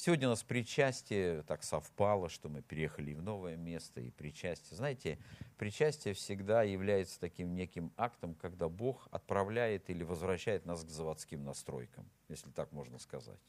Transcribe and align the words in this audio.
Сегодня 0.00 0.28
у 0.28 0.30
нас 0.30 0.44
причастие 0.44 1.42
так 1.42 1.64
совпало, 1.64 2.28
что 2.28 2.48
мы 2.48 2.62
переехали 2.62 3.14
в 3.14 3.20
новое 3.20 3.56
место, 3.56 4.00
и 4.00 4.12
причастие. 4.12 4.76
Знаете, 4.76 5.18
причастие 5.56 6.14
всегда 6.14 6.62
является 6.62 7.18
таким 7.18 7.56
неким 7.56 7.92
актом, 7.96 8.34
когда 8.34 8.68
Бог 8.68 9.08
отправляет 9.10 9.90
или 9.90 10.04
возвращает 10.04 10.66
нас 10.66 10.84
к 10.84 10.88
заводским 10.88 11.42
настройкам, 11.42 12.08
если 12.28 12.48
так 12.50 12.70
можно 12.70 13.00
сказать. 13.00 13.40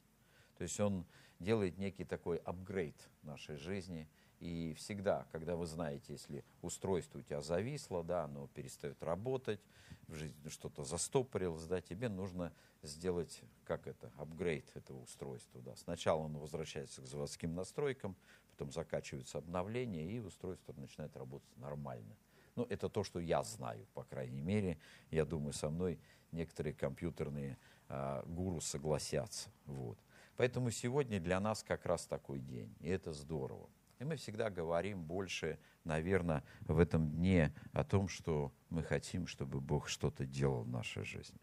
То 0.57 0.63
есть 0.63 0.79
Он 0.79 1.05
делает 1.37 1.77
некий 1.77 2.03
такой 2.03 2.37
апгрейд 2.37 2.95
нашей 3.21 3.55
жизни– 3.55 4.07
и 4.39 4.73
всегда, 4.77 5.27
когда 5.31 5.55
вы 5.55 5.65
знаете, 5.65 6.13
если 6.13 6.43
устройство 6.61 7.19
у 7.19 7.21
тебя 7.21 7.41
зависло, 7.41 8.03
да, 8.03 8.23
оно 8.23 8.47
перестает 8.47 9.01
работать, 9.03 9.59
в 10.07 10.15
жизни 10.15 10.49
что-то 10.49 10.83
застопорилось, 10.83 11.65
да, 11.65 11.81
тебе 11.81 12.09
нужно 12.09 12.53
сделать, 12.81 13.41
как 13.65 13.85
это, 13.87 14.11
апгрейд 14.17 14.65
этого 14.75 15.01
устройства. 15.01 15.61
Да. 15.61 15.75
Сначала 15.75 16.25
оно 16.25 16.39
возвращается 16.39 17.01
к 17.01 17.05
заводским 17.05 17.53
настройкам, 17.53 18.15
потом 18.51 18.71
закачиваются 18.71 19.37
обновления, 19.37 20.09
и 20.09 20.19
устройство 20.19 20.73
начинает 20.77 21.15
работать 21.15 21.57
нормально. 21.57 22.15
Ну, 22.55 22.65
это 22.69 22.89
то, 22.89 23.03
что 23.03 23.19
я 23.19 23.43
знаю, 23.43 23.85
по 23.93 24.03
крайней 24.03 24.41
мере. 24.41 24.77
Я 25.11 25.25
думаю, 25.25 25.53
со 25.53 25.69
мной 25.69 25.99
некоторые 26.31 26.73
компьютерные 26.73 27.57
а, 27.87 28.23
гуру 28.25 28.59
согласятся. 28.61 29.49
Вот. 29.65 29.97
Поэтому 30.35 30.71
сегодня 30.71 31.19
для 31.19 31.39
нас 31.39 31.63
как 31.63 31.85
раз 31.85 32.05
такой 32.05 32.39
день, 32.39 32.73
и 32.79 32.89
это 32.89 33.13
здорово. 33.13 33.69
И 33.99 34.05
мы 34.05 34.15
всегда 34.15 34.49
говорим 34.49 35.03
больше, 35.03 35.59
наверное, 35.83 36.43
в 36.61 36.79
этом 36.79 37.09
дне 37.09 37.53
о 37.73 37.83
том, 37.83 38.07
что 38.07 38.53
мы 38.69 38.81
хотим, 38.81 39.27
чтобы 39.27 39.59
Бог 39.59 39.89
что-то 39.89 40.25
делал 40.25 40.63
в 40.63 40.69
нашей 40.69 41.03
жизни. 41.03 41.39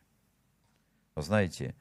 Вы 1.14 1.22
знаете, 1.22 1.76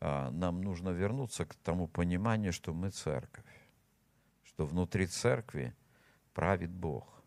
а, 0.00 0.30
нам 0.30 0.62
нужно 0.62 0.88
вернуться 0.88 1.44
к 1.44 1.54
тому 1.56 1.86
пониманию, 1.86 2.54
что 2.54 2.72
мы 2.72 2.90
церковь, 2.90 3.44
что 4.42 4.64
внутри 4.64 5.06
церкви 5.06 5.76
правит 6.32 6.70
Бог, 6.70 7.22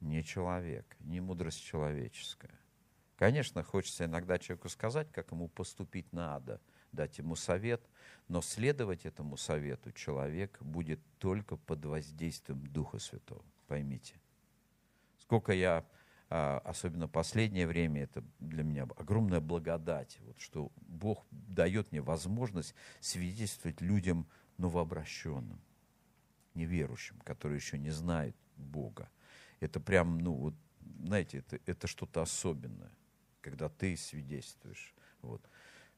не 0.00 0.24
человек, 0.24 0.96
не 1.00 1.20
мудрость 1.20 1.62
человеческая. 1.62 2.58
Конечно, 3.16 3.62
хочется 3.62 4.06
иногда 4.06 4.38
человеку 4.38 4.70
сказать, 4.70 5.12
как 5.12 5.30
ему 5.30 5.48
поступить 5.48 6.10
надо– 6.10 6.58
дать 6.92 7.18
ему 7.18 7.36
совет, 7.36 7.82
но 8.28 8.42
следовать 8.42 9.06
этому 9.06 9.36
совету 9.36 9.92
человек 9.92 10.60
будет 10.60 11.00
только 11.18 11.56
под 11.56 11.84
воздействием 11.84 12.66
Духа 12.66 12.98
Святого. 12.98 13.44
Поймите. 13.66 14.14
Сколько 15.18 15.52
я, 15.52 15.84
а, 16.28 16.58
особенно 16.64 17.08
последнее 17.08 17.66
время, 17.66 18.02
это 18.02 18.24
для 18.38 18.62
меня 18.62 18.84
огромная 18.96 19.40
благодать, 19.40 20.18
вот, 20.22 20.40
что 20.40 20.72
Бог 20.76 21.24
дает 21.30 21.92
мне 21.92 22.00
возможность 22.00 22.74
свидетельствовать 23.00 23.80
людям 23.80 24.28
новообращенным, 24.58 25.60
неверующим, 26.54 27.18
которые 27.20 27.58
еще 27.58 27.78
не 27.78 27.90
знают 27.90 28.36
Бога. 28.56 29.08
Это 29.60 29.80
прям, 29.80 30.18
ну, 30.18 30.34
вот, 30.34 30.54
знаете, 31.04 31.38
это, 31.38 31.58
это 31.66 31.86
что-то 31.86 32.22
особенное, 32.22 32.92
когда 33.40 33.68
ты 33.68 33.96
свидетельствуешь. 33.96 34.94
Вот. 35.22 35.42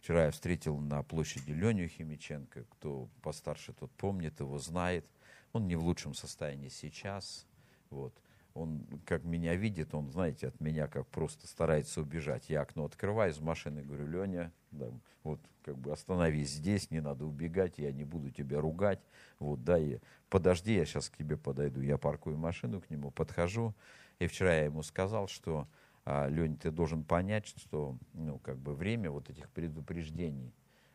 Вчера 0.03 0.25
я 0.25 0.31
встретил 0.33 0.79
на 0.79 1.05
площади 1.05 1.53
Леню 1.53 1.87
Химиченко, 1.87 2.65
кто 2.65 3.09
постарше, 3.23 3.73
тот 3.73 3.93
помнит, 3.93 4.41
его 4.41 4.59
знает. 4.59 5.07
Он 5.53 5.69
не 5.69 5.77
в 5.77 5.85
лучшем 5.85 6.15
состоянии 6.15 6.71
сейчас. 6.71 7.47
Вот. 7.89 8.13
Он, 8.55 8.85
как 9.07 9.23
меня 9.23 9.55
видит, 9.55 9.95
он, 9.95 10.11
знаете, 10.11 10.49
от 10.49 10.59
меня 10.59 10.89
как 10.89 11.07
просто 11.07 11.47
старается 11.47 12.01
убежать. 12.01 12.51
Я 12.51 12.63
окно 12.63 12.85
открываю 12.85 13.31
из 13.31 13.39
машины, 13.39 13.83
говорю, 13.83 14.09
Леня, 14.09 14.53
да, 14.73 14.89
вот 15.23 15.39
как 15.63 15.79
бы 15.79 15.93
остановись 15.93 16.51
здесь, 16.51 16.91
не 16.91 17.01
надо 17.01 17.25
убегать, 17.25 17.79
я 17.79 17.93
не 17.93 18.03
буду 18.03 18.31
тебя 18.31 18.61
ругать. 18.61 18.99
Вот, 19.39 19.63
да, 19.63 19.79
и 19.79 20.01
подожди, 20.29 20.75
я 20.75 20.85
сейчас 20.85 21.11
к 21.11 21.17
тебе 21.17 21.37
подойду. 21.37 21.81
Я 21.81 21.97
паркую 21.97 22.37
машину 22.37 22.81
к 22.81 22.91
нему, 22.91 23.13
подхожу. 23.13 23.73
И 24.19 24.27
вчера 24.27 24.53
я 24.53 24.65
ему 24.65 24.83
сказал, 24.83 25.29
что 25.29 25.69
Лень, 26.05 26.57
ты 26.57 26.71
должен 26.71 27.05
понять, 27.05 27.47
что 27.47 27.97
ну, 28.15 28.39
как 28.39 28.59
бы 28.59 28.75
время 28.75 29.11
вот 29.11 29.31
этих 29.31 29.49
предупреждений 29.51 30.53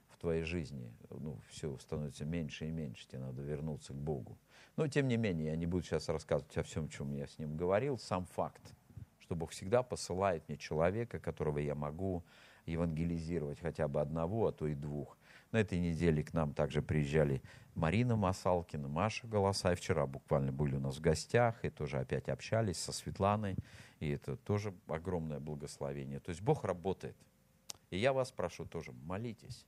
в 0.09 0.17
твоей 0.17 0.43
жизни, 0.43 0.91
ну, 1.09 1.39
все 1.49 1.77
становится 1.77 2.25
меньше 2.25 2.67
и 2.67 2.71
меньше, 2.71 3.07
тебе 3.07 3.19
надо 3.19 3.41
вернуться 3.41 3.93
к 3.93 3.97
Богу. 3.97 4.37
Но, 4.75 4.87
тем 4.87 5.07
не 5.07 5.15
менее, 5.15 5.47
я 5.47 5.55
не 5.55 5.65
буду 5.65 5.83
сейчас 5.83 6.09
рассказывать 6.09 6.57
о 6.57 6.63
всем, 6.63 6.89
чем 6.89 7.13
я 7.13 7.27
с 7.27 7.39
ним 7.39 7.55
говорил, 7.55 7.97
сам 7.97 8.25
факт, 8.25 8.73
что 9.19 9.35
Бог 9.35 9.51
всегда 9.51 9.81
посылает 9.81 10.47
мне 10.49 10.57
человека, 10.57 11.19
которого 11.19 11.59
я 11.59 11.75
могу 11.75 12.23
евангелизировать 12.65 13.59
хотя 13.59 13.87
бы 13.87 14.01
одного, 14.01 14.47
а 14.47 14.51
то 14.51 14.67
и 14.67 14.75
двух. 14.75 15.17
На 15.51 15.57
этой 15.57 15.79
неделе 15.79 16.23
к 16.23 16.33
нам 16.33 16.53
также 16.53 16.81
приезжали 16.81 17.41
Марина 17.73 18.15
Масалкина, 18.15 18.87
Маша 18.87 19.27
Голосай. 19.27 19.75
Вчера 19.75 20.05
буквально 20.05 20.51
были 20.51 20.75
у 20.75 20.79
нас 20.79 20.97
в 20.97 21.01
гостях 21.01 21.63
и 21.63 21.69
тоже 21.69 21.99
опять 21.99 22.27
общались 22.27 22.77
со 22.77 22.91
Светланой. 22.91 23.55
И 23.99 24.09
это 24.09 24.35
тоже 24.35 24.73
огромное 24.87 25.39
благословение. 25.39 26.19
То 26.19 26.29
есть 26.29 26.41
Бог 26.41 26.65
работает. 26.65 27.15
И 27.89 27.97
я 27.97 28.11
вас 28.11 28.31
прошу 28.31 28.65
тоже, 28.65 28.91
молитесь. 28.91 29.65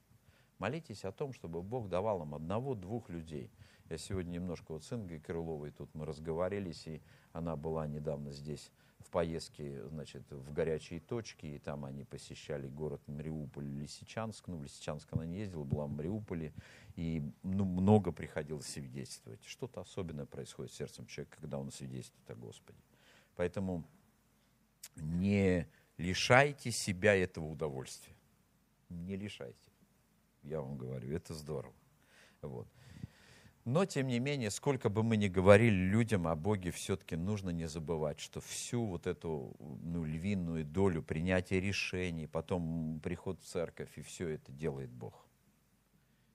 Молитесь 0.58 1.06
о 1.06 1.14
том, 1.14 1.32
чтобы 1.32 1.62
Бог 1.62 1.88
давал 1.88 2.20
вам 2.20 2.36
одного-двух 2.36 3.10
людей. 3.10 3.50
Я 3.90 3.98
сегодня 3.98 4.32
немножко 4.32 4.74
вот 4.74 4.84
с 4.84 4.92
Ингой 4.92 5.20
Крыловой 5.20 5.72
тут 5.72 5.90
мы 5.96 6.06
разговаривались, 6.06 6.86
и 6.86 7.02
она 7.32 7.56
была 7.56 7.88
недавно 7.88 8.32
здесь 8.32 8.72
в 9.00 9.10
поездке, 9.10 9.88
значит, 9.88 10.30
в 10.30 10.54
горячие 10.54 11.00
точки, 11.00 11.46
и 11.46 11.60
там 11.60 11.86
они 11.86 12.04
посещали 12.04 12.68
город 12.68 13.02
Мариуполь, 13.08 13.66
Лисичанск. 13.66 14.48
Ну, 14.48 14.58
в 14.58 14.64
Лисичанск 14.64 15.08
она 15.12 15.26
не 15.26 15.40
ездила, 15.40 15.64
была 15.64 15.86
в 15.86 15.92
Мариуполе, 15.92 16.54
и 16.96 17.24
ну, 17.44 17.66
много 17.66 18.12
приходилось 18.12 18.68
свидетельствовать. 18.68 19.44
Что-то 19.46 19.82
особенное 19.82 20.26
происходит 20.26 20.74
с 20.74 20.78
сердцем 20.78 21.06
человека, 21.06 21.38
когда 21.40 21.58
он 21.58 21.72
свидетельствует 21.72 22.30
о 22.30 22.36
Господе. 22.36 22.80
Поэтому 23.36 23.86
не 24.96 25.68
лишайте 25.98 26.72
себя 26.72 27.16
этого 27.16 27.46
удовольствия. 27.46 28.16
Не 28.90 29.16
лишайте. 29.16 29.56
Я 30.44 30.62
вам 30.62 30.78
говорю, 30.78 31.12
это 31.16 31.34
здорово. 31.34 31.76
Вот. 32.42 32.68
Но, 33.70 33.86
тем 33.86 34.08
не 34.08 34.18
менее, 34.18 34.50
сколько 34.50 34.90
бы 34.90 35.04
мы 35.04 35.16
ни 35.16 35.28
говорили 35.28 35.76
людям 35.76 36.28
о 36.28 36.36
Боге, 36.36 36.72
все-таки 36.72 37.16
нужно 37.16 37.52
не 37.52 37.68
забывать, 37.68 38.20
что 38.20 38.42
всю 38.42 38.84
вот 38.84 39.06
эту 39.06 39.56
ну, 39.60 40.04
львиную 40.04 40.66
долю 40.66 41.04
принятия 41.04 41.60
решений, 41.60 42.26
потом 42.26 43.00
приход 43.04 43.40
в 43.40 43.46
церковь, 43.46 43.96
и 43.96 44.02
все 44.02 44.30
это 44.30 44.52
делает 44.52 44.90
Бог. 44.90 45.24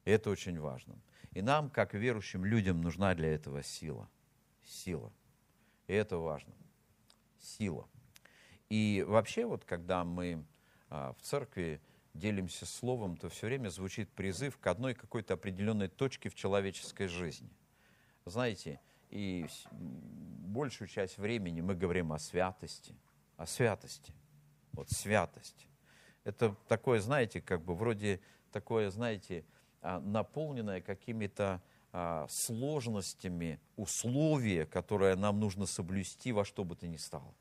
И 0.05 0.13
это 0.13 0.31
очень 0.31 0.61
важно. 0.61 0.95
И 1.33 1.43
нам, 1.43 1.71
как 1.71 1.95
верующим 1.95 2.45
людям, 2.45 2.81
нужна 2.81 3.17
для 3.17 3.35
этого 3.35 3.65
сила. 3.65 4.09
Сила. 4.65 5.13
И 5.89 5.93
это 5.93 6.19
важно. 6.19 6.55
Сила. 7.41 7.89
И 8.69 9.05
вообще, 9.09 9.45
вот 9.45 9.65
когда 9.65 10.05
мы 10.05 10.45
а, 10.89 11.13
в 11.15 11.23
церкви 11.23 11.81
делимся 12.15 12.65
словом, 12.65 13.17
то 13.17 13.29
все 13.29 13.47
время 13.47 13.69
звучит 13.69 14.09
призыв 14.11 14.59
к 14.59 14.67
одной 14.67 14.95
какой-то 14.95 15.35
определенной 15.35 15.89
точке 15.89 16.29
в 16.29 16.35
человеческой 16.35 17.09
жизни. 17.09 17.51
Знаете, 18.25 18.81
и 19.11 19.47
большую 19.73 20.89
часть 20.89 21.19
времени 21.19 21.61
мы 21.61 21.75
говорим 21.75 22.13
о 22.13 22.19
святости, 22.19 22.97
о 23.37 23.47
святости. 23.47 24.15
Вот 24.73 24.91
святость. 24.91 25.69
Это 26.25 26.57
такое, 26.69 27.01
знаете, 27.01 27.41
как 27.41 27.63
бы 27.63 27.75
вроде 27.75 28.21
такое, 28.51 28.91
знаете, 28.91 29.45
а, 29.83 30.01
наполненное 30.01 30.81
какими-то 30.81 31.63
а, 31.93 32.27
сложностями 32.29 33.61
условия, 33.77 34.67
которые 34.67 35.17
нам 35.17 35.39
нужно 35.39 35.67
соблюсти 35.67 36.33
во 36.33 36.45
что 36.45 36.65
бы 36.65 36.75
то 36.77 36.87
ни 36.87 36.97
стало. 36.97 37.35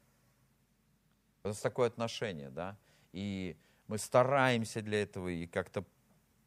Это 1.43 1.59
такое 1.61 1.87
отношение, 1.87 2.49
да. 2.49 2.77
И 3.13 3.57
мы 3.87 3.97
стараемся 3.97 4.81
для 4.81 5.03
этого 5.03 5.27
и 5.27 5.47
как-то 5.47 5.85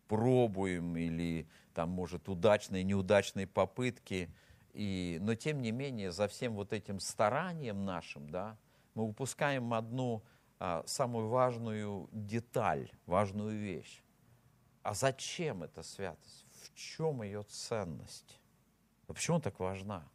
пробуем, 0.08 0.96
или 0.96 1.48
там, 1.74 1.90
может, 1.90 2.28
удачные, 2.28 2.84
неудачные 2.84 3.46
попытки. 3.46 4.30
И, 4.72 5.18
но, 5.20 5.34
тем 5.34 5.60
не 5.60 5.72
менее, 5.72 6.12
за 6.12 6.28
всем 6.28 6.54
вот 6.54 6.72
этим 6.72 7.00
старанием 7.00 7.84
нашим, 7.84 8.30
да, 8.30 8.56
мы 8.94 9.04
упускаем 9.04 9.74
одну 9.74 10.22
а, 10.58 10.82
самую 10.86 11.28
важную 11.28 12.08
деталь, 12.12 12.90
важную 13.06 13.58
вещь. 13.58 14.02
А 14.82 14.94
зачем 14.94 15.62
эта 15.62 15.82
святость? 15.82 16.46
В 16.62 16.74
чем 16.74 17.22
ее 17.22 17.42
ценность? 17.42 18.40
А 19.08 19.12
почему 19.12 19.40
так 19.40 19.58
важна? 19.58 20.08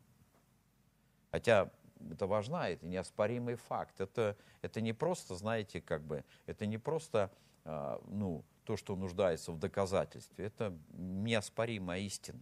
Хотя 1.31 1.71
это 2.11 2.27
важна, 2.27 2.69
это 2.69 2.85
неоспоримый 2.85 3.55
факт. 3.55 3.99
Это, 4.01 4.37
это 4.61 4.81
не 4.81 4.93
просто, 4.93 5.35
знаете, 5.35 5.81
как 5.81 6.03
бы, 6.03 6.23
это 6.45 6.65
не 6.65 6.77
просто, 6.77 7.31
а, 7.65 8.01
ну, 8.07 8.43
то, 8.63 8.77
что 8.77 8.95
нуждается 8.95 9.51
в 9.51 9.59
доказательстве, 9.59 10.45
это 10.45 10.77
неоспоримая 10.93 11.99
истина, 11.99 12.41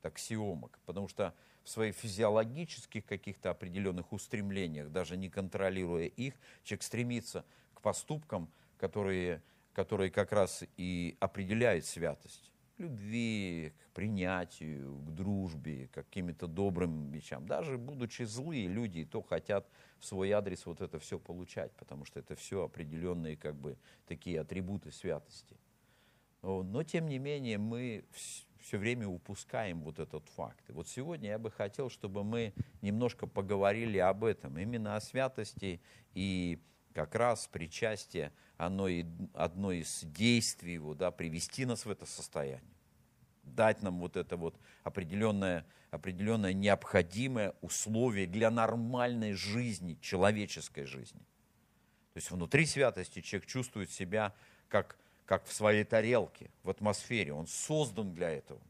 это 0.00 0.08
аксиома, 0.08 0.70
потому 0.86 1.08
что 1.08 1.34
в 1.62 1.68
своих 1.68 1.94
физиологических 1.96 3.04
каких-то 3.06 3.50
определенных 3.50 4.12
устремлениях, 4.12 4.90
даже 4.90 5.16
не 5.16 5.30
контролируя 5.30 6.06
их, 6.06 6.34
человек 6.62 6.82
стремится 6.82 7.44
к 7.72 7.80
поступкам, 7.80 8.50
которые, 8.76 9.42
которые 9.72 10.10
как 10.10 10.32
раз 10.32 10.64
и 10.76 11.16
определяют 11.20 11.86
святость. 11.86 12.53
Любви, 12.78 13.72
к 13.86 13.90
принятию, 13.94 14.96
к 14.98 15.10
дружбе, 15.10 15.88
к 15.88 15.94
каким-то 15.94 16.46
добрым 16.46 17.10
вещам. 17.10 17.46
Даже 17.46 17.78
будучи 17.78 18.22
злые 18.24 18.66
люди, 18.66 19.00
и 19.00 19.04
то 19.04 19.22
хотят 19.22 19.68
в 19.98 20.04
свой 20.04 20.30
адрес 20.32 20.66
вот 20.66 20.80
это 20.80 20.98
все 20.98 21.18
получать, 21.18 21.72
потому 21.72 22.04
что 22.04 22.20
это 22.20 22.34
все 22.34 22.64
определенные 22.64 23.36
как 23.36 23.54
бы 23.54 23.76
такие 24.06 24.40
атрибуты 24.40 24.90
святости. 24.90 25.56
Но 26.42 26.82
тем 26.82 27.06
не 27.08 27.18
менее 27.18 27.58
мы 27.58 28.04
все 28.60 28.78
время 28.78 29.06
упускаем 29.06 29.82
вот 29.82 29.98
этот 29.98 30.26
факт. 30.30 30.68
И 30.68 30.72
вот 30.72 30.88
сегодня 30.88 31.30
я 31.30 31.38
бы 31.38 31.50
хотел, 31.50 31.90
чтобы 31.90 32.24
мы 32.24 32.54
немножко 32.82 33.26
поговорили 33.26 33.98
об 33.98 34.24
этом, 34.24 34.58
именно 34.58 34.96
о 34.96 35.00
святости 35.00 35.80
и 36.14 36.58
как 36.94 37.14
раз 37.16 37.48
причастие, 37.48 38.32
оно 38.56 38.86
и 38.88 39.04
одно 39.34 39.72
из 39.72 40.04
действий 40.04 40.74
его, 40.74 40.94
да, 40.94 41.10
привести 41.10 41.66
нас 41.66 41.84
в 41.84 41.90
это 41.90 42.06
состояние, 42.06 42.62
дать 43.42 43.82
нам 43.82 43.98
вот 43.98 44.16
это 44.16 44.36
вот 44.36 44.54
определенное, 44.84 45.66
определенное 45.90 46.52
необходимое 46.52 47.52
условие 47.60 48.26
для 48.28 48.50
нормальной 48.50 49.32
жизни, 49.32 49.98
человеческой 50.00 50.84
жизни. 50.84 51.20
То 52.12 52.18
есть 52.18 52.30
внутри 52.30 52.64
святости 52.64 53.20
человек 53.20 53.48
чувствует 53.48 53.90
себя 53.90 54.32
как, 54.68 54.96
как 55.26 55.44
в 55.46 55.52
своей 55.52 55.82
тарелке, 55.82 56.48
в 56.62 56.70
атмосфере. 56.70 57.32
Он 57.32 57.48
создан 57.48 58.14
для 58.14 58.30
этого. 58.30 58.60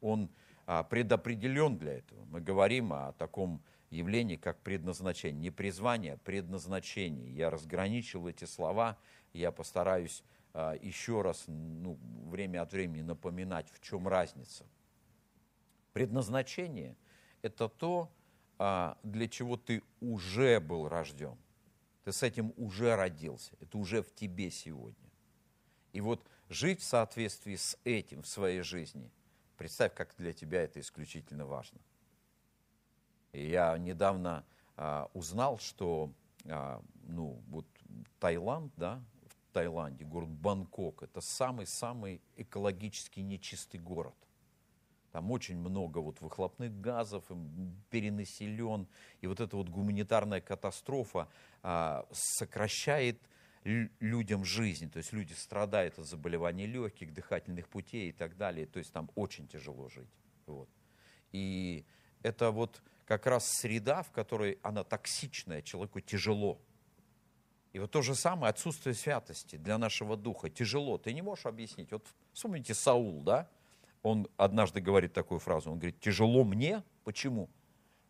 Он 0.00 0.30
а, 0.66 0.84
предопределен 0.84 1.78
для 1.78 1.94
этого. 1.94 2.24
Мы 2.26 2.40
говорим 2.40 2.92
о 2.92 3.12
таком 3.14 3.60
явление 3.90 4.38
как 4.38 4.60
предназначение. 4.62 5.40
Не 5.40 5.50
призвание, 5.50 6.14
а 6.14 6.16
предназначение. 6.18 7.30
Я 7.32 7.50
разграничил 7.50 8.28
эти 8.28 8.44
слова, 8.44 8.98
я 9.32 9.52
постараюсь 9.52 10.22
а, 10.52 10.74
еще 10.80 11.22
раз 11.22 11.44
ну, 11.46 11.98
время 12.26 12.62
от 12.62 12.72
времени 12.72 13.02
напоминать, 13.02 13.70
в 13.70 13.80
чем 13.80 14.08
разница. 14.08 14.66
Предназначение– 15.92 16.96
это 17.42 17.68
то, 17.68 18.12
а, 18.58 18.98
для 19.02 19.28
чего 19.28 19.56
ты 19.56 19.82
уже 20.00 20.60
был 20.60 20.88
рожден. 20.88 21.36
Ты 22.04 22.12
с 22.12 22.22
этим 22.22 22.52
уже 22.56 22.94
родился, 22.96 23.52
это 23.60 23.78
уже 23.78 24.02
в 24.02 24.14
тебе 24.14 24.50
сегодня. 24.50 25.10
И 25.92 26.00
вот 26.00 26.26
жить 26.48 26.80
в 26.80 26.84
соответствии 26.84 27.56
с 27.56 27.78
этим 27.84 28.22
в 28.22 28.28
своей 28.28 28.60
жизни, 28.60 29.10
представь, 29.56 29.94
как 29.94 30.14
для 30.16 30.32
тебя 30.32 30.62
это 30.62 30.80
исключительно 30.80 31.46
важно– 31.46 31.80
я 33.32 33.76
недавно 33.78 34.44
а, 34.76 35.10
узнал, 35.14 35.58
что 35.58 36.12
а, 36.46 36.82
ну, 37.04 37.42
вот 37.48 37.66
Таиланд, 38.20 38.72
да, 38.76 39.02
в 39.26 39.52
Таиланде, 39.52 40.04
город 40.04 40.30
Бангкок, 40.30 41.02
это 41.02 41.20
самый-самый 41.20 42.20
экологически 42.36 43.20
нечистый 43.20 43.80
город. 43.80 44.14
Там 45.12 45.30
очень 45.30 45.58
много 45.58 45.98
вот 45.98 46.20
выхлопных 46.20 46.80
газов, 46.80 47.24
перенаселен. 47.90 48.86
И 49.20 49.26
вот 49.26 49.40
эта 49.40 49.56
вот 49.56 49.68
гуманитарная 49.68 50.40
катастрофа 50.40 51.28
а, 51.62 52.06
сокращает 52.12 53.20
людям 53.64 54.44
жизнь. 54.44 54.90
То 54.90 54.98
есть 54.98 55.12
люди 55.12 55.32
страдают 55.32 55.98
от 55.98 56.06
заболеваний 56.06 56.66
легких, 56.66 57.12
дыхательных 57.12 57.68
путей 57.68 58.10
и 58.10 58.12
так 58.12 58.36
далее. 58.36 58.66
То 58.66 58.78
есть 58.78 58.92
там 58.92 59.10
очень 59.14 59.46
тяжело 59.48 59.88
жить. 59.88 60.08
Вот. 60.46 60.68
И 61.32 61.84
это 62.22 62.50
вот 62.50 62.82
как 63.08 63.26
раз 63.26 63.48
среда, 63.48 64.02
в 64.02 64.10
которой 64.10 64.58
она 64.62 64.84
токсичная, 64.84 65.62
человеку 65.62 65.98
тяжело. 66.00 66.60
И 67.72 67.78
вот 67.78 67.90
то 67.90 68.02
же 68.02 68.14
самое 68.14 68.50
отсутствие 68.50 68.94
святости 68.94 69.56
для 69.56 69.78
нашего 69.78 70.14
духа. 70.14 70.50
Тяжело. 70.50 70.98
Ты 70.98 71.14
не 71.14 71.22
можешь 71.22 71.46
объяснить. 71.46 71.90
Вот 71.90 72.06
вспомните 72.34 72.74
Саул, 72.74 73.22
да? 73.22 73.48
Он 74.02 74.28
однажды 74.36 74.82
говорит 74.82 75.14
такую 75.14 75.40
фразу. 75.40 75.70
Он 75.70 75.78
говорит, 75.78 75.98
тяжело 76.00 76.44
мне. 76.44 76.82
Почему? 77.04 77.48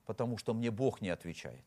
Потому 0.05 0.37
что 0.37 0.53
мне 0.53 0.73
Бог 0.73 1.01
не 1.01 1.11
отвечает. 1.11 1.65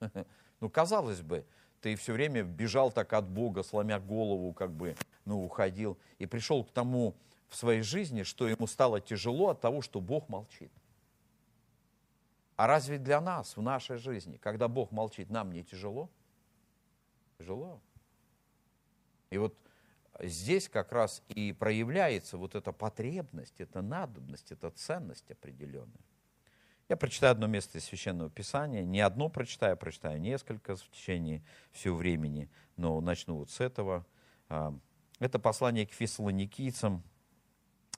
Ну, 0.60 0.68
казалось 0.68 1.22
бы, 1.22 1.46
ты 1.80 1.94
все 1.94 2.12
время 2.12 2.42
бежал 2.42 2.90
так 2.90 3.12
от 3.12 3.28
Бога, 3.28 3.62
сломя 3.62 4.00
голову, 4.00 4.52
как 4.52 4.72
бы, 4.72 4.96
ну, 5.24 5.44
уходил. 5.44 5.96
И 6.18 6.26
пришел 6.26 6.64
к 6.64 6.72
тому 6.72 7.14
в 7.48 7.54
своей 7.54 7.82
жизни, 7.82 8.24
что 8.24 8.48
ему 8.48 8.66
стало 8.66 9.00
тяжело 9.00 9.50
от 9.50 9.60
того, 9.60 9.82
что 9.82 10.00
Бог 10.00 10.28
молчит. 10.28 10.72
А 12.58 12.66
разве 12.66 12.98
для 12.98 13.20
нас 13.20 13.56
в 13.56 13.62
нашей 13.62 13.98
жизни, 13.98 14.36
когда 14.36 14.66
Бог 14.66 14.90
молчит, 14.90 15.30
нам 15.30 15.52
не 15.52 15.62
тяжело? 15.62 16.10
Тяжело. 17.38 17.80
И 19.30 19.38
вот 19.38 19.56
здесь 20.18 20.68
как 20.68 20.90
раз 20.90 21.22
и 21.28 21.52
проявляется 21.52 22.36
вот 22.36 22.56
эта 22.56 22.72
потребность, 22.72 23.60
эта 23.60 23.80
надобность, 23.80 24.50
эта 24.50 24.70
ценность 24.70 25.30
определенная. 25.30 26.02
Я 26.88 26.96
прочитаю 26.96 27.30
одно 27.30 27.46
место 27.46 27.78
из 27.78 27.84
Священного 27.84 28.28
Писания, 28.28 28.82
не 28.82 29.02
одно 29.02 29.28
прочитаю, 29.28 29.76
прочитаю 29.76 30.20
несколько 30.20 30.74
в 30.74 30.90
течение 30.90 31.44
всего 31.70 31.96
времени, 31.96 32.50
но 32.76 33.00
начну 33.00 33.36
вот 33.36 33.50
с 33.50 33.60
этого. 33.60 34.04
А, 34.48 34.76
это 35.20 35.38
послание 35.38 35.86
к 35.86 35.92
фессалоникийцам. 35.92 37.04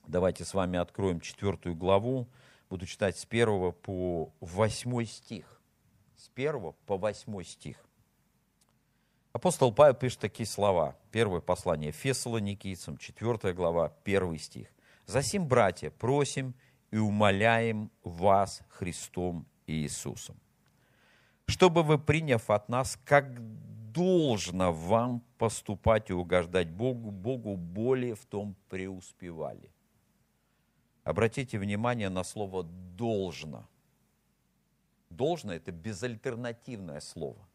Давайте 0.06 0.44
с 0.44 0.52
вами 0.52 0.78
откроем 0.78 1.20
четвертую 1.20 1.74
главу, 1.74 2.28
Буду 2.70 2.86
читать 2.86 3.18
с 3.18 3.26
1 3.28 3.72
по 3.72 4.32
8 4.38 5.04
стих. 5.04 5.60
С 6.14 6.30
1 6.36 6.72
по 6.86 6.96
8 6.96 7.42
стих. 7.42 7.76
Апостол 9.32 9.72
Павел 9.74 9.94
пишет 9.94 10.20
такие 10.20 10.46
слова. 10.46 10.96
Первое 11.10 11.40
послание 11.40 11.90
Фессалоникийцам, 11.90 12.96
4 12.96 13.54
глава, 13.54 13.92
1 14.04 14.38
стих. 14.38 14.68
«Засим, 15.04 15.48
братья, 15.48 15.90
просим 15.90 16.54
и 16.92 16.98
умоляем 16.98 17.90
вас 18.04 18.62
Христом 18.68 19.46
Иисусом, 19.66 20.36
чтобы 21.46 21.82
вы, 21.82 21.98
приняв 21.98 22.50
от 22.50 22.68
нас, 22.68 22.96
как 23.04 23.34
должно 23.92 24.72
вам 24.72 25.24
поступать 25.38 26.10
и 26.10 26.12
угождать 26.12 26.70
Богу, 26.70 27.10
Богу 27.10 27.56
более 27.56 28.14
в 28.14 28.24
том 28.26 28.54
преуспевали». 28.68 29.72
Обратите 31.04 31.58
внимание 31.58 32.08
на 32.08 32.24
слово 32.24 32.62
«должно». 32.62 33.68
«Должно»– 35.08 35.52
это 35.54 35.72
безальтернативное 35.72 37.00
слово. 37.00 37.48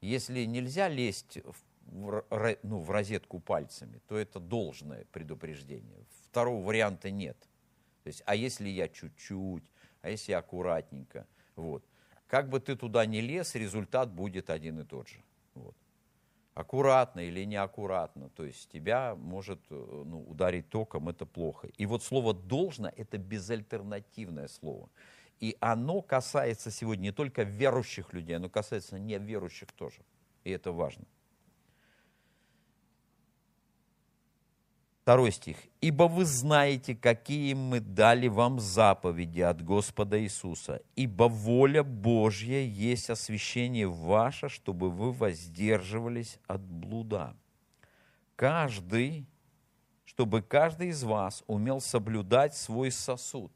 Если 0.00 0.44
нельзя 0.44 0.88
лезть 0.88 1.38
в, 1.44 2.24
ну, 2.62 2.78
в 2.80 2.90
розетку 2.90 3.40
пальцами, 3.40 4.00
то 4.08 4.16
это 4.16 4.40
должное 4.40 5.04
предупреждение. 5.12 6.04
Второго 6.30 6.64
варианта 6.64 7.10
нет. 7.10 7.36
То 8.02 8.08
есть, 8.08 8.22
а 8.26 8.34
если 8.34 8.68
я 8.68 8.88
чуть-чуть, 8.88 9.64
а 10.02 10.10
если 10.10 10.32
я 10.32 10.38
аккуратненько, 10.38 11.26
вот. 11.56 11.84
Как 12.26 12.48
бы 12.48 12.58
ты 12.58 12.74
туда 12.74 13.06
ни 13.06 13.18
лез, 13.18 13.54
результат 13.54 14.10
будет 14.10 14.50
один 14.50 14.80
и 14.80 14.84
тот 14.84 15.08
же. 15.08 15.22
Вот 15.54 15.76
аккуратно 16.54 17.20
или 17.20 17.44
неаккуратно, 17.44 18.30
то 18.30 18.44
есть 18.44 18.70
тебя 18.70 19.14
может 19.16 19.60
э, 19.70 20.02
ну, 20.06 20.22
ударить 20.22 20.68
током, 20.68 21.08
это 21.08 21.26
плохо. 21.26 21.68
И 21.76 21.86
вот 21.86 22.02
слово 22.02 22.32
«должно»– 22.32 22.90
это 22.96 23.18
безальтернативное 23.18 24.48
слово. 24.48 24.88
И 25.40 25.56
оно 25.60 26.00
касается 26.00 26.70
сегодня 26.70 27.02
не 27.02 27.12
только 27.12 27.42
верующих 27.42 28.12
людей, 28.12 28.36
оно 28.36 28.48
касается 28.48 28.98
неверующих 28.98 29.72
тоже. 29.72 30.02
И 30.44 30.50
это 30.50 30.70
важно. 30.70 31.04
Второй 35.04 35.32
стих. 35.32 35.58
«Ибо 35.82 36.04
вы 36.04 36.24
знаете, 36.24 36.96
какие 36.96 37.52
мы 37.52 37.80
дали 37.80 38.26
вам 38.26 38.58
заповеди 38.58 39.42
от 39.42 39.62
Господа 39.62 40.18
Иисуса, 40.18 40.80
ибо 40.96 41.24
воля 41.24 41.82
Божья 41.82 42.60
есть 42.60 43.10
освящение 43.10 43.86
ваше, 43.86 44.48
чтобы 44.48 44.90
вы 44.90 45.12
воздерживались 45.12 46.38
от 46.46 46.62
блуда. 46.62 47.36
Каждый, 48.34 49.26
чтобы 50.06 50.40
каждый 50.40 50.88
из 50.88 51.04
вас 51.04 51.44
умел 51.46 51.82
соблюдать 51.82 52.56
свой 52.56 52.90
сосуд». 52.90 53.52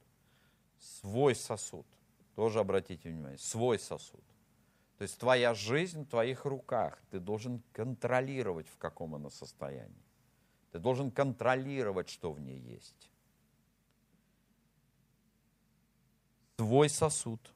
Свой 0.78 1.34
сосуд. 1.34 1.86
Тоже 2.34 2.60
обратите 2.60 3.08
внимание, 3.08 3.38
свой 3.38 3.78
сосуд. 3.78 4.22
То 4.98 5.02
есть 5.02 5.18
твоя 5.18 5.54
жизнь 5.54 6.04
в 6.04 6.10
твоих 6.10 6.44
руках. 6.44 7.00
Ты 7.10 7.20
должен 7.20 7.62
контролировать, 7.72 8.68
в 8.68 8.76
каком 8.76 9.14
она 9.14 9.30
состоянии. 9.30 10.07
Ты 10.72 10.78
должен 10.78 11.10
контролировать, 11.10 12.08
что 12.08 12.32
в 12.32 12.40
ней 12.40 12.58
есть. 12.58 13.10
Твой 16.56 16.88
сосуд 16.88 17.54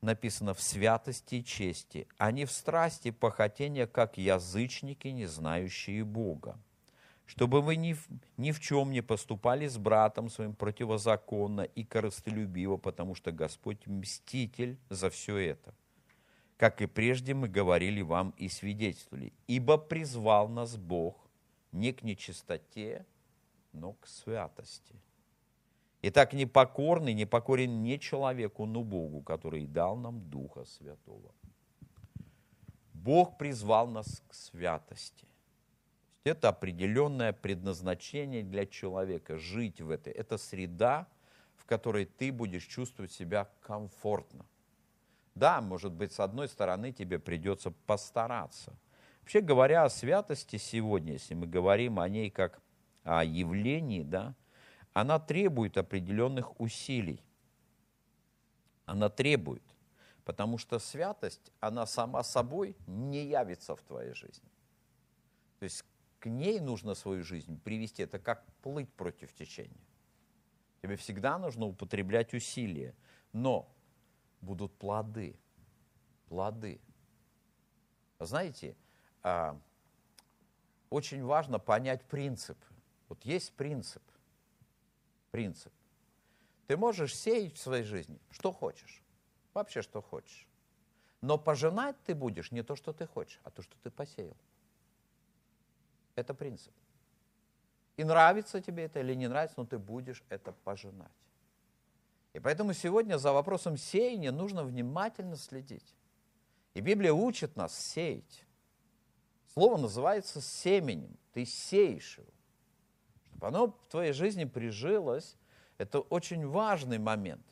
написано 0.00 0.54
в 0.54 0.60
святости 0.60 1.36
и 1.36 1.44
чести, 1.44 2.06
а 2.18 2.30
не 2.30 2.44
в 2.44 2.52
страсти 2.52 3.10
похотения, 3.10 3.86
как 3.86 4.18
язычники, 4.18 5.08
не 5.08 5.26
знающие 5.26 6.04
Бога. 6.04 6.58
Чтобы 7.26 7.60
вы 7.60 7.76
ни 7.76 7.92
в, 7.92 8.06
ни 8.36 8.52
в 8.52 8.60
чем 8.60 8.90
не 8.90 9.02
поступали 9.02 9.66
с 9.66 9.76
братом 9.76 10.30
своим 10.30 10.54
противозаконно 10.54 11.62
и 11.62 11.84
корыстолюбиво, 11.84 12.78
потому 12.78 13.14
что 13.14 13.32
Господь 13.32 13.86
мститель 13.86 14.78
за 14.88 15.10
все 15.10 15.36
это. 15.36 15.74
Как 16.56 16.80
и 16.80 16.86
прежде 16.86 17.34
мы 17.34 17.48
говорили 17.48 18.00
вам 18.00 18.30
и 18.38 18.48
свидетельствовали, 18.48 19.32
ибо 19.46 19.76
призвал 19.76 20.48
нас 20.48 20.76
Бог 20.76 21.27
не 21.72 21.92
к 21.92 22.02
нечистоте, 22.02 23.06
но 23.72 23.92
к 23.94 24.06
святости. 24.06 24.94
Итак, 26.02 26.32
непокорный, 26.32 27.12
непокорен 27.12 27.82
не 27.82 27.98
человеку, 27.98 28.66
но 28.66 28.84
Богу, 28.84 29.20
который 29.22 29.66
дал 29.66 29.96
нам 29.96 30.20
Духа 30.30 30.64
Святого. 30.64 31.34
Бог 32.92 33.36
призвал 33.36 33.88
нас 33.88 34.22
к 34.28 34.34
святости. 34.34 35.26
Это 36.24 36.50
определенное 36.50 37.32
предназначение 37.32 38.42
для 38.42 38.66
человека, 38.66 39.38
жить 39.38 39.80
в 39.80 39.90
этой. 39.90 40.12
Это 40.12 40.36
среда, 40.36 41.08
в 41.56 41.64
которой 41.64 42.04
ты 42.04 42.30
будешь 42.32 42.64
чувствовать 42.64 43.12
себя 43.12 43.48
комфортно. 43.60 44.46
Да, 45.34 45.60
может 45.60 45.92
быть, 45.92 46.12
с 46.12 46.20
одной 46.20 46.48
стороны 46.48 46.92
тебе 46.92 47.18
придется 47.18 47.70
постараться. 47.70 48.76
Вообще 49.28 49.42
говоря 49.42 49.84
о 49.84 49.90
святости 49.90 50.56
сегодня, 50.56 51.12
если 51.12 51.34
мы 51.34 51.46
говорим 51.46 52.00
о 52.00 52.08
ней 52.08 52.30
как 52.30 52.62
о 53.04 53.22
явлении, 53.22 54.02
да, 54.02 54.34
она 54.94 55.18
требует 55.18 55.76
определенных 55.76 56.58
усилий. 56.58 57.22
Она 58.86 59.10
требует, 59.10 59.62
потому 60.24 60.56
что 60.56 60.78
святость, 60.78 61.52
она 61.60 61.84
сама 61.84 62.22
собой 62.22 62.74
не 62.86 63.26
явится 63.26 63.76
в 63.76 63.82
твоей 63.82 64.14
жизни. 64.14 64.48
То 65.58 65.64
есть 65.64 65.84
к 66.20 66.24
ней 66.24 66.58
нужно 66.58 66.94
свою 66.94 67.22
жизнь 67.22 67.60
привести. 67.60 68.02
Это 68.04 68.18
как 68.18 68.46
плыть 68.62 68.90
против 68.94 69.34
течения. 69.34 69.84
Тебе 70.80 70.96
всегда 70.96 71.36
нужно 71.38 71.66
употреблять 71.66 72.32
усилия. 72.32 72.94
Но 73.34 73.70
будут 74.40 74.72
плоды. 74.78 75.38
Плоды. 76.30 76.80
Знаете, 78.20 78.74
а, 78.74 78.87
очень 80.90 81.24
важно 81.24 81.58
понять 81.58 82.04
принцип. 82.04 82.58
Вот 83.08 83.24
есть 83.24 83.52
принцип. 83.54 84.02
Принцип. 85.30 85.72
Ты 86.66 86.76
можешь 86.76 87.16
сеять 87.16 87.54
в 87.54 87.58
своей 87.58 87.84
жизни 87.84 88.18
что 88.30 88.52
хочешь. 88.52 89.02
Вообще 89.54 89.82
что 89.82 90.02
хочешь. 90.02 90.46
Но 91.20 91.38
пожинать 91.38 91.96
ты 92.04 92.14
будешь 92.14 92.52
не 92.52 92.62
то, 92.62 92.76
что 92.76 92.92
ты 92.92 93.06
хочешь, 93.06 93.40
а 93.42 93.50
то, 93.50 93.62
что 93.62 93.76
ты 93.82 93.90
посеял. 93.90 94.36
Это 96.14 96.34
принцип. 96.34 96.72
И 97.96 98.04
нравится 98.04 98.60
тебе 98.60 98.84
это 98.84 99.00
или 99.00 99.14
не 99.14 99.28
нравится, 99.28 99.54
но 99.58 99.66
ты 99.66 99.78
будешь 99.78 100.22
это 100.28 100.52
пожинать. 100.52 101.10
И 102.32 102.38
поэтому 102.38 102.72
сегодня 102.72 103.18
за 103.18 103.32
вопросом 103.32 103.76
сеяния 103.76 104.30
нужно 104.30 104.62
внимательно 104.62 105.36
следить. 105.36 105.96
И 106.74 106.80
Библия 106.80 107.12
учит 107.12 107.56
нас 107.56 107.76
сеять. 107.76 108.44
Слово 109.58 109.76
называется 109.76 110.40
семенем. 110.40 111.18
Ты 111.32 111.44
сеешь 111.44 112.18
его. 112.18 112.32
Чтобы 113.24 113.48
оно 113.48 113.66
в 113.66 113.88
твоей 113.88 114.12
жизни 114.12 114.44
прижилось, 114.44 115.36
это 115.78 115.98
очень 115.98 116.46
важный 116.46 117.00
момент. 117.00 117.44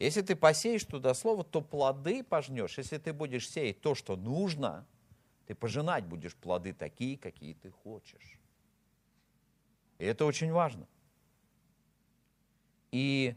Если 0.00 0.22
ты 0.22 0.34
посеешь 0.34 0.84
туда 0.84 1.14
слово, 1.14 1.44
то 1.44 1.60
плоды 1.60 2.24
пожнешь. 2.24 2.78
Если 2.78 2.98
ты 2.98 3.12
будешь 3.12 3.48
сеять 3.48 3.80
то, 3.80 3.94
что 3.94 4.16
нужно– 4.16 4.86
ты 5.46 5.54
пожинать 5.54 6.04
будешь 6.04 6.34
плоды 6.34 6.72
такие, 6.72 7.16
какие 7.16 7.54
ты 7.54 7.70
хочешь. 7.70 8.40
И 9.98 10.04
это 10.04 10.26
очень 10.26 10.50
важно. 10.50 10.88
И 12.90 13.36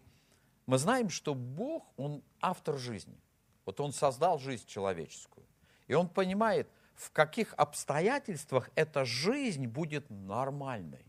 мы 0.66 0.80
знаем, 0.80 1.10
что 1.10 1.36
Бог, 1.36 1.86
Он 1.98 2.24
автор 2.42 2.78
жизни. 2.78 3.18
Вот 3.66 3.80
Он 3.80 3.94
создал 3.94 4.40
жизнь 4.40 4.66
человеческую. 4.66 5.46
И 5.88 5.94
Он 5.94 6.10
понимает, 6.10 6.68
в 7.00 7.12
каких 7.12 7.54
обстоятельствах 7.54 8.70
эта 8.76 9.06
жизнь 9.06 9.68
будет 9.68 10.10
нормальной. 10.10 11.06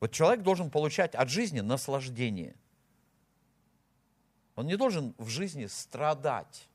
Вот 0.00 0.12
человек 0.12 0.42
должен 0.42 0.70
получать 0.70 1.14
от 1.14 1.28
жизни 1.28 1.60
наслаждение. 1.60 2.56
Он 4.54 4.66
не 4.66 4.76
должен 4.76 5.14
в 5.18 5.28
жизни 5.28 5.66
страдать. 5.66 6.70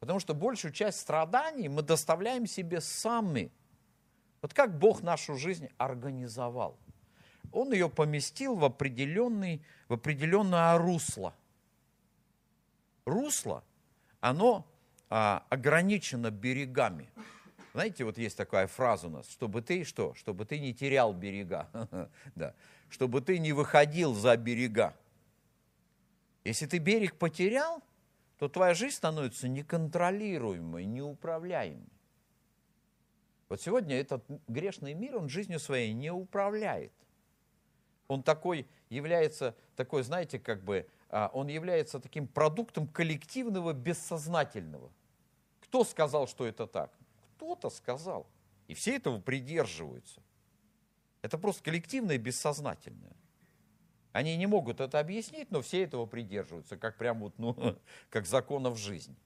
Потому 0.00 0.20
что 0.20 0.34
большую 0.34 0.72
часть 0.74 1.00
страданий 1.00 1.70
мы 1.70 1.80
доставляем 1.80 2.46
себе 2.46 2.82
сами. 2.82 3.50
Вот 4.42 4.52
как 4.52 4.78
Бог 4.78 5.00
нашу 5.00 5.36
жизнь 5.38 5.70
организовал. 5.78 6.78
Он 7.52 7.72
ее 7.72 7.88
поместил 7.88 8.54
в, 8.54 8.64
определенный, 8.66 9.64
в 9.88 9.94
определенное 9.94 10.76
русло. 10.76 11.34
Русло, 13.06 13.64
оно 14.20 14.66
а, 15.14 15.44
ограничено 15.50 16.30
берегами. 16.30 17.10
Знаете, 17.74 18.04
вот 18.04 18.16
есть 18.16 18.34
такая 18.34 18.66
фраза 18.66 19.08
у 19.08 19.10
нас, 19.10 19.28
чтобы 19.28 19.60
ты 19.60 19.84
что? 19.84 20.14
Чтобы 20.14 20.46
ты 20.46 20.58
не 20.58 20.72
терял 20.72 21.12
берега. 21.12 21.68
да. 22.34 22.54
Чтобы 22.88 23.20
ты 23.20 23.38
не 23.38 23.52
выходил 23.52 24.14
за 24.14 24.38
берега. 24.38 24.96
Если 26.44 26.64
ты 26.64 26.78
берег 26.78 27.16
потерял, 27.16 27.82
то 28.38 28.48
твоя 28.48 28.72
жизнь 28.72 28.96
становится 28.96 29.48
неконтролируемой, 29.48 30.86
неуправляемой. 30.86 31.92
Вот 33.50 33.60
сегодня 33.60 33.96
этот 33.96 34.24
грешный 34.48 34.94
мир, 34.94 35.16
он 35.16 35.28
жизнью 35.28 35.60
своей 35.60 35.92
не 35.92 36.10
управляет. 36.10 36.92
Он 38.08 38.22
такой 38.22 38.66
является, 38.88 39.54
такой, 39.76 40.04
знаете, 40.04 40.38
как 40.38 40.64
бы, 40.64 40.88
а, 41.10 41.30
он 41.34 41.48
является 41.48 42.00
таким 42.00 42.26
продуктом 42.26 42.88
коллективного 42.88 43.74
бессознательного. 43.74 44.90
Кто 45.72 45.84
сказал, 45.84 46.28
что 46.28 46.46
это 46.46 46.66
так? 46.66 46.92
Кто-то 47.36 47.70
сказал. 47.70 48.26
И 48.68 48.74
все 48.74 48.94
этого 48.94 49.18
придерживаются. 49.18 50.20
Это 51.22 51.38
просто 51.38 51.62
коллективное 51.62 52.18
бессознательное. 52.18 53.16
Они 54.12 54.36
не 54.36 54.46
могут 54.46 54.80
это 54.82 55.00
объяснить, 55.00 55.50
но 55.50 55.62
все 55.62 55.84
этого 55.84 56.04
придерживаются, 56.04 56.76
как 56.76 56.98
прям 56.98 57.20
вот, 57.20 57.38
ну, 57.38 57.56
как 58.10 58.26
законов 58.26 58.76
жизни. 58.76 59.16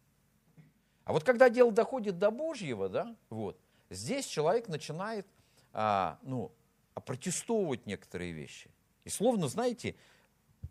А 1.02 1.12
вот 1.12 1.24
когда 1.24 1.50
дело 1.50 1.72
доходит 1.72 2.20
до 2.20 2.30
Божьего, 2.30 2.88
да, 2.88 3.16
вот, 3.28 3.58
здесь 3.90 4.24
человек 4.24 4.68
начинает, 4.68 5.26
а, 5.72 6.16
ну, 6.22 6.52
опротестовывать 6.94 7.86
некоторые 7.86 8.30
вещи. 8.30 8.70
И 9.02 9.08
словно, 9.08 9.48
знаете, 9.48 9.96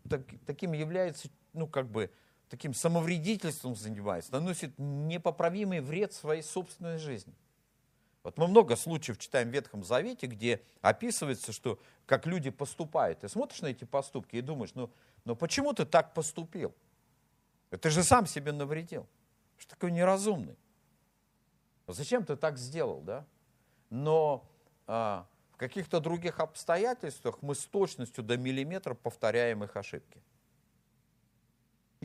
так, 0.10 0.22
таким 0.46 0.72
является, 0.72 1.28
ну, 1.52 1.68
как 1.68 1.92
бы, 1.92 2.10
таким 2.56 2.74
самовредительством 2.74 3.76
занимается, 3.76 4.32
наносит 4.32 4.72
непоправимый 4.78 5.82
вред 5.82 6.14
своей 6.14 6.42
собственной 6.42 6.98
жизни. 6.98 7.36
Вот 8.24 8.38
мы 8.38 8.48
много 8.48 8.78
случаев 8.78 9.20
читаем 9.20 9.50
в 9.50 9.52
Ветхом 9.52 9.84
Завете, 9.84 10.28
где 10.28 10.62
описывается, 10.80 11.52
что 11.52 11.78
как 12.06 12.26
люди 12.26 12.52
поступают. 12.52 13.20
Ты 13.20 13.28
смотришь 13.28 13.62
на 13.62 13.68
эти 13.68 13.84
поступки 13.84 14.38
и 14.38 14.42
думаешь, 14.42 14.72
ну, 14.74 14.90
ну 15.26 15.36
почему 15.36 15.74
ты 15.74 15.84
так 15.84 16.14
поступил? 16.14 16.74
Ты 17.72 17.90
же 17.90 18.04
сам 18.04 18.26
себе 18.26 18.54
навредил. 18.54 19.06
Что 19.58 19.72
такой 19.72 19.92
неразумный? 19.92 20.56
Зачем 21.88 22.24
ты 22.24 22.38
так 22.38 22.58
сделал, 22.58 23.02
да? 23.02 23.26
Но 23.90 24.50
а, 24.88 25.28
в 25.52 25.58
каких-то 25.58 26.00
других 26.00 26.40
обстоятельствах 26.40 27.42
мы 27.42 27.54
с 27.54 27.66
точностью 27.66 28.24
до 28.24 28.38
миллиметра 28.38 28.94
повторяем 28.94 29.62
их 29.66 29.76
ошибки. 29.76 30.22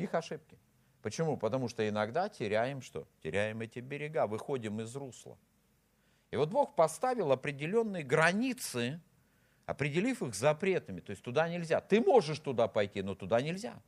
Их 0.01 0.15
ошибки. 0.15 0.59
Почему? 1.03 1.37
Потому 1.37 1.69
что 1.69 1.87
иногда 1.89 2.29
теряем 2.29 2.83
что? 2.83 3.07
Теряем 3.23 3.61
эти 3.61 3.79
берега, 3.81 4.27
выходим 4.27 4.81
из 4.81 4.95
русла. 4.97 5.39
И 6.31 6.37
вот 6.37 6.51
Бог 6.51 6.75
поставил 6.75 7.33
определенные 7.33 8.05
границы, 8.05 9.01
определив 9.67 10.23
их 10.23 10.35
запретами. 10.35 11.01
То 11.01 11.11
есть 11.11 11.23
туда 11.23 11.49
нельзя. 11.49 11.81
Ты 11.81 12.01
можешь 12.01 12.39
туда 12.39 12.69
пойти, 12.69 13.03
но 13.03 13.15
туда 13.15 13.41
нельзя. 13.41 13.83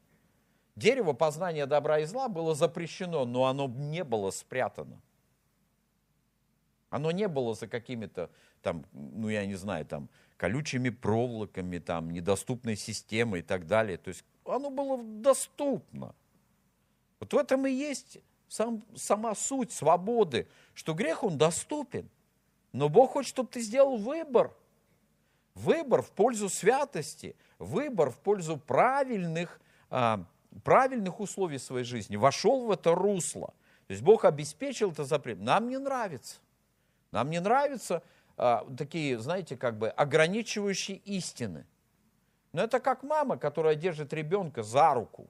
Дерево 0.74 1.12
познания 1.12 1.66
добра 1.66 1.98
и 1.98 2.04
зла 2.04 2.28
было 2.28 2.54
запрещено, 2.54 3.26
но 3.26 3.44
оно 3.44 3.68
не 3.68 4.04
было 4.04 4.30
спрятано. 4.30 5.00
Оно 6.88 7.10
не 7.10 7.28
было 7.28 7.54
за 7.54 7.68
какими-то, 7.68 8.30
там, 8.62 8.84
ну 8.92 9.28
я 9.28 9.46
не 9.46 9.54
знаю, 9.54 9.86
там, 9.86 10.08
колючими 10.36 10.90
проволоками, 10.90 11.78
там, 11.78 12.10
недоступной 12.10 12.76
системой 12.76 13.40
и 13.40 13.42
так 13.42 13.66
далее. 13.66 13.96
То 13.96 14.08
есть 14.08 14.24
оно 14.44 14.70
было 14.70 15.02
доступно. 15.02 16.14
Вот 17.20 17.32
в 17.32 17.36
этом 17.36 17.66
и 17.66 17.70
есть 17.70 18.18
сам, 18.48 18.82
сама 18.96 19.34
суть 19.34 19.72
свободы, 19.72 20.48
что 20.74 20.94
грех, 20.94 21.22
он 21.22 21.38
доступен– 21.38 22.08
но 22.72 22.88
Бог 22.88 23.12
хочет, 23.12 23.28
чтобы 23.28 23.50
ты 23.50 23.60
сделал 23.60 23.96
выбор. 23.96 24.52
Выбор 25.54 26.00
в 26.00 26.10
пользу 26.10 26.48
святости, 26.48 27.36
выбор 27.58 28.10
в 28.10 28.18
пользу 28.18 28.56
правильных, 28.56 29.60
а, 29.90 30.24
правильных 30.64 31.20
условий 31.20 31.58
своей 31.58 31.84
жизни. 31.84 32.16
Вошел 32.16 32.64
в 32.64 32.70
это 32.70 32.94
русло. 32.94 33.48
То 33.86 33.92
есть 33.92 34.02
Бог 34.02 34.24
обеспечил 34.24 34.92
это 34.92 35.04
запрет. 35.04 35.38
Нам 35.38 35.68
не 35.68 35.78
нравится. 35.78 36.36
Нам 37.10 37.28
не 37.28 37.40
нравятся 37.40 38.02
а, 38.38 38.66
такие, 38.78 39.18
знаете, 39.18 39.58
как 39.58 39.76
бы 39.76 39.90
ограничивающие 39.90 40.96
истины. 40.96 41.66
Но 42.52 42.62
это 42.62 42.80
как 42.80 43.02
мама, 43.02 43.36
которая 43.36 43.74
держит 43.74 44.12
ребенка 44.12 44.62
за 44.62 44.94
руку. 44.94 45.28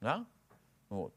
Да? 0.00 0.26
Вот. 0.88 1.14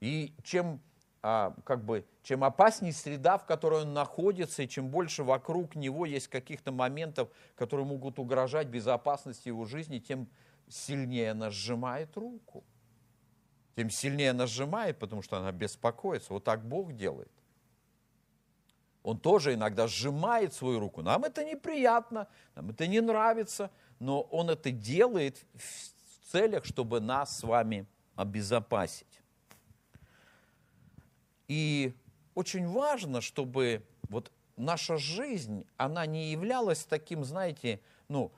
И 0.00 0.34
чем 0.42 0.80
а, 1.26 1.54
как 1.64 1.82
бы, 1.82 2.04
чем 2.22 2.44
опаснее 2.44 2.92
среда, 2.92 3.38
в 3.38 3.46
которой 3.46 3.80
он 3.82 3.94
находится, 3.94 4.62
и 4.62 4.68
чем 4.68 4.90
больше 4.90 5.24
вокруг 5.24 5.74
него 5.74 6.04
есть 6.04 6.28
каких-то 6.28 6.70
моментов, 6.70 7.30
которые 7.56 7.86
могут 7.86 8.18
угрожать 8.18 8.66
безопасности 8.66 9.48
его 9.48 9.64
жизни, 9.64 10.00
тем 10.00 10.28
сильнее 10.68 11.30
она 11.30 11.48
сжимает 11.48 12.14
руку. 12.18 12.62
Тем 13.74 13.88
сильнее 13.88 14.32
она 14.32 14.46
сжимает, 14.46 14.98
потому 14.98 15.22
что 15.22 15.38
она 15.38 15.50
беспокоится. 15.50 16.34
Вот 16.34 16.44
так 16.44 16.62
Бог 16.62 16.92
делает. 16.92 17.32
Он 19.02 19.18
тоже 19.18 19.54
иногда 19.54 19.86
сжимает 19.86 20.52
свою 20.52 20.78
руку. 20.78 21.00
Нам 21.00 21.24
это 21.24 21.42
неприятно, 21.42 22.28
нам 22.54 22.68
это 22.68 22.86
не 22.86 23.00
нравится, 23.00 23.70
но 24.04 24.20
он 24.20 24.50
это 24.50 24.70
делает 24.70 25.46
в 25.54 26.30
целях, 26.30 26.66
чтобы 26.66 27.00
нас 27.00 27.38
с 27.38 27.42
вами 27.42 27.86
обезопасить. 28.16 29.22
И 31.48 31.94
очень 32.34 32.68
важно, 32.68 33.22
чтобы 33.22 33.82
вот 34.10 34.30
наша 34.58 34.98
жизнь, 34.98 35.64
она 35.78 36.04
не 36.04 36.32
являлась 36.32 36.84
таким, 36.84 37.24
знаете, 37.24 37.80
ну, 38.08 38.30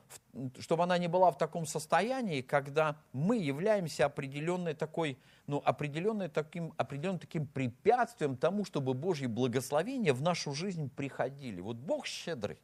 чтобы 0.61 0.85
она 0.85 0.99
не 0.99 1.09
была 1.09 1.33
в 1.33 1.37
таком 1.37 1.67
состоянии, 1.67 2.43
когда 2.43 2.97
мы 3.13 3.37
являемся 3.37 4.07
определенной 4.07 4.75
такой, 4.75 5.19
ну, 5.49 5.61
определенной 5.65 6.29
таким, 6.29 6.75
определенным 6.77 7.19
таким 7.19 7.45
препятствием 7.45 8.37
тому, 8.37 8.65
чтобы 8.65 8.95
Божьи 8.95 9.27
благословения 9.27 10.15
в 10.15 10.23
нашу 10.23 10.55
жизнь 10.55 10.89
приходили. 10.91 11.61
Вот 11.61 11.77
Бог 11.77 12.07
щедрый. 12.07 12.61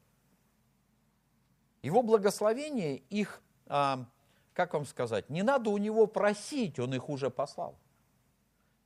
Его 1.83 2.03
благословения, 2.03 3.03
их, 3.11 3.43
а, 3.67 4.07
как 4.55 4.75
вам 4.75 4.87
сказать, 4.87 5.29
не 5.31 5.43
надо 5.43 5.71
у 5.71 5.79
него 5.79 6.07
просить, 6.07 6.79
он 6.79 6.95
их 6.95 7.09
уже 7.09 7.29
послал. 7.31 7.77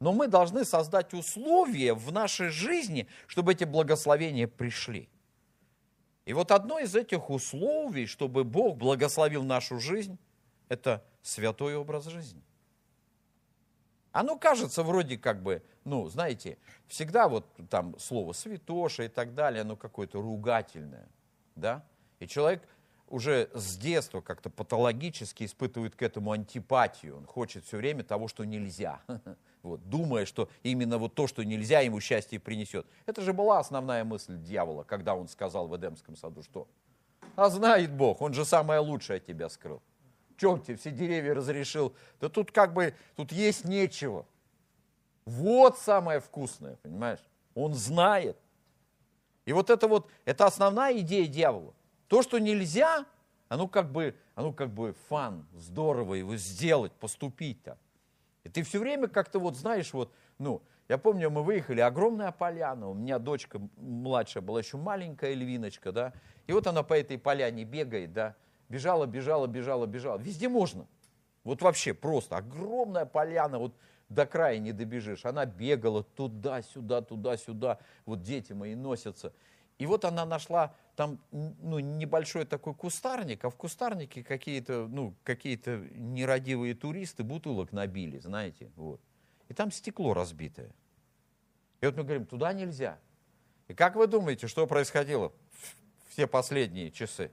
Но 0.00 0.12
мы 0.12 0.28
должны 0.28 0.64
создать 0.64 1.14
условия 1.14 1.94
в 1.94 2.12
нашей 2.12 2.48
жизни, 2.48 3.06
чтобы 3.26 3.52
эти 3.52 3.64
благословения 3.64 4.46
пришли. 4.46 5.08
И 6.24 6.32
вот 6.32 6.50
одно 6.50 6.78
из 6.78 6.94
этих 6.94 7.30
условий, 7.30 8.06
чтобы 8.06 8.44
Бог 8.44 8.76
благословил 8.76 9.44
нашу 9.44 9.78
жизнь, 9.78 10.18
это 10.68 11.04
святой 11.22 11.76
образ 11.76 12.06
жизни. 12.06 12.42
Оно 14.12 14.38
кажется 14.38 14.82
вроде 14.82 15.18
как 15.18 15.42
бы, 15.42 15.62
ну, 15.84 16.08
знаете, 16.08 16.58
всегда 16.88 17.28
вот 17.28 17.46
там 17.68 17.98
слово 17.98 18.32
святоша 18.32 19.04
и 19.04 19.08
так 19.08 19.34
далее, 19.34 19.60
оно 19.60 19.76
какое-то 19.76 20.20
ругательное, 20.20 21.08
да? 21.54 21.84
И 22.18 22.26
человек 22.26 22.66
уже 23.08 23.50
с 23.54 23.76
детства 23.76 24.20
как-то 24.20 24.50
патологически 24.50 25.44
испытывает 25.44 25.94
к 25.94 26.02
этому 26.02 26.32
антипатию. 26.32 27.16
Он 27.16 27.26
хочет 27.26 27.64
все 27.64 27.76
время 27.76 28.02
того, 28.02 28.28
что 28.28 28.44
нельзя. 28.44 29.00
Вот, 29.62 29.88
думая, 29.88 30.26
что 30.26 30.48
именно 30.62 30.96
вот 30.96 31.16
то, 31.16 31.26
что 31.26 31.44
нельзя, 31.44 31.80
ему 31.80 31.98
счастье 31.98 32.38
принесет. 32.38 32.86
Это 33.04 33.20
же 33.20 33.32
была 33.32 33.58
основная 33.58 34.04
мысль 34.04 34.38
дьявола, 34.38 34.84
когда 34.84 35.16
он 35.16 35.26
сказал 35.26 35.66
в 35.66 35.76
Эдемском 35.76 36.14
саду, 36.14 36.44
что 36.44 36.68
а 37.34 37.50
знает 37.50 37.92
Бог, 37.92 38.22
он 38.22 38.32
же 38.32 38.44
самое 38.44 38.80
лучшее 38.80 39.16
от 39.16 39.26
тебя 39.26 39.48
скрыл. 39.48 39.82
Чем 40.36 40.60
тебе 40.60 40.76
все 40.76 40.90
деревья 40.90 41.34
разрешил? 41.34 41.94
Да 42.20 42.28
тут 42.28 42.52
как 42.52 42.74
бы, 42.74 42.94
тут 43.16 43.32
есть 43.32 43.64
нечего. 43.64 44.24
Вот 45.24 45.78
самое 45.78 46.20
вкусное, 46.20 46.76
понимаешь? 46.82 47.20
Он 47.54 47.74
знает. 47.74 48.38
И 49.44 49.52
вот 49.52 49.70
это 49.70 49.88
вот, 49.88 50.08
это 50.24 50.46
основная 50.46 50.98
идея 50.98 51.26
дьявола. 51.26 51.74
То, 52.08 52.22
что 52.22 52.38
нельзя, 52.38 53.04
оно 53.48 53.68
как 53.68 53.90
бы, 53.90 54.14
оно 54.34 54.52
как 54.52 54.70
бы 54.70 54.94
фан, 55.08 55.46
здорово 55.54 56.14
его 56.14 56.36
сделать, 56.36 56.92
поступить 56.92 57.62
так. 57.62 57.78
И 58.44 58.48
ты 58.48 58.62
все 58.62 58.78
время 58.78 59.08
как-то 59.08 59.38
вот 59.40 59.56
знаешь, 59.56 59.92
вот, 59.92 60.12
ну, 60.38 60.62
я 60.88 60.98
помню, 60.98 61.30
мы 61.30 61.42
выехали, 61.42 61.80
огромная 61.80 62.30
поляна, 62.30 62.88
у 62.88 62.94
меня 62.94 63.18
дочка 63.18 63.60
младшая 63.76 64.42
была 64.42 64.60
еще 64.60 64.76
маленькая 64.76 65.34
львиночка, 65.34 65.90
да, 65.90 66.12
и 66.46 66.52
вот 66.52 66.66
она 66.68 66.84
по 66.84 66.94
этой 66.94 67.18
поляне 67.18 67.64
бегает, 67.64 68.12
да, 68.12 68.36
бежала, 68.68 69.06
бежала, 69.06 69.48
бежала, 69.48 69.86
бежала, 69.86 70.18
везде 70.18 70.48
можно, 70.48 70.86
вот 71.42 71.60
вообще 71.60 71.92
просто, 71.92 72.36
огромная 72.36 73.04
поляна, 73.04 73.58
вот 73.58 73.74
до 74.08 74.26
края 74.26 74.58
не 74.58 74.70
добежишь, 74.70 75.24
она 75.24 75.44
бегала 75.44 76.04
туда-сюда, 76.04 77.02
туда-сюда, 77.02 77.80
вот 78.04 78.22
дети 78.22 78.52
мои 78.52 78.76
носятся, 78.76 79.32
и 79.78 79.86
вот 79.86 80.04
она 80.04 80.24
нашла 80.24 80.74
там 80.94 81.18
ну, 81.30 81.78
небольшой 81.78 82.46
такой 82.46 82.74
кустарник, 82.74 83.44
а 83.44 83.50
в 83.50 83.56
кустарнике 83.56 84.22
какие-то 84.22 84.86
ну, 84.88 85.14
какие 85.24 85.60
нерадивые 85.96 86.74
туристы 86.74 87.22
бутылок 87.22 87.72
набили, 87.72 88.18
знаете. 88.18 88.70
Вот. 88.76 89.00
И 89.48 89.54
там 89.54 89.70
стекло 89.70 90.14
разбитое. 90.14 90.70
И 91.80 91.86
вот 91.86 91.96
мы 91.96 92.04
говорим, 92.04 92.24
туда 92.24 92.52
нельзя. 92.52 92.98
И 93.68 93.74
как 93.74 93.96
вы 93.96 94.06
думаете, 94.06 94.46
что 94.46 94.66
происходило 94.66 95.28
в 95.28 95.76
все 96.08 96.26
последние 96.26 96.90
часы? 96.90 97.30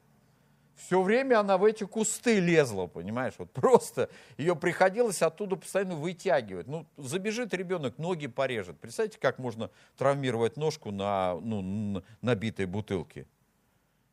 Все 0.75 1.01
время 1.01 1.39
она 1.39 1.57
в 1.57 1.63
эти 1.63 1.83
кусты 1.83 2.39
лезла, 2.39 2.88
понимаешь, 2.88 3.36
вот 3.38 3.51
просто 3.51 4.09
ее 4.38 4.55
приходилось 4.55 5.21
оттуда 5.21 5.55
постоянно 5.55 5.95
вытягивать. 5.95 6.67
Ну, 6.67 6.88
забежит 6.97 7.53
ребенок, 7.53 7.97
ноги 7.97 8.27
порежет. 8.27 8.79
Представьте, 8.79 9.19
как 9.19 9.38
можно 9.38 9.69
травмировать 9.97 10.57
ножку 10.57 10.91
на 10.91 11.36
ну, 11.41 12.03
набитой 12.21 12.65
бутылке. 12.65 13.27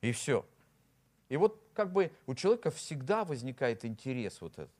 И 0.02 0.12
все. 0.12 0.46
И 1.28 1.36
вот 1.36 1.62
как 1.72 1.92
бы 1.92 2.12
у 2.26 2.34
человека 2.34 2.70
всегда 2.70 3.24
возникает 3.24 3.84
интерес 3.84 4.40
вот 4.40 4.54
этот. 4.54 4.70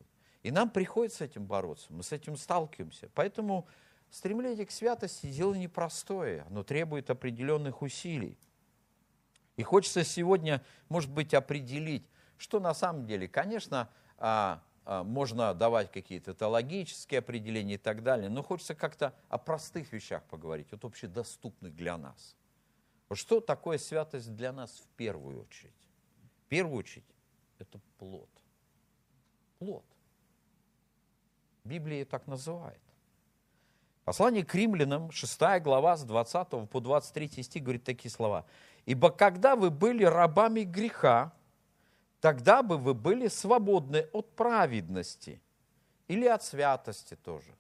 И 0.43 0.51
нам 0.51 0.71
приходится 0.71 1.19
с 1.19 1.23
этим 1.23 1.45
бороться, 1.45 1.87
мы 1.91 2.03
с 2.03 2.13
этим 2.13 2.37
сталкиваемся. 2.37 3.11
Поэтому 3.15 3.67
стремление 4.11 4.67
к 4.67 4.71
святости 4.71 5.27
дело 5.27 5.55
непростое, 5.55 6.45
оно 6.49 6.63
требует 6.63 7.11
определенных 7.11 7.83
усилий. 7.83 8.39
И 9.61 9.63
хочется 9.63 10.05
сегодня, 10.05 10.65
может 10.89 11.11
быть, 11.11 11.35
определить, 11.35 12.09
что 12.39 12.61
на 12.61 12.73
самом 12.73 13.05
деле, 13.05 13.29
конечно, 13.29 13.91
а, 14.17 14.63
а, 14.87 15.05
можно 15.05 15.53
давать 15.53 15.93
какие-то 15.93 16.33
теологические 16.33 17.19
определения 17.19 17.75
и 17.75 17.77
так 17.77 18.03
далее, 18.03 18.31
но 18.31 18.43
хочется 18.43 18.75
как-то 18.75 19.15
о 19.29 19.37
простых 19.37 19.93
вещах 19.93 20.23
поговорить, 20.25 20.69
вот 20.71 20.83
общедоступных 20.87 21.77
для 21.77 21.99
нас. 21.99 22.37
Что 23.13 23.41
такое 23.41 23.77
святость 23.77 24.35
для 24.35 24.51
нас 24.51 24.71
в 24.71 24.87
первую 24.97 25.43
очередь? 25.43 25.75
В 26.47 26.49
первую 26.49 26.79
очередь 26.79 27.05
это 27.59 27.83
плод. 27.99 28.31
Плод. 29.59 29.85
Библия 31.65 32.07
так 32.07 32.27
называет. 32.27 32.81
Послание 34.05 34.45
к 34.45 34.55
римлянам, 34.55 35.11
6 35.11 35.39
глава, 35.63 35.97
с 35.97 36.05
20 36.05 36.69
по 36.71 36.81
23 36.81 37.43
стих 37.43 37.63
говорит 37.63 37.85
такие 37.85 38.11
слова. 38.11 38.47
Ибо 38.87 39.11
когда 39.11 39.57
вы 39.57 39.71
были 39.71 40.05
рабами 40.05 40.63
греха, 40.63 41.33
тогда 42.21 42.63
бы 42.63 42.79
вы 42.79 42.95
были 42.95 43.29
свободны 43.29 44.09
от 44.13 44.35
праведности 44.35 45.41
или 46.09 46.27
от 46.27 46.43
святости 46.43 47.17
тоже. 47.17 47.51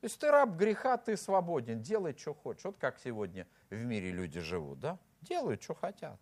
То 0.00 0.04
есть 0.04 0.18
ты 0.18 0.30
раб 0.30 0.50
греха, 0.50 0.96
ты 0.98 1.16
свободен, 1.16 1.80
делай, 1.80 2.14
что 2.16 2.34
хочешь. 2.34 2.64
Вот 2.64 2.76
как 2.78 2.98
сегодня 2.98 3.46
в 3.70 3.76
мире 3.76 4.10
люди 4.10 4.40
живут, 4.40 4.80
да? 4.80 4.98
Делают, 5.22 5.62
что 5.62 5.74
хотят. 5.74 6.20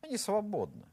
Они 0.00 0.16
свободны. 0.16 0.86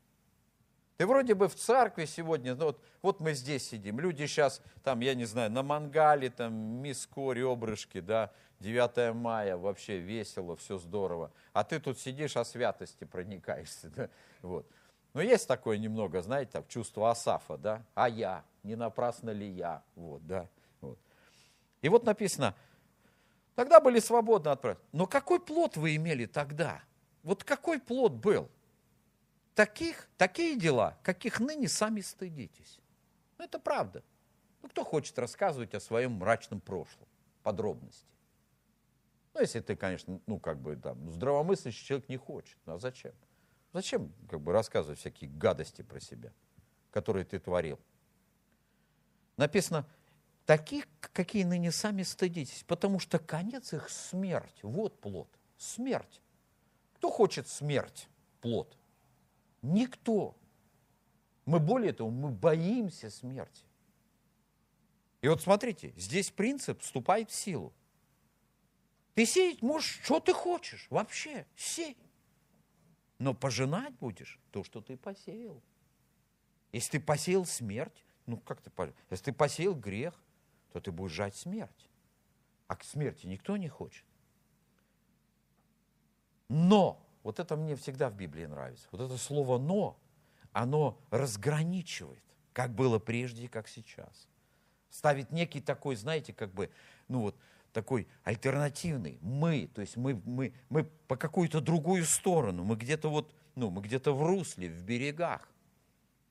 Ты 1.01 1.07
вроде 1.07 1.33
бы 1.33 1.47
в 1.47 1.55
церкви 1.55 2.05
сегодня, 2.05 2.53
ну 2.53 2.65
вот, 2.65 2.79
вот 3.01 3.19
мы 3.21 3.33
здесь 3.33 3.67
сидим, 3.67 3.99
люди 3.99 4.27
сейчас 4.27 4.61
там, 4.83 4.99
я 4.99 5.15
не 5.15 5.25
знаю, 5.25 5.49
на 5.49 5.63
мангале, 5.63 6.29
там, 6.29 6.53
миско, 6.53 7.31
ребрышки, 7.31 8.01
да, 8.01 8.31
9 8.59 9.15
мая, 9.15 9.57
вообще 9.57 9.97
весело, 9.97 10.55
все 10.57 10.77
здорово. 10.77 11.31
А 11.53 11.63
ты 11.63 11.79
тут 11.79 11.97
сидишь, 11.97 12.37
о 12.37 12.45
святости 12.45 13.03
проникаешься. 13.03 13.89
Да? 13.95 14.09
Вот. 14.43 14.67
Но 15.15 15.23
есть 15.23 15.47
такое 15.47 15.79
немного, 15.79 16.21
знаете, 16.21 16.51
там, 16.51 16.67
чувство 16.67 17.09
Асафа, 17.09 17.57
да? 17.57 17.83
А 17.95 18.07
я, 18.07 18.43
не 18.61 18.75
напрасно 18.75 19.31
ли 19.31 19.49
я? 19.49 19.81
Вот, 19.95 20.27
да. 20.27 20.47
Вот. 20.81 20.99
И 21.81 21.89
вот 21.89 22.03
написано, 22.03 22.53
тогда 23.55 23.79
были 23.79 23.97
свободны 23.99 24.49
от. 24.49 24.63
Но 24.91 25.07
какой 25.07 25.39
плод 25.39 25.77
вы 25.77 25.95
имели 25.95 26.27
тогда? 26.27 26.79
Вот 27.23 27.43
какой 27.43 27.79
плод 27.79 28.11
был? 28.11 28.51
Таких, 29.55 30.09
такие 30.17 30.57
дела, 30.57 30.97
каких 31.03 31.39
ныне 31.39 31.67
сами 31.67 32.01
стыдитесь. 32.01 32.79
Ну, 33.37 33.45
это 33.45 33.59
правда. 33.59 34.03
Ну, 34.61 34.69
кто 34.69 34.83
хочет 34.83 35.17
рассказывать 35.19 35.73
о 35.73 35.79
своем 35.79 36.13
мрачном 36.13 36.61
прошлом, 36.61 37.07
подробности? 37.43 38.07
Ну, 39.33 39.41
если 39.41 39.59
ты, 39.59 39.75
конечно, 39.75 40.21
ну, 40.25 40.39
как 40.39 40.59
бы, 40.59 40.75
там, 40.75 41.11
здравомыслящий 41.11 41.85
человек 41.85 42.09
не 42.09 42.17
хочет. 42.17 42.57
Ну, 42.65 42.75
а 42.75 42.79
зачем? 42.79 43.13
Зачем, 43.73 44.13
как 44.29 44.41
бы, 44.41 44.51
рассказывать 44.51 44.99
всякие 44.99 45.29
гадости 45.29 45.81
про 45.81 45.99
себя, 45.99 46.33
которые 46.91 47.25
ты 47.25 47.39
творил? 47.39 47.79
Написано, 49.37 49.87
таких, 50.45 50.85
какие 50.99 51.43
ныне 51.43 51.71
сами 51.71 52.03
стыдитесь, 52.03 52.63
потому 52.67 52.99
что 52.99 53.19
конец 53.19 53.73
их 53.73 53.89
смерть. 53.89 54.59
Вот 54.61 54.99
плод. 54.99 55.29
Смерть. 55.57 56.21
Кто 56.95 57.09
хочет 57.09 57.47
смерть? 57.47 58.07
Плод. 58.41 58.77
Никто. 59.61 60.35
Мы 61.45 61.59
более 61.59 61.93
того, 61.93 62.09
мы 62.09 62.29
боимся 62.29 63.09
смерти. 63.09 63.65
И 65.21 65.27
вот 65.27 65.41
смотрите, 65.41 65.93
здесь 65.95 66.31
принцип 66.31 66.81
вступает 66.81 67.29
в 67.29 67.35
силу. 67.35 67.73
Ты 69.13 69.25
сеять 69.25 69.61
можешь, 69.61 69.99
что 70.03 70.19
ты 70.19 70.33
хочешь, 70.33 70.87
вообще, 70.89 71.45
сей. 71.55 71.97
Но 73.19 73.33
пожинать 73.33 73.93
будешь 73.95 74.39
то, 74.51 74.63
что 74.63 74.81
ты 74.81 74.97
посеял. 74.97 75.61
Если 76.71 76.97
ты 76.97 76.99
посеял 76.99 77.45
смерть, 77.45 78.03
ну 78.25 78.37
как 78.37 78.61
ты 78.61 78.71
Если 79.09 79.25
ты 79.25 79.33
посеял 79.33 79.75
грех, 79.75 80.19
то 80.71 80.79
ты 80.79 80.91
будешь 80.91 81.11
жать 81.11 81.35
смерть. 81.35 81.89
А 82.67 82.75
к 82.75 82.83
смерти 82.83 83.27
никто 83.27 83.57
не 83.57 83.67
хочет. 83.67 84.05
Но, 86.47 87.05
вот 87.23 87.39
это 87.39 87.55
мне 87.55 87.75
всегда 87.75 88.09
в 88.09 88.15
Библии 88.15 88.45
нравится, 88.45 88.87
вот 88.91 89.01
это 89.01 89.17
слово 89.17 89.57
«но», 89.57 89.97
оно 90.51 90.97
разграничивает, 91.11 92.23
как 92.53 92.73
было 92.73 92.99
прежде 92.99 93.45
и 93.45 93.47
как 93.47 93.67
сейчас. 93.67 94.27
Ставит 94.89 95.31
некий 95.31 95.61
такой, 95.61 95.95
знаете, 95.95 96.33
как 96.33 96.53
бы, 96.53 96.69
ну 97.07 97.21
вот, 97.21 97.35
такой 97.71 98.07
альтернативный. 98.23 99.17
Мы, 99.21 99.69
то 99.73 99.81
есть 99.81 99.95
мы, 99.95 100.21
мы, 100.25 100.53
мы 100.69 100.83
по 101.07 101.15
какую-то 101.15 101.61
другую 101.61 102.05
сторону, 102.05 102.63
мы 102.63 102.75
где-то 102.75 103.09
вот, 103.09 103.33
ну, 103.55 103.69
мы 103.69 103.81
где-то 103.81 104.13
в 104.13 104.23
русле, 104.23 104.69
в 104.69 104.83
берегах. 104.83 105.47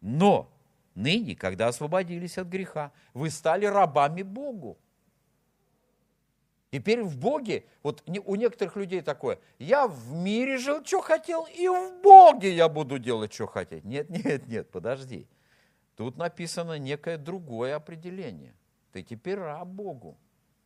Но 0.00 0.52
ныне, 0.94 1.34
когда 1.34 1.68
освободились 1.68 2.38
от 2.38 2.48
греха, 2.48 2.92
вы 3.14 3.30
стали 3.30 3.66
рабами 3.66 4.22
Богу. 4.22 4.78
Теперь 6.70 7.02
в 7.02 7.18
Боге, 7.18 7.64
вот 7.82 8.02
у 8.06 8.34
некоторых 8.36 8.76
людей 8.76 9.00
такое, 9.00 9.40
я 9.58 9.88
в 9.88 10.12
мире 10.12 10.56
жил, 10.56 10.84
что 10.84 11.00
хотел, 11.00 11.46
и 11.46 11.66
в 11.66 12.00
Боге 12.00 12.52
я 12.52 12.68
буду 12.68 12.98
делать, 12.98 13.32
что 13.32 13.46
хотел. 13.46 13.80
Нет, 13.82 14.08
нет, 14.24 14.46
нет, 14.46 14.70
подожди. 14.70 15.26
Тут 15.96 16.16
написано 16.16 16.78
некое 16.78 17.18
другое 17.18 17.74
определение. 17.74 18.54
Ты 18.92 19.02
теперь 19.02 19.38
раб 19.38 19.66
Богу. 19.66 20.16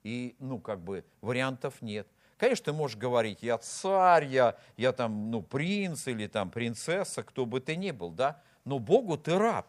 И, 0.03 0.37
ну, 0.39 0.59
как 0.59 0.81
бы, 0.81 1.05
вариантов 1.23 1.81
нет. 1.81 2.07
Конечно, 2.37 2.67
ты 2.67 2.73
можешь 2.75 2.99
говорить, 2.99 3.43
я 3.43 3.57
царь, 3.57 4.27
я, 4.27 4.59
я 4.77 4.93
там, 4.93 5.31
ну, 5.31 5.43
принц 5.43 6.07
или 6.07 6.27
там 6.27 6.51
принцесса, 6.51 7.23
кто 7.23 7.47
бы 7.47 7.61
ты 7.61 7.77
ни 7.77 7.91
был, 7.91 8.11
да? 8.11 8.43
Но 8.67 8.79
Богу 8.79 9.17
ты 9.17 9.39
раб. 9.39 9.67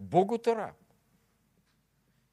Богу 0.00 0.38
ты 0.38 0.54
раб. 0.54 0.76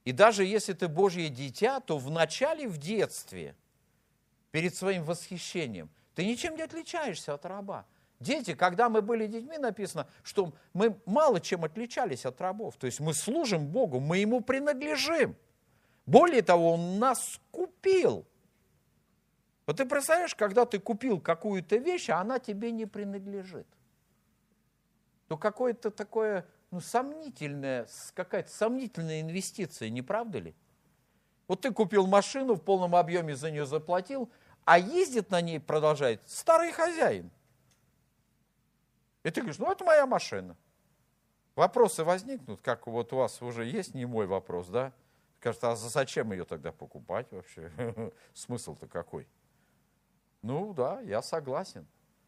И 0.03 0.11
даже 0.11 0.43
если 0.43 0.73
ты 0.73 0.87
Божье 0.87 1.29
дитя, 1.29 1.79
то 1.79 1.97
в 1.97 2.09
начале, 2.09 2.67
в 2.67 2.77
детстве, 2.77 3.55
перед 4.51 4.75
своим 4.75 5.03
восхищением, 5.03 5.89
ты 6.15 6.25
ничем 6.25 6.55
не 6.55 6.63
отличаешься 6.63 7.33
от 7.33 7.45
раба. 7.45 7.85
Дети, 8.19 8.53
когда 8.53 8.87
мы 8.89 9.01
были 9.01 9.25
детьми, 9.25 9.57
написано, 9.57 10.07
что 10.21 10.53
мы 10.73 10.95
мало 11.05 11.39
чем 11.39 11.65
отличались 11.65 12.25
от 12.25 12.39
рабов. 12.39 12.75
То 12.77 12.85
есть 12.85 12.99
мы 12.99 13.13
служим 13.13 13.67
Богу, 13.67 13.99
мы 13.99 14.17
Ему 14.17 14.41
принадлежим. 14.41 15.35
Более 16.05 16.43
того, 16.43 16.73
Он 16.73 16.99
нас 16.99 17.39
купил. 17.49 18.27
Вот 19.65 19.77
ты 19.77 19.85
представляешь, 19.85 20.35
когда 20.35 20.65
ты 20.65 20.79
купил 20.79 21.19
какую-то 21.19 21.77
вещь, 21.77 22.09
а 22.09 22.19
она 22.19 22.37
тебе 22.37 22.71
не 22.71 22.85
принадлежит. 22.85 23.67
То 25.27 25.37
какое-то 25.37 25.89
такое 25.89 26.45
ну, 26.71 26.79
сомнительная, 26.79 27.87
какая-то 28.13 28.49
сомнительная 28.49 29.21
инвестиция, 29.21 29.89
не 29.89 30.01
правда 30.01 30.39
ли? 30.39 30.55
Вот 31.47 31.61
ты 31.61 31.71
купил 31.71 32.07
машину, 32.07 32.55
в 32.55 32.61
полном 32.61 32.95
объеме 32.95 33.35
за 33.35 33.51
нее 33.51 33.65
заплатил, 33.65 34.31
а 34.63 34.79
ездит 34.79 35.31
на 35.31 35.41
ней 35.41 35.59
продолжает 35.59 36.21
старый 36.25 36.71
хозяин. 36.71 37.29
И 39.23 39.29
ты 39.29 39.41
говоришь, 39.41 39.59
ну 39.59 39.69
это 39.69 39.83
моя 39.83 40.05
машина. 40.05 40.55
Вопросы 41.55 42.05
возникнут, 42.05 42.61
как 42.61 42.87
вот 42.87 43.11
у 43.11 43.17
вас 43.17 43.41
уже 43.41 43.65
есть 43.65 43.93
не 43.93 44.05
мой 44.05 44.25
вопрос, 44.25 44.67
да? 44.69 44.93
Кажется, 45.41 45.71
а 45.71 45.75
зачем 45.75 46.31
ее 46.31 46.45
тогда 46.45 46.71
покупать 46.71 47.27
вообще? 47.31 47.71
Смысл-то 48.33 48.87
какой? 48.87 49.27
Ну 50.41 50.73
да, 50.73 51.01
я 51.01 51.21
согласен. 51.21 51.85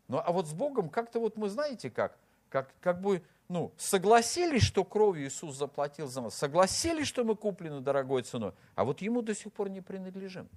Ну 0.09 0.17
а 0.17 0.31
вот 0.33 0.47
с 0.47 0.53
Богом 0.53 0.89
как-то 0.89 1.19
вот 1.19 1.37
мы 1.37 1.47
знаете 1.47 1.89
как? 1.89 2.17
Как, 2.49 2.73
как 2.81 2.99
бы 3.01 3.23
ну, 3.53 3.71
согласились, 3.77 4.63
что 4.63 4.83
кровью 4.83 5.27
Иисус 5.27 5.55
заплатил 5.55 6.07
за 6.07 6.21
нас, 6.21 6.33
согласились, 6.33 7.05
что 7.05 7.23
мы 7.23 7.35
куплены 7.35 7.81
дорогой 7.81 8.23
ценой, 8.23 8.53
а 8.73 8.83
вот 8.83 8.99
Ему 9.01 9.21
до 9.21 9.35
сих 9.35 9.53
пор 9.53 9.69
не 9.69 9.79
принадлежим. 9.79 10.49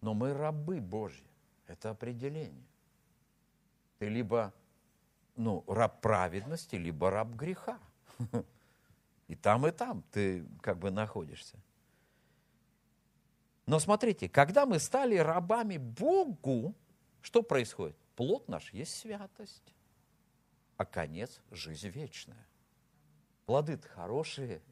Но 0.00 0.14
мы 0.14 0.32
рабы 0.32 0.80
Божьи. 0.80 1.26
Это 1.66 1.90
определение. 1.90 2.64
Ты 3.98 4.08
либо 4.08 4.54
ну, 5.36 5.62
раб 5.66 6.00
праведности, 6.00 6.76
либо 6.76 7.10
раб 7.10 7.34
греха. 7.34 7.78
И 9.26 9.34
там, 9.34 9.66
и 9.66 9.72
там 9.72 10.02
ты 10.10 10.46
как 10.62 10.78
бы 10.78 10.90
находишься. 10.90 11.58
Но 13.66 13.78
смотрите, 13.78 14.26
когда 14.26 14.64
мы 14.64 14.78
стали 14.78 15.16
рабами 15.16 15.76
Богу, 15.76 16.74
что 17.20 17.42
происходит? 17.42 17.94
Плод 18.16 18.48
наш 18.48 18.72
есть 18.72 18.96
святость 18.96 19.74
а 20.78 20.86
конец– 20.86 21.40
жизнь 21.50 21.88
вечная. 21.88 22.46
Плоды-то 23.46 23.86
хорошие. 23.88 24.62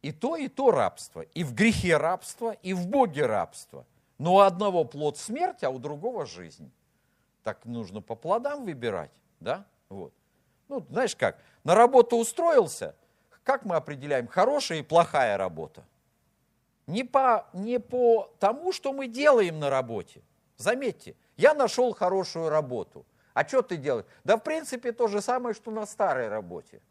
И 0.00 0.10
то, 0.10 0.36
и 0.36 0.48
то 0.48 0.70
рабство. 0.70 1.20
И 1.20 1.44
в 1.44 1.54
грехе 1.54 1.96
рабство, 1.98 2.52
и 2.52 2.72
в 2.72 2.88
Боге 2.88 3.26
рабство. 3.26 3.86
Но 4.18 4.34
у 4.34 4.38
одного 4.40 4.84
плод 4.84 5.18
смерть, 5.18 5.62
а 5.62 5.70
у 5.70 5.78
другого 5.78 6.26
жизнь. 6.26 6.72
Так 7.44 7.64
нужно 7.66 8.00
по 8.00 8.14
плодам 8.14 8.64
выбирать, 8.64 9.12
да? 9.38 9.66
Вот. 9.88 10.14
Ну, 10.68 10.84
знаешь 10.88 11.14
как, 11.14 11.38
на 11.62 11.74
работу 11.74 12.16
устроился, 12.16 12.96
как 13.42 13.64
мы 13.64 13.76
определяем, 13.76 14.28
хорошая 14.28 14.78
и 14.78 14.82
плохая 14.82 15.36
работа? 15.36 15.84
Не 16.86 17.04
по, 17.04 17.48
не 17.52 17.78
по 17.78 18.32
тому, 18.38 18.72
что 18.72 18.92
мы 18.92 19.08
делаем 19.08 19.60
на 19.60 19.68
работе. 19.68 20.22
Заметьте, 20.56 21.16
я 21.36 21.52
нашел 21.52 21.92
хорошую 21.92 22.48
работу. 22.48 23.04
А 23.34 23.46
что 23.46 23.62
ты 23.62 23.76
делаешь? 23.76 24.06
Да, 24.24 24.36
в 24.36 24.42
принципе, 24.42 24.92
то 24.92 25.08
же 25.08 25.22
самое, 25.22 25.54
что 25.54 25.70
на 25.70 25.86
старой 25.86 26.28
работе. 26.28 26.82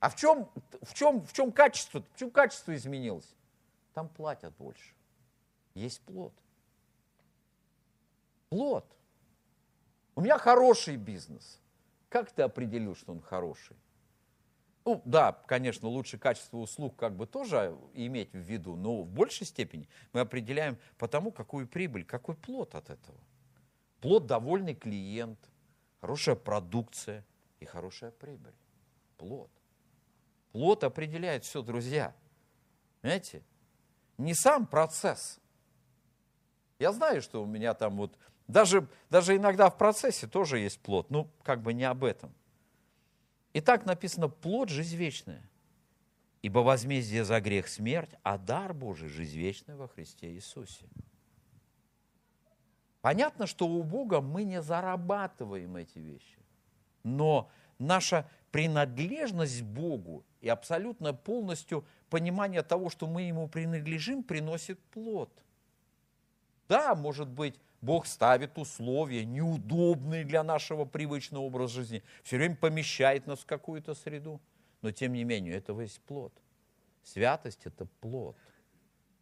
А 0.00 0.08
в 0.08 0.16
чем, 0.16 0.48
в 0.82 0.94
чем, 0.94 1.26
в 1.26 1.32
чем 1.32 1.52
качество? 1.52 2.02
В 2.14 2.18
чем 2.18 2.30
качество 2.30 2.74
изменилось? 2.74 3.34
Там 3.92 4.08
платят 4.08 4.54
больше. 4.56 4.94
Есть 5.74 6.00
плод. 6.02 6.32
Плод. 8.48 8.86
У 10.14 10.20
меня 10.20 10.38
хороший 10.38 10.96
бизнес. 10.96 11.60
Как 12.08 12.30
ты 12.30 12.42
определил, 12.42 12.94
что 12.94 13.12
он 13.12 13.20
хороший? 13.20 13.76
Ну, 14.84 15.02
да, 15.04 15.32
конечно, 15.46 15.88
лучше 15.88 16.16
качество 16.16 16.56
услуг 16.56 16.96
как 16.96 17.14
бы 17.14 17.26
тоже 17.26 17.76
иметь 17.92 18.32
в 18.32 18.38
виду, 18.38 18.74
но 18.74 19.02
в 19.02 19.06
большей 19.06 19.46
степени 19.46 19.86
мы 20.14 20.20
определяем 20.20 20.78
по 20.96 21.08
тому, 21.08 21.30
какую 21.30 21.68
прибыль, 21.68 22.06
какой 22.06 22.36
плод 22.36 22.74
от 22.74 22.88
этого. 22.88 23.18
Плод 24.00 24.26
довольный 24.26 24.74
клиент– 24.74 25.38
хорошая 26.00 26.34
продукция 26.34 27.24
и 27.60 27.64
хорошая 27.64 28.10
прибыль. 28.10 28.54
Плод. 29.16 29.50
Плод 30.52 30.84
определяет 30.84 31.44
все, 31.44 31.62
друзья. 31.62 32.14
Понимаете? 33.00 33.42
Не 34.16 34.34
сам 34.34 34.66
процесс. 34.66 35.40
Я 36.78 36.92
знаю, 36.92 37.22
что 37.22 37.42
у 37.42 37.46
меня 37.46 37.74
там 37.74 37.96
вот, 37.96 38.16
даже, 38.46 38.88
даже 39.10 39.36
иногда 39.36 39.68
в 39.70 39.76
процессе 39.76 40.26
тоже 40.26 40.58
есть 40.58 40.80
плод, 40.80 41.10
ну, 41.10 41.30
как 41.42 41.62
бы 41.62 41.72
не 41.72 41.84
об 41.84 42.04
этом. 42.04 42.32
И 43.52 43.60
так 43.60 43.86
написано, 43.86 44.28
плод– 44.28 44.68
жизнь 44.70 44.96
вечная. 44.96 45.48
Ибо 46.42 46.60
возмездие 46.60 47.24
за 47.24 47.40
грех– 47.40 47.68
смерть, 47.68 48.10
а 48.22 48.38
дар 48.38 48.72
Божий– 48.72 49.08
жизнь 49.10 49.36
вечная 49.36 49.76
во 49.76 49.88
Христе 49.88 50.30
Иисусе. 50.32 50.86
Понятно, 53.00 53.46
что 53.46 53.66
у 53.68 53.82
Бога 53.82 54.20
мы 54.20 54.44
не 54.44 54.60
зарабатываем 54.60 55.76
эти 55.76 55.98
вещи, 55.98 56.38
но 57.04 57.50
наша 57.78 58.28
принадлежность 58.50 59.62
Богу 59.62 60.24
и 60.40 60.48
абсолютно 60.48 61.14
полностью 61.14 61.84
понимание 62.10 62.62
того, 62.62 62.90
что 62.90 63.06
мы 63.06 63.22
Ему 63.22 63.48
принадлежим, 63.48 64.22
приносит 64.22 64.80
плод. 64.90 65.30
Да, 66.68 66.94
может 66.94 67.28
быть, 67.28 67.58
Бог 67.80 68.06
ставит 68.06 68.58
условия, 68.58 69.24
неудобные 69.24 70.24
для 70.24 70.42
нашего 70.42 70.84
привычного 70.84 71.44
образа 71.44 71.74
жизни, 71.74 72.02
все 72.24 72.36
время 72.36 72.56
помещает 72.56 73.26
нас 73.26 73.38
в 73.38 73.46
какую-то 73.46 73.94
среду, 73.94 74.40
но 74.82 74.90
тем 74.90 75.12
не 75.12 75.22
менее, 75.22 75.54
этого 75.54 75.82
есть 75.82 76.00
плод. 76.00 76.32
Святость– 77.04 77.60
это 77.64 77.86
плод. 78.00 78.36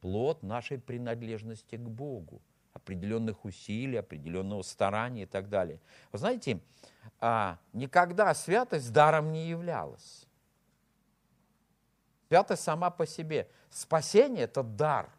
Плод 0.01 0.43
нашей 0.43 0.79
принадлежности 0.79 1.77
к 1.77 1.89
Богу 1.89 2.41
определенных 2.77 3.45
усилий, 3.45 3.97
определенного 3.97 4.63
старания 4.63 5.23
и 5.23 5.27
так 5.27 5.49
далее. 5.49 5.81
Вы 6.13 6.19
знаете, 6.19 6.61
а, 7.21 7.59
никогда 7.73 8.33
святость 8.35 8.93
даром 8.93 9.33
не 9.33 9.49
являлась. 9.49 10.27
Святость 12.29 12.63
сама 12.63 12.91
по 12.91 13.07
себе. 13.07 13.49
Спасение– 13.71 14.45
это 14.45 14.63
дар. 14.63 15.11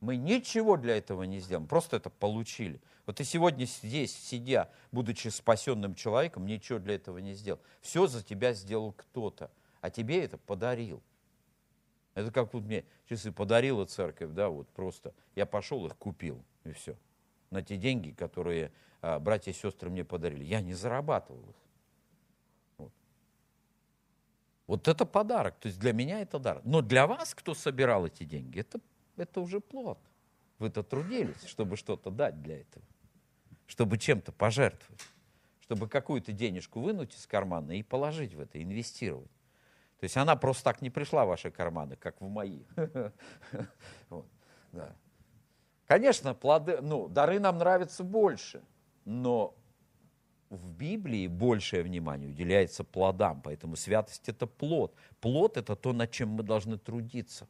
Мы 0.00 0.16
ничего 0.16 0.76
для 0.76 0.96
этого 0.96 1.24
не 1.24 1.40
сделаем, 1.40 1.66
просто 1.66 1.96
это 1.96 2.08
получили. 2.08 2.80
Вот 3.06 3.16
ты 3.16 3.24
сегодня 3.24 3.64
здесь, 3.64 4.16
сидя, 4.16 4.70
будучи 4.92 5.28
спасенным 5.28 5.94
человеком, 5.94 6.46
ничего 6.46 6.78
для 6.78 6.94
этого 6.94 7.18
не 7.18 7.34
сделал. 7.34 7.60
Все 7.80 8.06
за 8.06 8.22
тебя 8.22 8.54
сделал 8.54 8.92
кто-то, 8.92 9.50
а 9.80 9.90
тебе 9.90 10.24
это 10.24 10.38
подарил. 10.38 11.02
Это 12.20 12.32
как 12.32 12.52
вот 12.54 12.64
мне 12.64 12.84
часы 13.08 13.32
подарила 13.32 13.84
церковь, 13.86 14.30
да, 14.30 14.48
вот 14.48 14.68
просто. 14.68 15.14
Я 15.34 15.46
пошел 15.46 15.86
их 15.86 15.96
купил, 15.96 16.42
и 16.64 16.72
все. 16.72 16.96
На 17.50 17.62
те 17.62 17.76
деньги, 17.76 18.10
которые 18.12 18.72
а, 19.02 19.18
братья 19.18 19.50
и 19.50 19.54
сестры 19.54 19.90
мне 19.90 20.04
подарили. 20.04 20.44
Я 20.44 20.60
не 20.60 20.74
зарабатывал 20.74 21.40
их. 21.40 21.56
Вот. 22.78 22.92
вот 24.66 24.88
это 24.88 25.06
подарок. 25.06 25.56
То 25.56 25.68
есть 25.68 25.80
для 25.80 25.92
меня 25.92 26.20
это 26.20 26.38
дар. 26.38 26.60
Но 26.64 26.82
для 26.82 27.06
вас, 27.06 27.34
кто 27.34 27.54
собирал 27.54 28.06
эти 28.06 28.24
деньги, 28.24 28.60
это, 28.60 28.80
это 29.16 29.40
уже 29.40 29.60
плод. 29.60 29.98
Вы-то 30.58 30.82
трудились, 30.82 31.44
чтобы 31.46 31.76
что-то 31.76 32.10
дать 32.10 32.42
для 32.42 32.60
этого. 32.60 32.84
Чтобы 33.66 33.96
чем-то 33.96 34.32
пожертвовать. 34.32 35.00
Чтобы 35.60 35.88
какую-то 35.88 36.32
денежку 36.32 36.80
вынуть 36.80 37.14
из 37.14 37.26
кармана 37.26 37.72
и 37.72 37.82
положить 37.82 38.34
в 38.34 38.40
это, 38.40 38.62
инвестировать. 38.62 39.30
То 40.00 40.04
есть 40.04 40.16
она 40.16 40.34
просто 40.34 40.64
так 40.64 40.80
не 40.80 40.88
пришла 40.88 41.26
в 41.26 41.28
ваши 41.28 41.50
карманы, 41.50 41.94
как 41.94 42.18
в 42.22 42.28
мои. 42.28 42.64
Конечно, 45.86 46.34
плоды, 46.34 46.80
ну, 46.80 47.06
дары 47.06 47.38
нам 47.38 47.58
нравятся 47.58 48.02
больше, 48.02 48.62
но 49.04 49.54
в 50.48 50.72
Библии 50.72 51.26
большее 51.26 51.82
внимание 51.82 52.30
уделяется 52.30 52.82
плодам, 52.82 53.42
поэтому 53.42 53.76
святость 53.76 54.26
это 54.30 54.46
плод. 54.46 54.94
Плод 55.20 55.58
это 55.58 55.76
то, 55.76 55.92
над 55.92 56.10
чем 56.10 56.30
мы 56.30 56.44
должны 56.44 56.78
трудиться. 56.78 57.46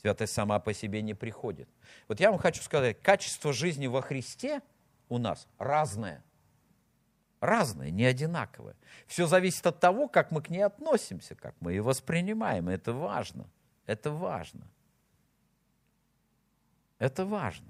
Святость 0.00 0.32
сама 0.32 0.58
по 0.58 0.74
себе 0.74 1.02
не 1.02 1.14
приходит. 1.14 1.68
Вот 2.08 2.18
я 2.18 2.32
вам 2.32 2.40
хочу 2.40 2.62
сказать, 2.62 3.00
качество 3.00 3.52
жизни 3.52 3.86
во 3.86 4.02
Христе 4.02 4.60
у 5.08 5.18
нас 5.18 5.46
разное– 5.58 6.24
разная, 7.42 7.90
не 7.90 8.04
одинаковая. 8.04 8.76
Все 9.06 9.26
зависит 9.26 9.66
от 9.66 9.80
того, 9.80 10.08
как 10.08 10.30
мы 10.30 10.40
к 10.40 10.48
ней 10.48 10.62
относимся, 10.62 11.34
как 11.34 11.54
мы 11.60 11.72
ее 11.72 11.82
воспринимаем. 11.82 12.68
Это 12.68 12.92
важно. 12.92 13.46
Это 13.84 14.12
важно. 14.12 14.66
Это 16.98 17.26
важно. 17.26 17.66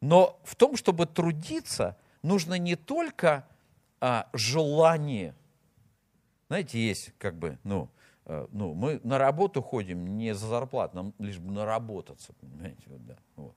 Но 0.00 0.40
в 0.42 0.56
том, 0.56 0.76
чтобы 0.76 1.06
трудиться, 1.06 1.96
нужно 2.22 2.58
не 2.58 2.74
только 2.74 3.46
а, 4.00 4.28
желание. 4.32 5.36
Знаете, 6.48 6.84
есть 6.84 7.12
как 7.18 7.36
бы, 7.36 7.58
ну, 7.62 7.88
э, 8.26 8.48
ну, 8.50 8.74
мы 8.74 9.00
на 9.04 9.18
работу 9.18 9.62
ходим 9.62 10.18
не 10.18 10.34
за 10.34 10.48
зарплату, 10.48 10.96
нам 10.96 11.14
лишь 11.18 11.38
бы 11.38 11.52
наработаться, 11.52 12.32
понимаете, 12.32 12.82
вот, 12.86 13.06
да, 13.06 13.16
вот. 13.36 13.54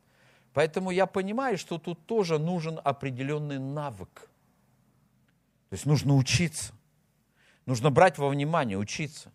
Поэтому 0.53 0.91
я 0.91 1.07
понимаю, 1.07 1.57
что 1.57 1.79
тут 1.79 2.05
тоже 2.05 2.37
нужен 2.37 2.79
определенный 2.83 3.59
навык. 3.59 4.29
Есть 5.75 5.85
нужно 5.85 6.15
учиться. 6.15 6.73
Нужно 7.65 7.89
брать 7.89 8.17
во 8.17 8.29
внимание, 8.29 8.77
учиться. 8.77 9.29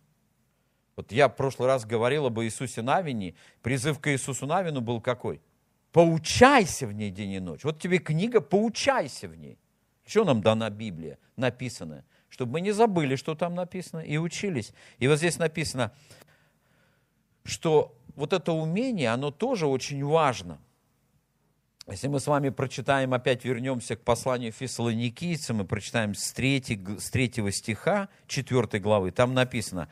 Вот 0.95 1.11
я 1.11 1.29
в 1.29 1.35
прошлый 1.35 1.67
раз 1.67 1.85
говорил 1.85 2.25
об 2.25 2.39
Иисусе 2.39 2.81
Навине. 2.81 3.35
Призыв 3.61 3.99
к 3.99 4.11
Иисусу 4.11 4.47
Навину 4.47 4.81
был 4.81 5.01
какой? 5.01 5.39
Поучайся 5.91 6.87
в 6.87 6.93
ней 6.93 7.11
день 7.11 7.33
и 7.33 7.39
ночь. 7.39 7.63
Вот 7.63 7.79
тебе 7.79 7.99
книга, 7.99 8.41
поучайся 8.41 9.27
в 9.27 9.35
ней. 9.35 9.59
Что 10.03 10.23
нам 10.23 10.41
дана 10.41 10.71
Библия, 10.71 11.19
написанная? 11.35 12.05
Чтобы 12.27 12.53
мы 12.53 12.61
не 12.61 12.71
забыли, 12.71 13.17
что 13.17 13.35
там 13.35 13.53
написано, 13.53 13.99
и 13.99 14.17
учились. 14.17 14.73
И 14.97 15.07
вот 15.07 15.19
здесь 15.19 15.37
написано, 15.37 15.91
что 17.43 17.95
вот 18.15 18.33
это 18.33 18.51
умение, 18.51 19.09
оно 19.11 19.29
тоже 19.29 19.67
очень 19.67 20.03
важно– 20.03 20.59
если 21.91 22.07
мы 22.07 22.21
с 22.21 22.27
вами 22.27 22.49
прочитаем, 22.49 23.13
опять 23.13 23.43
вернемся 23.43 23.97
к 23.97 24.01
посланию 24.01 24.53
фессалоникийцам, 24.53 25.57
мы 25.57 25.65
прочитаем 25.65 26.15
с, 26.15 26.31
3, 26.31 26.97
с 26.99 27.09
3 27.09 27.51
стиха 27.51 28.07
4 28.27 28.79
главы, 28.79 29.11
там 29.11 29.33
написано, 29.33 29.89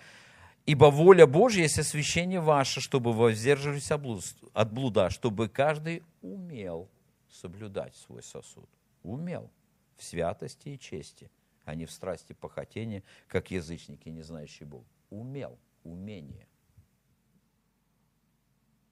«Ибо 0.66 0.86
воля 0.86 1.28
Божья 1.28 1.64
есть 1.64 1.78
освящение 1.78 2.40
ваше, 2.40 2.80
чтобы 2.80 3.12
воздерживались 3.12 3.92
от 3.92 4.72
блуда, 4.72 5.10
чтобы 5.10 5.50
каждый 5.50 6.04
умел 6.22 6.90
соблюдать 7.30 7.96
свой 7.96 8.24
сосуд». 8.24 8.70
Умел 9.04 9.50
в 9.98 10.04
святости 10.04 10.70
и 10.70 10.80
чести, 10.80 11.30
а 11.66 11.76
не 11.76 11.86
в 11.86 11.92
страсти 11.92 12.32
похотения, 12.32 13.04
как 13.28 13.52
язычники, 13.52 14.08
не 14.08 14.22
знающие 14.22 14.68
Бога. 14.68 14.86
Умел, 15.10 15.58
умение. 15.84 16.48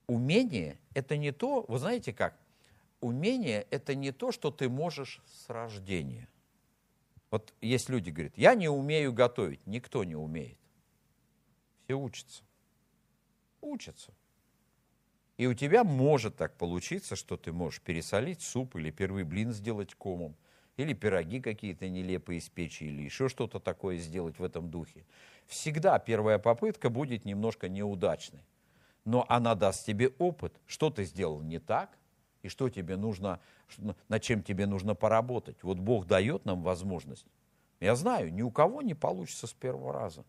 Умение– 0.07 0.77
это 0.93 1.15
не 1.15 1.31
то, 1.31 1.63
вы 1.69 1.79
знаете 1.79 2.11
как– 2.11 2.37
умение– 3.01 3.67
это 3.71 3.95
не 3.95 4.11
то, 4.11 4.31
что 4.31 4.51
ты 4.51 4.69
можешь 4.69 5.21
с 5.25 5.49
рождения. 5.49 6.27
Вот 7.29 7.53
есть 7.61 7.89
люди, 7.89 8.09
говорят, 8.09 8.37
я 8.37 8.55
не 8.55 8.69
умею 8.69 9.13
готовить. 9.13 9.65
Никто 9.65 10.03
не 10.03 10.15
умеет. 10.15 10.57
Все 11.83 11.95
учатся. 11.95 12.43
Учатся. 13.61 14.13
И 15.37 15.45
у 15.45 15.53
тебя 15.53 15.83
может 15.83 16.37
так 16.37 16.57
получиться, 16.57 17.15
что 17.15 17.37
ты 17.37 17.51
можешь 17.51 17.81
пересолить 17.81 18.41
суп 18.41 18.75
или 18.75 18.89
первый 18.89 19.23
блин 19.23 19.51
сделать 19.51 19.93
комом, 19.93 20.35
или 20.77 20.93
пироги 20.93 21.41
какие-то 21.41 21.89
нелепые 21.89 22.39
испечь, 22.39 22.81
или 22.81 23.03
еще 23.03 23.29
что-то 23.29 23.59
такое 23.59 23.97
сделать 23.97 24.39
в 24.39 24.43
этом 24.43 24.71
духе. 24.71 25.05
Всегда 25.45 25.99
первая 25.99 26.39
попытка 26.39 26.89
будет 26.89 27.25
немножко 27.25 27.69
неудачной. 27.69 28.45
Но 29.05 29.25
она 29.29 29.53
даст 29.53 29.85
тебе 29.85 30.09
опыт, 30.17 30.59
что 30.65 30.89
ты 30.89 31.03
сделал 31.03 31.41
не 31.41 31.59
так– 31.59 31.97
и 32.41 32.49
что 32.49 32.69
тебе 32.69 32.97
нужно, 32.97 33.39
над 34.07 34.21
чем 34.21 34.43
тебе 34.43 34.65
нужно 34.65 34.95
поработать. 34.95 35.57
Вот 35.63 35.77
Бог 35.77 36.07
дает 36.07 36.45
нам 36.45 36.63
возможность. 36.63 37.25
Я 37.79 37.95
знаю, 37.95 38.33
ни 38.33 38.41
у 38.41 38.51
кого 38.51 38.81
не 38.81 38.93
получится 38.93 39.47
с 39.47 39.53
первого 39.53 39.93
раза. 39.93 40.25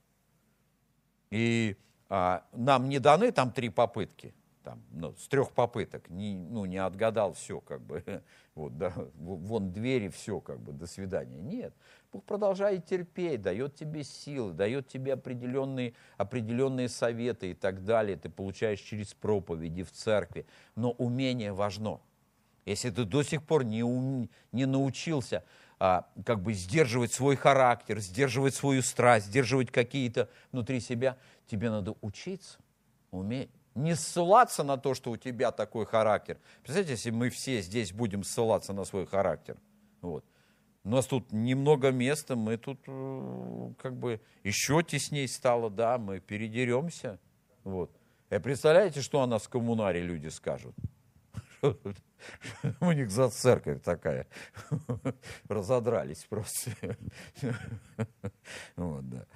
И 1.30 1.76
а, 2.08 2.44
нам 2.52 2.88
не 2.88 2.98
даны 2.98 3.32
там 3.32 3.52
три 3.52 3.68
попытки, 3.68 4.34
там, 4.68 4.82
ну, 4.90 5.14
с 5.16 5.26
трех 5.28 5.52
попыток, 5.52 6.10
не, 6.10 6.36
ну, 6.36 6.66
не 6.66 6.76
отгадал 6.76 7.32
все, 7.32 7.58
как 7.58 7.80
бы, 7.80 8.04
вот, 8.54 8.76
да, 8.76 8.92
вон 9.14 9.72
двери, 9.72 10.10
все, 10.10 10.40
как 10.40 10.60
бы, 10.60 10.72
до 10.72 10.86
свидания. 10.86 11.40
Нет, 11.40 11.72
Бог 12.12 12.22
продолжает 12.24 12.84
терпеть, 12.84 13.40
дает 13.40 13.76
тебе 13.76 14.04
силы, 14.04 14.52
дает 14.52 14.86
тебе 14.86 15.14
определенные, 15.14 15.94
определенные 16.18 16.90
советы 16.90 17.52
и 17.52 17.54
так 17.54 17.82
далее, 17.82 18.18
ты 18.18 18.28
получаешь 18.28 18.80
через 18.80 19.14
проповеди 19.14 19.84
в 19.84 19.90
церкви, 19.90 20.44
но 20.76 20.90
умение 20.90 21.54
важно. 21.54 22.00
Если 22.66 22.90
ты 22.90 23.06
до 23.06 23.22
сих 23.22 23.42
пор 23.44 23.64
не, 23.64 23.82
ум, 23.82 24.28
не 24.52 24.66
научился 24.66 25.44
а, 25.78 26.06
как 26.26 26.42
бы 26.42 26.52
сдерживать 26.52 27.14
свой 27.14 27.36
характер, 27.36 28.00
сдерживать 28.00 28.54
свою 28.54 28.82
страсть, 28.82 29.28
сдерживать 29.28 29.70
какие-то 29.70 30.28
внутри 30.52 30.80
себя, 30.80 31.16
тебе 31.46 31.70
надо 31.70 31.94
учиться, 32.02 32.58
уметь. 33.10 33.48
Не 33.74 33.94
ссылаться 33.94 34.64
на 34.64 34.76
то, 34.76 34.94
что 34.94 35.10
у 35.10 35.16
тебя 35.16 35.52
такой 35.52 35.86
характер. 35.86 36.38
Представляете, 36.62 36.92
если 36.92 37.10
мы 37.10 37.30
все 37.30 37.60
здесь 37.60 37.92
будем 37.92 38.24
ссылаться 38.24 38.72
на 38.72 38.84
свой 38.84 39.06
характер. 39.06 39.56
Вот. 40.00 40.24
У 40.84 40.90
нас 40.90 41.06
тут 41.06 41.32
немного 41.32 41.90
места, 41.90 42.34
мы 42.34 42.56
тут 42.56 42.80
э, 42.86 43.72
как 43.78 43.96
бы 43.96 44.20
еще 44.42 44.82
тесней 44.82 45.28
стало, 45.28 45.70
да, 45.70 45.98
мы 45.98 46.20
передеремся. 46.20 47.18
Вот. 47.64 47.90
И 48.30 48.34
э, 48.34 48.40
представляете, 48.40 49.02
что 49.02 49.20
о 49.20 49.26
нас 49.26 49.42
в 49.42 49.48
коммунаре 49.48 50.00
люди 50.00 50.28
скажут? 50.28 50.74
У 52.80 52.92
них 52.92 53.10
за 53.10 53.28
церковь 53.28 53.82
такая. 53.82 54.26
Разодрались 55.48 56.24
просто. 56.24 56.70
Вот, 58.76 59.08
да. 59.08 59.26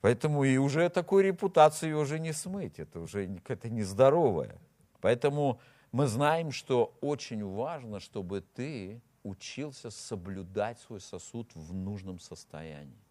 Поэтому 0.00 0.44
и 0.44 0.56
уже 0.56 0.88
такой 0.88 1.24
репутации 1.24 1.92
уже 1.92 2.18
не 2.18 2.32
смыть. 2.32 2.78
Это 2.78 3.00
уже 3.00 3.40
это 3.46 3.68
нездоровое. 3.68 4.58
Поэтому 5.00 5.60
мы 5.92 6.06
знаем, 6.06 6.52
что 6.52 6.96
очень 7.00 7.44
важно, 7.44 7.98
чтобы 7.98 8.40
ты 8.40 9.00
учился 9.22 9.90
соблюдать 9.90 10.78
свой 10.80 11.00
сосуд 11.00 11.50
в 11.54 11.74
нужном 11.74 12.20
состоянии. 12.20 13.02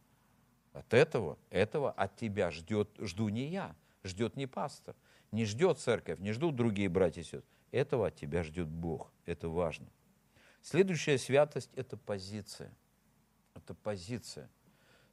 От 0.73 0.93
этого, 0.93 1.37
этого 1.49 1.91
от 1.91 2.15
тебя 2.15 2.51
ждет, 2.51 2.89
жду 2.99 3.29
не 3.29 3.47
я, 3.47 3.75
ждет 4.03 4.35
не 4.35 4.45
пастор, 4.45 4.95
не 5.31 5.45
ждет 5.45 5.79
церковь, 5.79 6.19
не 6.19 6.31
ждут 6.31 6.55
другие 6.55 6.87
братья 6.87 7.21
и 7.21 7.23
сестры. 7.23 7.43
Этого 7.71 8.07
от 8.07 8.15
тебя 8.15 8.43
ждет 8.43 8.67
Бог. 8.67 9.11
Это 9.25 9.49
важно. 9.49 9.87
Следующая 10.61 11.17
святость– 11.17 11.71
это 11.75 11.97
позиция. 11.97 12.71
Это 13.55 13.73
позиция, 13.73 14.49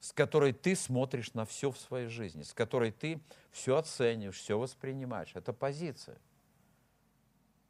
с 0.04 0.12
которой 0.12 0.52
ты 0.52 0.76
смотришь 0.76 1.32
на 1.32 1.46
все 1.46 1.70
в 1.70 1.78
своей 1.78 2.08
жизни, 2.08 2.42
с 2.42 2.52
которой 2.52 2.92
ты 2.92 3.18
все 3.50 3.78
оцениваешь, 3.78 4.36
все 4.36 4.58
воспринимаешь. 4.58 5.30
Это 5.32 5.54
позиция. 5.54 6.18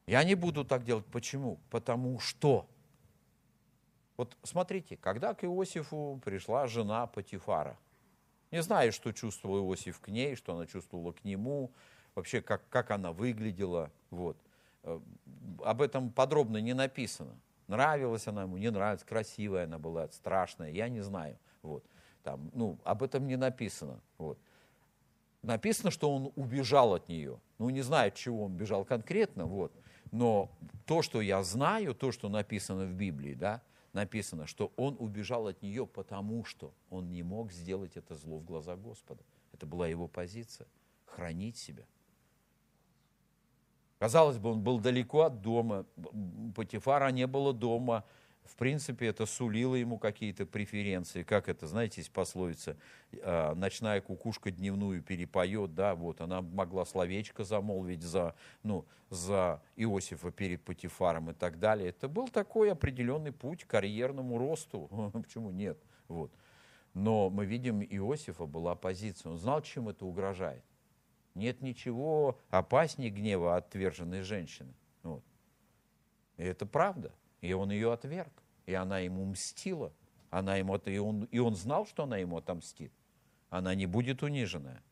Я 0.09 0.25
не 0.25 0.35
буду 0.35 0.64
так 0.64 0.83
делать. 0.83 1.07
Почему? 1.07 1.61
Потому 1.70 2.18
что. 2.18 2.66
Вот 4.16 4.37
смотрите, 4.42 4.97
когда 4.97 5.33
к 5.33 5.44
Иосифу 5.44 6.20
пришла 6.25 6.66
жена 6.66 7.07
Патифара, 7.07 7.79
не 8.51 8.62
знаю, 8.62 8.90
что 8.90 9.12
чувствовал 9.12 9.59
Иосиф 9.59 10.01
к 10.01 10.09
ней, 10.09 10.35
что 10.35 10.57
она 10.57 10.66
чувствовала 10.66 11.12
к 11.12 11.23
нему, 11.23 11.70
вообще 12.16 12.42
как, 12.42 12.68
как 12.68 12.90
она 12.90 13.12
выглядела. 13.12 13.92
Вот. 14.11 14.37
Э, 14.83 14.99
об 15.64 15.81
этом 15.81 16.11
подробно 16.11 16.57
не 16.57 16.75
написано. 16.75 17.38
Нравилась 17.68 18.27
она 18.27 18.42
ему, 18.42 18.57
не 18.57 18.73
нравится, 18.73 19.07
красивая 19.07 19.64
она 19.64 19.79
была, 19.79 20.09
страшная, 20.09 20.73
я 20.73 20.88
не 20.88 21.01
знаю. 21.01 21.38
Вот. 21.62 21.85
Там, 22.24 22.50
ну, 22.54 22.78
об 22.84 23.02
этом 23.02 23.26
не 23.26 23.37
написано. 23.37 24.00
Вот. 24.18 24.38
написано, 25.42 25.90
что 25.90 26.10
он 26.10 26.32
убежал 26.37 26.94
от 26.94 27.08
нее. 27.08 27.38
Ну, 27.58 27.68
не 27.68 27.82
знаю, 27.82 28.08
от 28.08 28.14
чего 28.14 28.44
он 28.44 28.56
бежал 28.56 28.84
конкретно, 28.87 29.44
вот. 29.44 29.72
Но 30.10 30.50
то, 30.87 31.02
что 31.02 31.20
я 31.20 31.42
знаю, 31.42 31.94
то, 31.94 32.12
что 32.12 32.30
написано 32.30 32.87
в 32.87 32.94
Библии, 32.94 33.34
да, 33.34 33.62
написано, 33.92 34.46
что 34.46 34.72
он 34.76 34.96
убежал 34.98 35.46
от 35.48 35.60
нее, 35.60 35.87
потому 35.87 36.44
что 36.44 36.72
он 36.88 37.10
не 37.10 37.22
мог 37.22 37.52
сделать 37.52 37.96
это 37.96 38.14
зло 38.14 38.38
в 38.38 38.44
глаза 38.44 38.74
Господа. 38.74 39.22
Это 39.52 39.66
была 39.66 39.87
его 39.87 40.08
позиция– 40.08 40.66
хранить 41.04 41.58
себя. 41.58 41.84
Казалось 43.98 44.38
бы, 44.38 44.50
он 44.50 44.62
был 44.62 44.80
далеко 44.80 45.22
от 45.22 45.42
дома, 45.42 45.84
Патифара 46.54 47.10
не 47.10 47.26
было 47.26 47.52
дома, 47.52 48.04
в 48.44 48.57
принципе, 48.57 49.07
это 49.07 49.24
сулило 49.24 49.74
ему 49.74 49.98
какие-то 49.98 50.44
преференции. 50.44 51.22
Как 51.22 51.48
это, 51.48 51.66
знаете, 51.66 52.00
есть 52.02 52.12
пословица, 52.12 52.76
а, 53.22 53.54
ночная 53.54 54.00
кукушка 54.00 54.50
дневную 54.50 55.02
перепоет, 55.02 55.74
да, 55.74 55.94
вот, 55.94 56.20
она 56.20 56.42
могла 56.42 56.85
словечко 56.85 57.44
замолвить 57.44 58.02
за, 58.02 58.35
ну, 58.62 58.85
за 59.09 59.62
Иосифа 59.76 60.30
перед 60.30 60.62
Патифаром 60.62 61.30
и 61.30 61.35
так 61.35 61.59
далее. 61.59 61.88
Это 61.88 62.07
был 62.07 62.28
такой 62.28 62.70
определенный 62.70 63.33
путь 63.33 63.64
к 63.64 63.68
карьерному 63.68 64.37
росту. 64.37 64.90
Почему 65.12 65.50
нет? 65.50 65.78
Вот. 66.09 66.30
Но 66.92 67.30
мы 67.30 67.46
видим, 67.46 67.83
Иосифа 67.83 68.46
была 68.46 68.74
позиция. 68.74 69.33
Он 69.33 69.38
знал, 69.38 69.62
чем 69.62 69.88
это 69.88 70.04
угрожает. 70.04 70.64
Нет 71.35 71.62
ничего 71.62 72.38
опаснее 72.50 73.11
гнева 73.11 73.57
отверженной 73.57 74.22
женщины. 74.22 74.72
Вот. 75.02 75.24
И 76.37 76.44
это 76.44 76.66
правда. 76.66 77.12
И 77.44 77.52
он 77.52 77.70
ее 77.70 77.92
отверг. 77.92 78.33
И 78.64 78.72
она 78.72 79.00
ему 79.00 79.22
мстила. 79.26 79.92
Она 80.30 80.57
ему, 80.57 80.76
и, 80.76 80.96
он, 80.96 81.24
и 81.24 81.38
он 81.38 81.54
знал, 81.54 81.87
что 81.87 82.04
она 82.04 82.16
ему 82.16 82.38
отомстит. 82.38 82.90
Она 83.50 83.74
не 83.74 83.85
будет 83.85 84.22
униженная. 84.22 84.83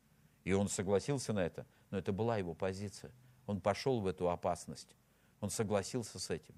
И 0.45 0.53
он 0.53 0.69
согласился 0.69 1.33
на 1.33 1.39
это. 1.39 1.67
Но 1.91 1.97
это 1.97 2.13
была 2.13 2.37
его 2.37 2.53
позиция. 2.53 3.11
Он 3.47 3.59
пошел 3.59 4.01
в 4.01 4.07
эту 4.07 4.29
опасность. 4.29 4.95
Он 5.41 5.49
согласился 5.49 6.19
с 6.19 6.29
этим. 6.29 6.55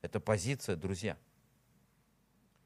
Это 0.00 0.18
позиция, 0.18 0.76
друзья. 0.76 1.18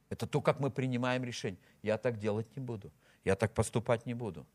Это 0.09 0.29
то, 0.29 0.41
как 0.41 0.61
мы 0.61 0.71
принимаем 0.71 1.25
решение. 1.25 1.61
Я 1.83 1.99
так 1.99 2.17
делать 2.17 2.47
не 2.55 2.63
буду. 2.63 2.93
Я 3.25 3.35
так 3.35 3.55
поступать 3.55 4.07
не 4.07 4.15
буду. 4.15 4.47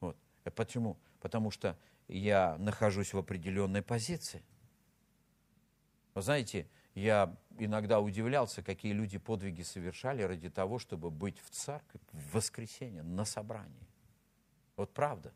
Вот. 0.00 0.16
А 0.42 0.50
почему? 0.50 0.98
Потому 1.20 1.52
что 1.52 1.78
я 2.08 2.56
нахожусь 2.58 3.14
в 3.14 3.18
определенной 3.18 3.82
позиции. 3.82 4.42
Вы 6.14 6.22
знаете, 6.22 6.66
я 6.94 7.36
иногда 7.58 8.00
удивлялся, 8.00 8.62
какие 8.62 8.92
люди 8.92 9.18
подвиги 9.18 9.62
совершали 9.62 10.22
ради 10.22 10.48
того, 10.50 10.78
чтобы 10.78 11.10
быть 11.10 11.38
в 11.40 11.50
церкви 11.50 12.00
в 12.12 12.34
воскресенье 12.34 13.02
на 13.02 13.24
собрании. 13.24 13.88
Вот 14.76 14.92
правда. 14.92 15.32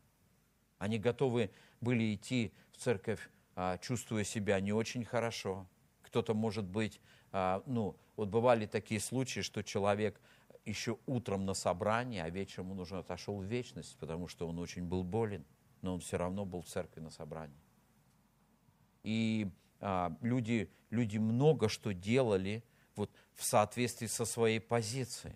Они 0.77 0.97
готовы 0.97 1.51
были 1.81 2.15
идти 2.15 2.53
в 2.71 2.77
церковь, 2.77 3.29
а, 3.55 3.77
чувствуя 3.77 4.23
себя 4.23 4.59
не 4.61 4.71
очень 4.71 5.03
хорошо. 5.03 5.67
Кто-то, 6.01 6.33
может 6.33 6.65
быть, 6.65 7.01
а, 7.31 7.61
ну, 7.65 7.97
вот 8.15 8.29
бывали 8.29 8.65
такие 8.65 9.01
случаи, 9.01 9.41
что 9.41 9.61
человек 9.61 10.19
еще 10.65 10.97
утром 11.05 11.45
на 11.45 11.53
собрании, 11.53 12.19
а 12.19 12.29
вечером 12.29 12.71
он 12.71 12.79
уже 12.79 12.97
отошел 12.97 13.37
в 13.37 13.43
вечность, 13.43 13.97
потому 13.97 14.27
что 14.27 14.47
он 14.47 14.59
очень 14.59 14.83
был 14.83 15.03
болен, 15.03 15.45
но 15.81 15.93
он 15.95 15.99
все 15.99 16.17
равно 16.17 16.45
был 16.45 16.61
в 16.61 16.67
церкви 16.67 17.01
на 17.01 17.09
собрании. 17.09 17.59
И 19.03 19.49
люди, 20.21 20.69
люди 20.89 21.17
много 21.17 21.69
что 21.69 21.93
делали 21.93 22.63
вот, 22.95 23.11
в 23.35 23.43
соответствии 23.43 24.07
со 24.07 24.25
своей 24.25 24.59
позицией. 24.59 25.35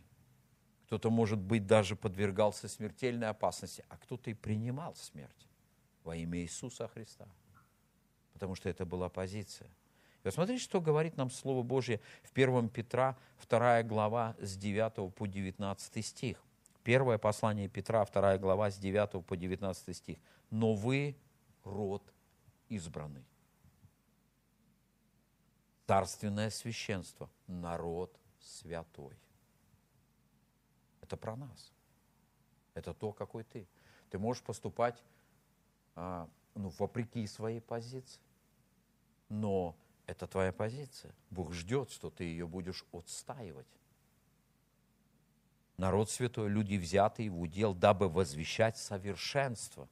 Кто-то, 0.86 1.10
может 1.10 1.40
быть, 1.40 1.66
даже 1.66 1.96
подвергался 1.96 2.68
смертельной 2.68 3.30
опасности, 3.30 3.84
а 3.90 3.98
кто-то 3.98 4.30
и 4.30 4.34
принимал 4.34 4.96
смерть 4.96 5.48
во 6.04 6.16
имя 6.16 6.40
Иисуса 6.40 6.88
Христа. 6.88 7.28
Потому 8.34 8.56
что 8.56 8.70
это 8.70 8.86
была 8.86 9.10
позиция. 9.10 9.68
И 9.68 10.26
вот 10.26 10.34
смотрите, 10.34 10.64
что 10.64 10.82
говорит 10.82 11.18
нам 11.18 11.30
Слово 11.30 11.64
Божье 11.64 12.00
в 12.24 12.32
1 12.32 12.70
Петра, 12.70 13.18
2 13.50 13.84
глава, 13.84 14.36
с 14.40 14.56
9 14.56 15.14
по 15.14 15.28
19 15.28 16.06
стих. 16.06 16.44
Первое 16.84 17.18
послание 17.18 17.70
Петра, 17.70 18.06
2 18.06 18.38
глава, 18.38 18.70
с 18.70 18.78
9 18.78 19.26
по 19.26 19.36
19 19.36 19.96
стих. 19.96 20.18
«Но 20.50 20.74
вы 20.74 21.16
род 21.64 22.04
избранный, 22.70 23.24
царственное 25.88 26.50
священство, 26.50 27.30
народ 27.48 28.18
святой. 28.40 29.18
Это 31.02 31.18
про 31.18 31.36
нас. 31.36 31.72
Это 32.74 32.94
то, 32.94 33.12
какой 33.12 33.44
ты. 33.44 33.68
Ты 34.10 34.18
можешь 34.18 34.44
поступать 34.44 35.04
а, 35.96 36.30
ну, 36.56 36.70
вопреки 36.78 37.26
своей 37.28 37.62
позиции. 37.62 38.22
Но 39.30 39.76
это 40.06 40.28
твоя 40.28 40.52
позиция. 40.52 41.14
Бог 41.30 41.54
ждет, 41.54 41.92
что 41.92 42.10
ты 42.10 42.24
ее 42.24 42.48
будешь 42.48 42.86
отстаивать. 42.92 43.68
Народ 45.78 46.10
святой, 46.10 46.50
люди 46.50 46.76
взятые 46.76 47.30
в 47.30 47.42
удел, 47.42 47.74
дабы 47.74 48.08
возвещать 48.08 48.78
совершенство, 48.78 49.90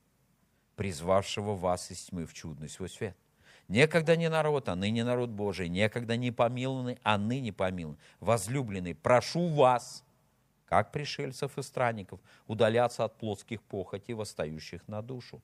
призвавшего 0.75 1.56
вас 1.56 1.91
из 1.91 2.04
тьмы 2.06 2.25
в 2.25 2.34
чудный 2.34 2.69
свой 2.69 2.89
свет. 2.89 3.17
Некогда 3.71 4.17
не 4.17 4.27
народ, 4.27 4.67
а 4.67 4.75
ныне 4.75 5.05
народ 5.05 5.29
Божий, 5.29 5.69
некогда 5.69 6.17
не 6.17 6.29
помилованный, 6.29 6.99
а 7.03 7.17
ныне 7.17 7.53
помилованный. 7.53 8.01
Возлюбленный, 8.19 8.93
прошу 8.93 9.47
вас, 9.47 10.03
как 10.65 10.91
пришельцев 10.91 11.57
и 11.57 11.62
странников, 11.62 12.19
удаляться 12.47 13.05
от 13.05 13.15
плотских 13.15 13.62
похотей, 13.63 14.13
восстающих 14.13 14.86
на 14.89 15.01
душу, 15.01 15.41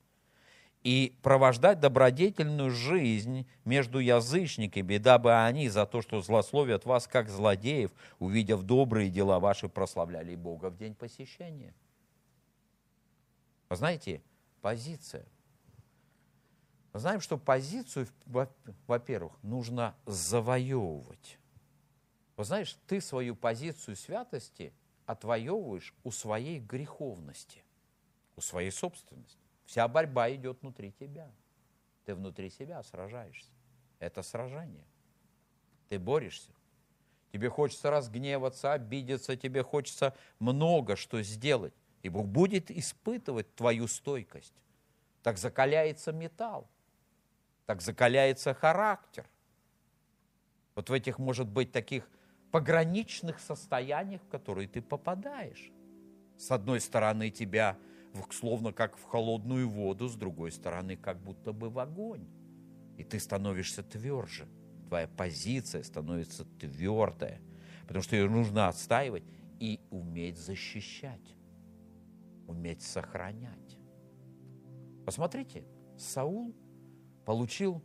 и 0.84 1.18
провождать 1.22 1.80
добродетельную 1.80 2.70
жизнь 2.70 3.48
между 3.64 4.00
язычниками, 4.00 4.98
дабы 4.98 5.34
они 5.46 5.70
за 5.70 5.86
то, 5.86 6.02
что 6.02 6.20
злословят 6.22 6.84
вас, 6.84 7.08
как 7.08 7.30
злодеев, 7.30 7.92
увидев 8.20 8.64
добрые 8.64 9.10
дела 9.10 9.40
ваши, 9.40 9.70
прославляли 9.70 10.36
Бога 10.36 10.70
в 10.70 10.76
день 10.76 10.96
посещения. 10.96 11.74
Вы 13.70 13.78
знаете, 13.78 14.22
позиция– 14.62 15.26
знаем, 17.00 17.20
что 17.22 17.38
позицию, 17.38 18.08
во-первых, 18.88 19.34
нужно 19.44 19.96
завоевывать. 20.06 21.38
Вы 22.38 22.44
знаешь, 22.44 22.78
ты 22.88 23.02
свою 23.02 23.36
позицию 23.36 23.96
святости 23.96 24.74
отвоевываешь 25.06 25.94
у 26.04 26.12
своей 26.12 26.60
греховности, 26.60 27.64
у 28.36 28.42
своей 28.42 28.72
собственности. 28.72 29.38
Вся 29.66 29.88
борьба 29.88 30.32
идет 30.34 30.62
внутри 30.62 30.92
тебя. 30.92 31.30
Ты 32.06 32.16
внутри 32.16 32.50
себя 32.50 32.82
сражаешься. 32.84 33.52
Это 34.00 34.22
сражение. 34.22 34.86
Ты 35.90 36.00
борешься. 36.00 36.52
Тебе 37.34 37.50
хочется 37.50 37.90
разгневаться, 37.90 38.72
обидеться, 38.74 39.36
тебе 39.36 39.64
хочется 39.64 40.16
много 40.40 40.96
что 40.96 41.22
сделать. 41.22 41.74
И 42.02 42.10
Бог 42.10 42.28
будет 42.28 42.72
испытывать 42.72 43.54
твою 43.56 43.88
стойкость. 43.88 44.54
Так 45.24 45.38
закаляется 45.38 46.14
металл 46.14 46.70
так 47.68 47.82
закаляется 47.82 48.54
характер. 48.54 49.30
Вот 50.74 50.90
в 50.90 50.94
этих, 50.94 51.20
может 51.20 51.48
быть, 51.50 51.72
таких 51.72 52.10
пограничных 52.50 53.40
состояниях, 53.40 54.22
в 54.24 54.28
которые 54.30 54.70
ты 54.70 54.82
попадаешь. 54.82 55.72
С 56.38 56.50
одной 56.50 56.80
стороны, 56.80 57.30
тебя 57.30 57.78
словно 58.32 58.72
как 58.72 58.98
в 58.98 59.04
холодную 59.04 59.70
воду, 59.70 60.08
с 60.08 60.16
другой 60.16 60.52
стороны, 60.52 60.96
как 60.96 61.22
будто 61.22 61.52
бы 61.52 61.70
в 61.70 61.78
огонь. 61.78 62.26
И 62.98 63.04
ты 63.04 63.20
становишься 63.20 63.84
тверже. 63.84 64.48
Твоя 64.88 65.10
позиция 65.10 65.84
становится 65.84 66.46
твердая. 66.46 67.42
Потому 67.82 68.02
что 68.02 68.16
ее 68.16 68.30
нужно 68.30 68.70
отстаивать 68.70 69.24
и 69.60 69.82
уметь 69.92 70.38
защищать. 70.38 71.36
Уметь 72.48 72.82
сохранять. 72.82 73.78
Посмотрите, 75.06 75.66
Саул– 75.98 76.56
получил 77.28 77.82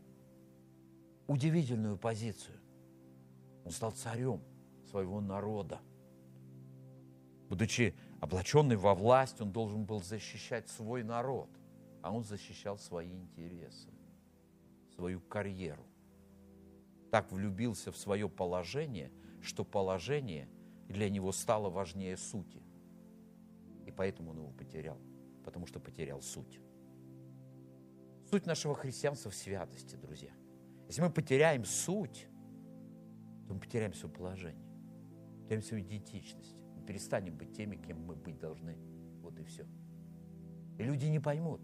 удивительную 1.26 1.99
позицию. 1.99 2.61
Он 3.64 3.72
стал 3.72 3.90
царем 3.90 4.40
своего 4.88 5.20
народа. 5.20 5.80
Будучи 7.49 7.93
облаченный 8.20 8.76
во 8.76 8.95
власть, 8.95 9.40
он 9.40 9.51
должен 9.51 9.84
был 9.84 10.01
защищать 10.01 10.68
свой 10.68 11.03
народ, 11.03 11.51
а 12.03 12.12
он 12.12 12.22
защищал 12.22 12.78
свои 12.78 13.18
интересы, 13.18 13.90
свою 14.95 15.20
карьеру. 15.20 15.88
Так 17.11 17.32
влюбился 17.32 17.90
в 17.90 17.97
свое 17.97 18.28
положение, 18.28 19.11
что 19.40 19.64
положение 19.64 20.49
для 20.86 21.11
него 21.11 21.32
стало 21.32 21.68
важнее 21.68 22.16
сути. 22.16 22.62
И 23.86 23.90
поэтому 23.90 24.30
он 24.30 24.36
его 24.36 24.51
потерял, 24.53 25.01
потому 25.43 25.66
что 25.66 25.80
потерял 25.80 26.22
суть. 26.22 26.61
Суть 28.33 28.47
нашего 28.47 28.74
христианства 28.74 29.30
в 29.30 29.35
святости, 29.35 29.95
друзья. 29.95 30.30
Если 30.89 31.03
мы 31.03 31.11
потеряем 31.11 31.66
суть, 31.66 32.28
то 33.47 33.53
мы 33.53 33.61
потеряем 33.61 33.93
свое 33.93 34.14
положение, 34.14 34.72
потеряем 35.43 35.62
свою 35.62 35.85
идентичность. 35.85 36.57
Мы 36.74 36.83
перестанем 36.83 37.37
быть 37.37 37.55
теми, 37.55 37.76
кем 37.76 38.07
мы 38.07 38.16
быть 38.16 38.39
должны. 38.39 38.78
Вот 39.20 39.39
и 39.39 39.45
все. 39.45 39.66
И 40.78 40.83
люди 40.83 41.05
не 41.09 41.20
поймут. 41.20 41.61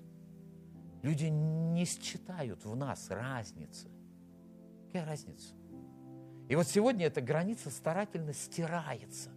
Люди 1.03 1.25
не 1.25 1.87
считают 1.87 2.63
в 2.67 2.77
нас 2.77 3.09
разницы. 3.09 3.89
Какая 4.89 5.07
разница? 5.07 5.55
И 6.51 6.55
вот 6.55 6.67
сегодня 6.67 7.07
эта 7.07 7.23
граница 7.23 7.71
старательно 7.71 8.35
стирается. 8.35 9.31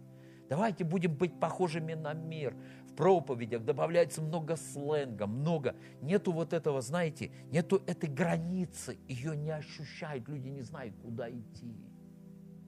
Давайте 0.50 0.84
будем 0.84 1.16
быть 1.16 1.40
похожими 1.40 1.94
на 1.94 2.12
мир. 2.12 2.54
В 2.92 2.94
проповедях 2.94 3.64
добавляется 3.64 4.20
много 4.20 4.56
сленга, 4.56 5.26
много. 5.26 5.74
Нету 6.02 6.30
вот 6.30 6.52
этого, 6.52 6.82
знаете, 6.82 7.30
нету 7.50 7.82
этой 7.86 8.10
границы. 8.10 8.98
Ее 9.08 9.34
не 9.34 9.50
ощущают, 9.50 10.28
люди 10.28 10.48
не 10.48 10.60
знают, 10.60 10.94
куда 11.02 11.30
идти. 11.30 11.74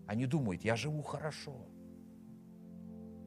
Они 0.07 0.25
думают, 0.25 0.65
я 0.65 0.77
живу 0.77 1.03
хорошо. 1.03 1.67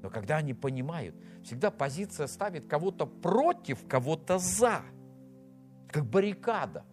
Но 0.01 0.09
когда 0.09 0.37
они 0.37 0.55
понимают, 0.55 1.15
всегда 1.43 1.69
позиция 1.69 2.25
ставит 2.25 2.65
кого-то 2.65 3.05
против, 3.05 3.87
кого-то 3.87 4.39
за. 4.39 4.81
Как 5.89 6.03
баррикада. 6.03 6.83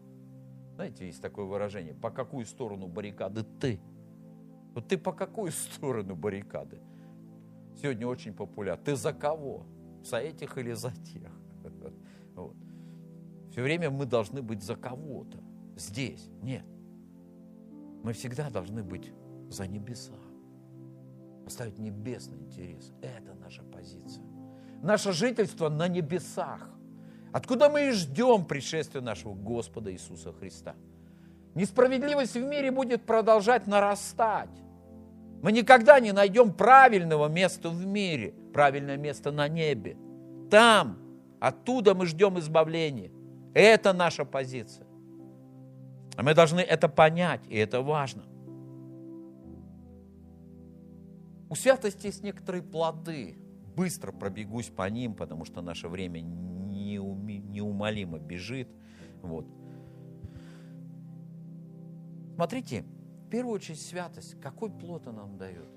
Знаете, 0.74 1.06
есть 1.06 1.22
такое 1.22 1.46
выражение, 1.46 1.94
по 1.94 2.10
какую 2.10 2.44
сторону 2.44 2.88
баррикады 2.88 3.42
ты? 3.58 3.80
Вот 4.74 4.86
ты 4.86 4.98
по 4.98 5.12
какую 5.12 5.50
сторону 5.50 6.14
баррикады? 6.14 6.80
Сегодня 7.80 8.06
очень 8.06 8.34
популярно. 8.34 8.84
Ты 8.84 8.96
за 8.96 9.14
кого? 9.14 9.66
За 10.04 10.18
этих 10.18 10.58
или 10.58 10.72
за 10.72 10.90
тех? 10.90 11.30
Вот. 12.34 12.56
Все 13.52 13.62
время 13.62 13.90
мы 13.90 14.06
должны 14.06 14.42
быть 14.42 14.62
за 14.62 14.74
кого-то. 14.74 15.38
Здесь. 15.76 16.28
Нет. 16.42 16.64
Мы 18.02 18.12
всегда 18.12 18.50
должны 18.50 18.82
быть 18.82 19.12
за 19.48 19.68
небеса. 19.68 20.14
Поставить 21.44 21.78
небесный 21.78 22.38
интерес. 22.38 22.92
Это 23.00 23.34
наша 23.34 23.62
позиция. 23.62 24.24
Наше 24.82 25.12
жительство 25.12 25.68
на 25.68 25.86
небесах. 25.86 26.68
Откуда 27.32 27.70
мы 27.70 27.88
и 27.88 27.92
ждем 27.92 28.44
пришествия 28.44 29.00
нашего 29.00 29.34
Господа 29.34 29.92
Иисуса 29.92 30.32
Христа. 30.32 30.74
Несправедливость 31.54 32.34
в 32.34 32.42
мире 32.42 32.70
будет 32.70 33.02
продолжать 33.06 33.66
нарастать. 33.66 34.63
Мы 35.44 35.52
никогда 35.52 36.00
не 36.00 36.12
найдем 36.12 36.54
правильного 36.54 37.28
места 37.28 37.68
в 37.68 37.84
мире, 37.84 38.32
правильное 38.54 38.96
место 38.96 39.30
на 39.30 39.46
небе. 39.46 39.94
Там, 40.50 40.96
оттуда 41.38 41.94
мы 41.94 42.06
ждем 42.06 42.38
избавления. 42.38 43.10
Это 43.52 43.92
наша 43.92 44.24
позиция. 44.24 44.86
А 46.16 46.22
мы 46.22 46.32
должны 46.34 46.60
это 46.60 46.88
понять, 46.88 47.42
и 47.46 47.58
это 47.58 47.82
важно. 47.82 48.22
У 51.50 51.54
святости 51.54 52.06
есть 52.06 52.22
некоторые 52.22 52.62
плоды. 52.62 53.36
Быстро 53.76 54.12
пробегусь 54.12 54.70
по 54.70 54.88
ним, 54.88 55.12
потому 55.12 55.44
что 55.44 55.60
наше 55.60 55.88
время 55.88 56.22
неумолимо 56.22 58.18
бежит. 58.18 58.70
Вот. 59.20 59.44
Смотрите, 62.34 62.86
в 63.24 63.28
первую 63.28 63.54
очередь 63.54 63.80
святость. 63.80 64.40
Какой 64.40 64.70
плод 64.70 65.06
она 65.06 65.22
нам 65.22 65.36
дает? 65.38 65.68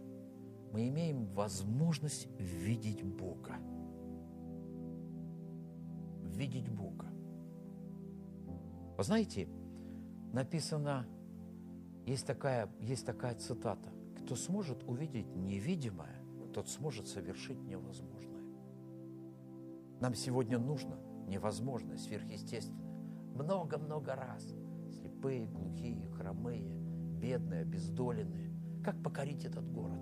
Мы 0.74 0.90
имеем 0.90 1.26
возможность 1.34 2.28
видеть 2.38 3.04
Бога. 3.04 3.56
Видеть 6.24 6.70
Бога. 6.70 7.08
Вы 8.98 9.04
знаете, 9.04 9.48
написано, 10.34 11.08
есть 12.06 12.26
такая, 12.26 12.70
есть 12.80 13.06
такая 13.06 13.36
цитата. 13.36 13.90
Кто 14.24 14.36
сможет 14.36 14.84
увидеть 14.84 15.34
невидимое, 15.36 16.22
тот 16.54 16.70
сможет 16.70 17.08
совершить 17.08 17.60
невозможное. 17.64 18.44
Нам 20.00 20.14
сегодня 20.16 20.60
нужно 20.60 20.98
невозможное, 21.28 21.98
сверхъестественное. 21.98 22.88
Много-много 23.36 24.16
раз. 24.16 24.54
Слепые, 24.92 25.48
глухие, 25.48 26.08
хромые, 26.10 26.87
бедные, 27.20 27.62
обездоленные. 27.62 28.52
Как 28.84 29.02
покорить 29.04 29.46
этот 29.46 29.70
город? 29.72 30.00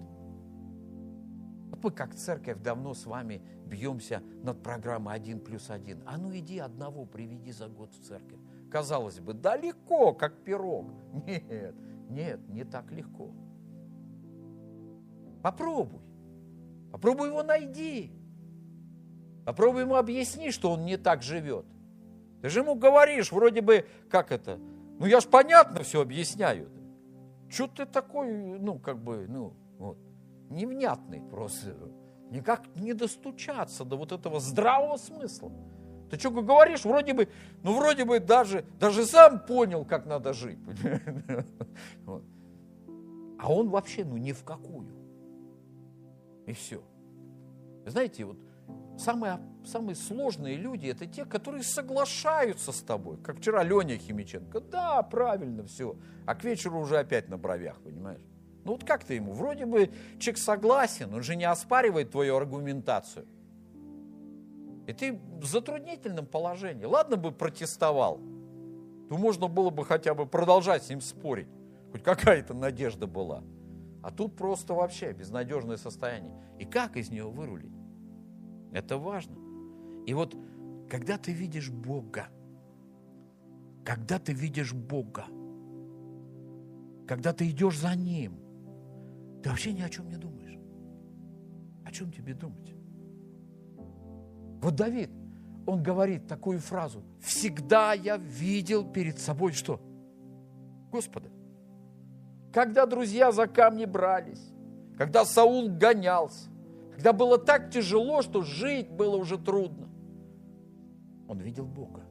Мы 1.81 1.91
как 1.91 2.15
церковь 2.15 2.57
давно 2.63 2.95
с 2.95 3.05
вами 3.05 3.43
бьемся 3.67 4.23
над 4.41 4.63
программой 4.63 5.13
«Один 5.13 5.39
плюс 5.39 5.69
один». 5.69 6.01
А 6.07 6.17
ну 6.17 6.35
иди 6.35 6.57
одного 6.57 7.05
приведи 7.05 7.51
за 7.51 7.67
год 7.67 7.93
в 7.93 7.99
церковь. 8.03 8.39
Казалось 8.71 9.19
бы, 9.19 9.33
далеко, 9.33 10.13
как 10.13 10.43
пирог. 10.43 10.87
Нет, 11.27 11.75
нет, 12.09 12.39
не 12.49 12.63
так 12.63 12.91
легко. 12.91 13.29
Попробуй. 15.43 16.01
Попробуй 16.91 17.27
его 17.27 17.43
найди. 17.43 18.11
Попробуй 19.45 19.81
ему 19.81 19.95
объясни, 19.95 20.49
что 20.49 20.71
он 20.71 20.85
не 20.85 20.97
так 20.97 21.21
живет. 21.21 21.67
Ты 22.41 22.49
же 22.49 22.61
ему 22.61 22.73
говоришь, 22.73 23.31
вроде 23.31 23.61
бы, 23.61 23.85
как 24.09 24.31
это, 24.31 24.57
ну 24.97 25.05
я 25.05 25.19
ж 25.19 25.27
понятно 25.27 25.83
все 25.83 26.01
объясняю. 26.01 26.69
Что 27.49 27.67
ты 27.67 27.85
такой, 27.85 28.59
ну 28.59 28.79
как 28.79 29.03
бы, 29.03 29.25
ну 29.27 29.53
вот, 29.77 29.97
невнятный 30.49 31.21
просто. 31.21 31.75
Никак 32.31 32.63
не 32.75 32.93
достучаться 32.93 33.85
до 33.85 33.97
вот 33.97 34.11
этого 34.11 34.39
здравого 34.39 34.97
смысла. 34.97 35.51
Ты 36.09 36.19
что 36.19 36.31
говоришь, 36.31 36.83
вроде 36.83 37.13
бы, 37.13 37.29
ну 37.63 37.77
вроде 37.77 38.05
бы 38.05 38.19
даже, 38.19 38.65
даже 38.79 39.05
сам 39.05 39.39
понял, 39.39 39.85
как 39.85 40.05
надо 40.05 40.33
жить. 40.33 40.59
А 43.37 43.51
он 43.51 43.69
вообще, 43.69 44.05
ну 44.05 44.17
ни 44.17 44.31
в 44.31 44.43
какую. 44.43 44.87
И 46.47 46.53
все. 46.53 46.81
Знаете, 47.85 48.23
вот 48.25 48.37
самые, 48.97 49.39
самые 49.65 49.95
сложные 49.95 50.55
люди– 50.55 50.87
это 50.89 51.05
те, 51.05 51.25
которые 51.25 51.63
соглашаются 51.63 52.71
с 52.71 52.81
тобой. 52.81 53.17
Как 53.17 53.37
вчера 53.37 53.63
Леня 53.63 53.97
Химиченко. 53.97 54.59
Да, 54.61 55.01
правильно, 55.03 55.63
все. 55.65 55.97
А 56.25 56.35
к 56.35 56.43
вечеру 56.43 56.79
уже 56.79 56.97
опять 56.97 57.29
на 57.29 57.37
бровях, 57.37 57.79
понимаешь? 57.81 58.21
Ну 58.63 58.71
вот 58.71 58.83
как 58.83 59.03
ты 59.03 59.15
ему? 59.15 59.33
Вроде 59.33 59.65
бы 59.65 59.91
человек 60.17 60.37
согласен, 60.39 61.13
он 61.13 61.21
же 61.21 61.35
не 61.35 61.45
оспаривает 61.45 62.11
твою 62.11 62.35
аргументацию. 62.35 63.27
И 64.87 64.93
ты 64.93 65.19
в 65.39 65.45
затруднительном 65.45 66.25
положении. 66.25 66.85
Ладно 66.85 67.15
бы 67.15 67.31
протестовал, 67.31 68.19
то 69.09 69.17
можно 69.17 69.47
было 69.47 69.69
бы 69.69 69.85
хотя 69.85 70.13
бы 70.13 70.25
продолжать 70.25 70.83
с 70.83 70.89
ним 70.89 71.01
спорить. 71.01 71.47
Хоть 71.91 72.03
какая-то 72.03 72.53
надежда 72.53 73.07
была. 73.07 73.43
А 74.03 74.11
тут 74.11 74.35
просто 74.35 74.73
вообще 74.73 75.13
безнадежное 75.13 75.77
состояние. 75.77 76.33
И 76.59 76.65
как 76.65 76.97
из 76.97 77.09
нее 77.09 77.25
вырулить? 77.25 77.74
Это 78.75 78.97
важно. 78.97 79.37
И 80.05 80.13
вот, 80.13 80.35
когда 80.89 81.17
ты 81.17 81.31
видишь 81.31 81.69
Бога, 81.69 82.27
когда 83.85 84.19
ты 84.19 84.33
видишь 84.33 84.73
Бога, 84.73 85.23
когда 87.07 87.31
ты 87.31 87.49
идешь 87.49 87.79
за 87.79 87.95
Ним, 87.95 88.33
ты 89.41 89.49
вообще 89.49 89.71
ни 89.71 89.81
о 89.81 89.89
чем 89.89 90.09
не 90.09 90.17
думаешь. 90.17 90.59
О 91.85 91.91
чем 91.93 92.11
тебе 92.11 92.33
думать? 92.33 92.75
Вот 94.61 94.75
Давид, 94.75 95.09
он 95.65 95.81
говорит 95.81 96.27
такую 96.27 96.59
фразу. 96.59 97.01
Всегда 97.21 97.93
я 97.93 98.17
видел 98.17 98.83
перед 98.83 99.19
собой 99.19 99.53
что? 99.53 99.79
Господа. 100.91 101.29
Когда 102.51 102.85
друзья 102.85 103.31
за 103.31 103.47
камни 103.47 103.85
брались, 103.85 104.51
когда 104.97 105.23
Саул 105.23 105.69
гонялся, 105.69 106.49
когда 106.95 107.11
было 107.11 107.37
так 107.37 107.71
тяжело, 107.71 108.21
что 108.21 108.41
жить 108.41 108.89
было 108.89 109.17
уже 109.17 109.37
трудно, 109.37 109.89
он 111.27 111.39
видел 111.39 111.65
Бога. 111.65 112.03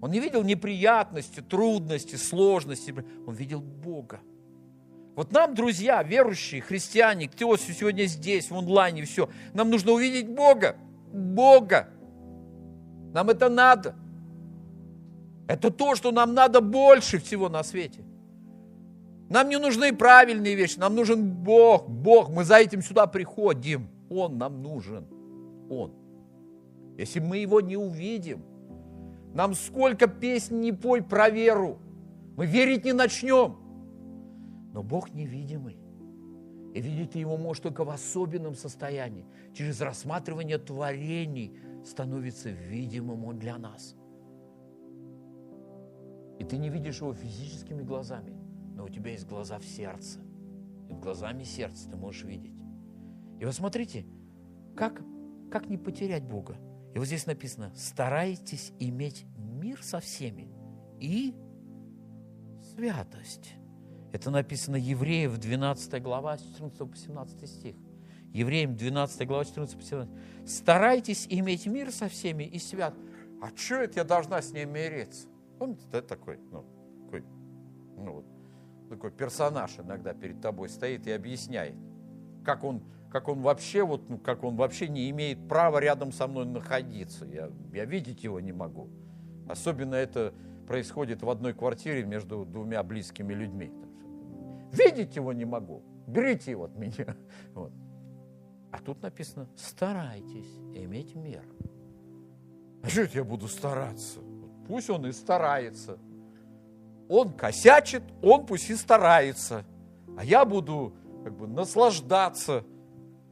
Он 0.00 0.10
не 0.10 0.20
видел 0.20 0.44
неприятности, 0.44 1.40
трудности, 1.40 2.16
сложности. 2.16 2.94
Он 3.26 3.34
видел 3.34 3.60
Бога. 3.60 4.20
Вот 5.16 5.32
нам, 5.32 5.54
друзья, 5.54 6.02
верующие, 6.02 6.60
христиане, 6.60 7.28
кто 7.28 7.56
сегодня 7.56 8.04
здесь, 8.04 8.50
в 8.50 8.56
онлайне, 8.56 9.02
все, 9.04 9.28
нам 9.54 9.70
нужно 9.70 9.92
увидеть 9.92 10.28
Бога. 10.28 10.76
Бога. 11.12 11.88
Нам 13.12 13.30
это 13.30 13.48
надо. 13.48 13.96
Это 15.48 15.70
то, 15.70 15.96
что 15.96 16.12
нам 16.12 16.34
надо 16.34 16.60
больше 16.60 17.18
всего 17.18 17.48
на 17.48 17.64
свете. 17.64 18.04
Нам 19.28 19.50
не 19.50 19.58
нужны 19.58 19.94
правильные 19.94 20.54
вещи, 20.54 20.78
нам 20.78 20.94
нужен 20.94 21.30
Бог. 21.30 21.88
Бог, 21.88 22.30
мы 22.30 22.44
за 22.44 22.56
этим 22.56 22.80
сюда 22.80 23.06
приходим. 23.06 23.88
Он 24.08 24.38
нам 24.38 24.62
нужен. 24.62 25.06
Он. 25.68 25.92
Если 26.96 27.20
мы 27.20 27.38
его 27.38 27.60
не 27.60 27.76
увидим, 27.76 28.42
нам 29.34 29.54
сколько 29.54 30.06
песен 30.06 30.60
не 30.60 30.72
пой 30.72 31.02
про 31.02 31.28
веру, 31.28 31.78
мы 32.36 32.46
верить 32.46 32.84
не 32.86 32.94
начнем. 32.94 33.56
Но 34.72 34.82
Бог 34.82 35.12
невидимый. 35.12 35.76
И 36.74 36.80
видеть 36.80 37.14
его 37.14 37.36
может 37.36 37.64
только 37.64 37.84
в 37.84 37.90
особенном 37.90 38.54
состоянии. 38.54 39.26
Через 39.54 39.80
рассматривание 39.80 40.58
творений 40.58 41.58
становится 41.84 42.48
видимым 42.48 43.24
он 43.26 43.38
для 43.38 43.58
нас. 43.58 43.94
И 46.38 46.44
ты 46.44 46.56
не 46.56 46.70
видишь 46.70 47.00
его 47.00 47.12
физическими 47.12 47.82
глазами– 47.82 48.32
но 48.78 48.84
у 48.84 48.88
тебя 48.88 49.10
есть 49.10 49.26
глаза 49.26 49.58
в 49.58 49.64
сердце. 49.64 50.20
И 50.88 50.94
глазами 50.94 51.42
сердца 51.42 51.90
ты 51.90 51.96
можешь 51.96 52.22
видеть. 52.22 52.54
И 53.40 53.44
вот 53.44 53.52
смотрите, 53.52 54.06
как, 54.76 55.02
как 55.50 55.68
не 55.68 55.76
потерять 55.76 56.22
Бога? 56.22 56.56
И 56.94 56.98
вот 56.98 57.06
здесь 57.06 57.26
написано, 57.26 57.72
старайтесь 57.74 58.72
иметь 58.78 59.26
мир 59.36 59.82
со 59.82 59.98
всеми 59.98 60.48
и 61.00 61.34
святость. 62.72 63.54
Это 64.12 64.30
написано 64.30 64.76
Евреев, 64.76 65.36
12 65.36 66.00
глава, 66.00 66.38
14 66.38 66.78
по 66.78 66.96
17 66.96 67.50
стих. 67.50 67.76
Евреям 68.32 68.76
12 68.76 69.26
глава, 69.26 69.44
14 69.44 69.76
по 69.76 69.82
17. 69.82 70.48
Старайтесь 70.48 71.26
иметь 71.28 71.66
мир 71.66 71.90
со 71.90 72.08
всеми 72.08 72.44
и 72.44 72.60
свят. 72.60 72.94
А 73.42 73.50
что 73.54 73.76
это 73.76 73.98
я 73.98 74.04
должна 74.04 74.40
с 74.40 74.52
ней 74.52 74.66
мириться? 74.66 75.26
Помните, 75.58 75.82
да, 75.90 76.00
такой, 76.00 76.38
ну, 76.50 76.64
такой, 77.04 77.24
ну, 77.96 78.12
вот, 78.12 78.37
такой 78.88 79.10
персонаж 79.10 79.78
иногда 79.78 80.14
перед 80.14 80.40
тобой 80.40 80.68
стоит 80.68 81.06
и 81.06 81.12
объясняет, 81.12 81.74
как 82.44 82.64
он, 82.64 82.82
как 83.10 83.28
он 83.28 83.40
вообще, 83.42 83.84
вот, 83.84 84.08
ну, 84.08 84.18
как 84.18 84.44
он 84.44 84.56
вообще 84.56 84.88
не 84.88 85.10
имеет 85.10 85.48
права 85.48 85.78
рядом 85.78 86.12
со 86.12 86.26
мной 86.26 86.46
находиться. 86.46 87.24
Я, 87.26 87.50
я 87.72 87.84
видеть 87.84 88.24
его 88.24 88.40
не 88.40 88.52
могу. 88.52 88.88
Особенно 89.48 89.94
это 89.94 90.34
происходит 90.66 91.22
в 91.22 91.30
одной 91.30 91.54
квартире 91.54 92.04
между 92.04 92.44
двумя 92.44 92.82
близкими 92.82 93.32
людьми. 93.32 93.72
Видеть 94.72 95.16
его 95.16 95.32
не 95.32 95.44
могу. 95.44 95.82
Берите 96.06 96.50
его 96.52 96.64
от 96.64 96.76
меня. 96.76 97.16
Вот. 97.54 97.72
А 98.70 98.78
тут 98.80 99.00
написано, 99.02 99.48
старайтесь 99.56 100.58
иметь 100.74 101.14
мир. 101.14 101.42
А 102.82 102.88
что 102.88 103.02
это 103.02 103.16
я 103.18 103.24
буду 103.24 103.48
стараться? 103.48 104.20
Пусть 104.66 104.90
он 104.90 105.06
и 105.06 105.12
старается. 105.12 105.98
Он 107.08 107.32
косячит, 107.32 108.02
он 108.22 108.46
пусть 108.46 108.70
и 108.70 108.76
старается. 108.76 109.64
А 110.16 110.24
я 110.24 110.44
буду 110.44 110.94
как 111.24 111.36
бы 111.36 111.46
наслаждаться, 111.46 112.64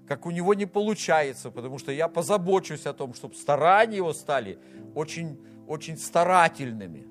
как 0.06 0.26
у 0.26 0.30
него 0.30 0.54
не 0.54 0.66
получается, 0.66 1.50
потому 1.50 1.78
что 1.78 1.92
я 1.92 2.08
позабочусь 2.08 2.86
о 2.86 2.92
том, 2.92 3.14
чтобы 3.14 3.34
старания 3.34 3.96
его 3.96 4.12
стали 4.12 4.58
очень, 4.94 5.38
очень 5.66 5.96
старательными. 5.96 7.06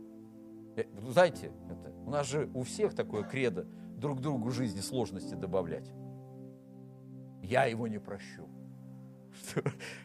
Э, 0.75 0.85
знаете, 1.09 1.51
это, 1.69 1.91
у 2.05 2.09
нас 2.09 2.27
же 2.27 2.49
у 2.53 2.63
всех 2.63 2.95
такое 2.95 3.23
кредо 3.23 3.65
друг 3.97 4.21
другу 4.21 4.49
жизни 4.51 4.81
сложности 4.81 5.33
добавлять 5.35 5.91
я 7.45 7.65
его 7.65 7.87
не 7.87 7.99
прощу. 7.99 8.47
Что, 9.35 9.61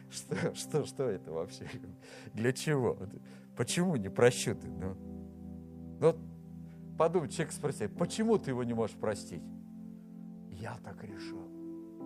что, 0.09 0.55
что, 0.55 0.85
что 0.85 1.03
это 1.09 1.31
вообще? 1.31 1.67
Для 2.33 2.53
чего? 2.53 2.97
Почему 3.55 3.95
не 3.95 4.09
прощу 4.09 4.55
ты? 4.55 4.67
Ну, 4.67 4.95
ну 5.99 6.15
подумай, 7.01 7.29
человек 7.29 7.51
спросит, 7.51 7.97
почему 7.97 8.37
ты 8.37 8.51
его 8.51 8.63
не 8.63 8.75
можешь 8.75 8.95
простить? 8.95 9.41
Я 10.51 10.77
так 10.83 11.03
решил. 11.03 11.41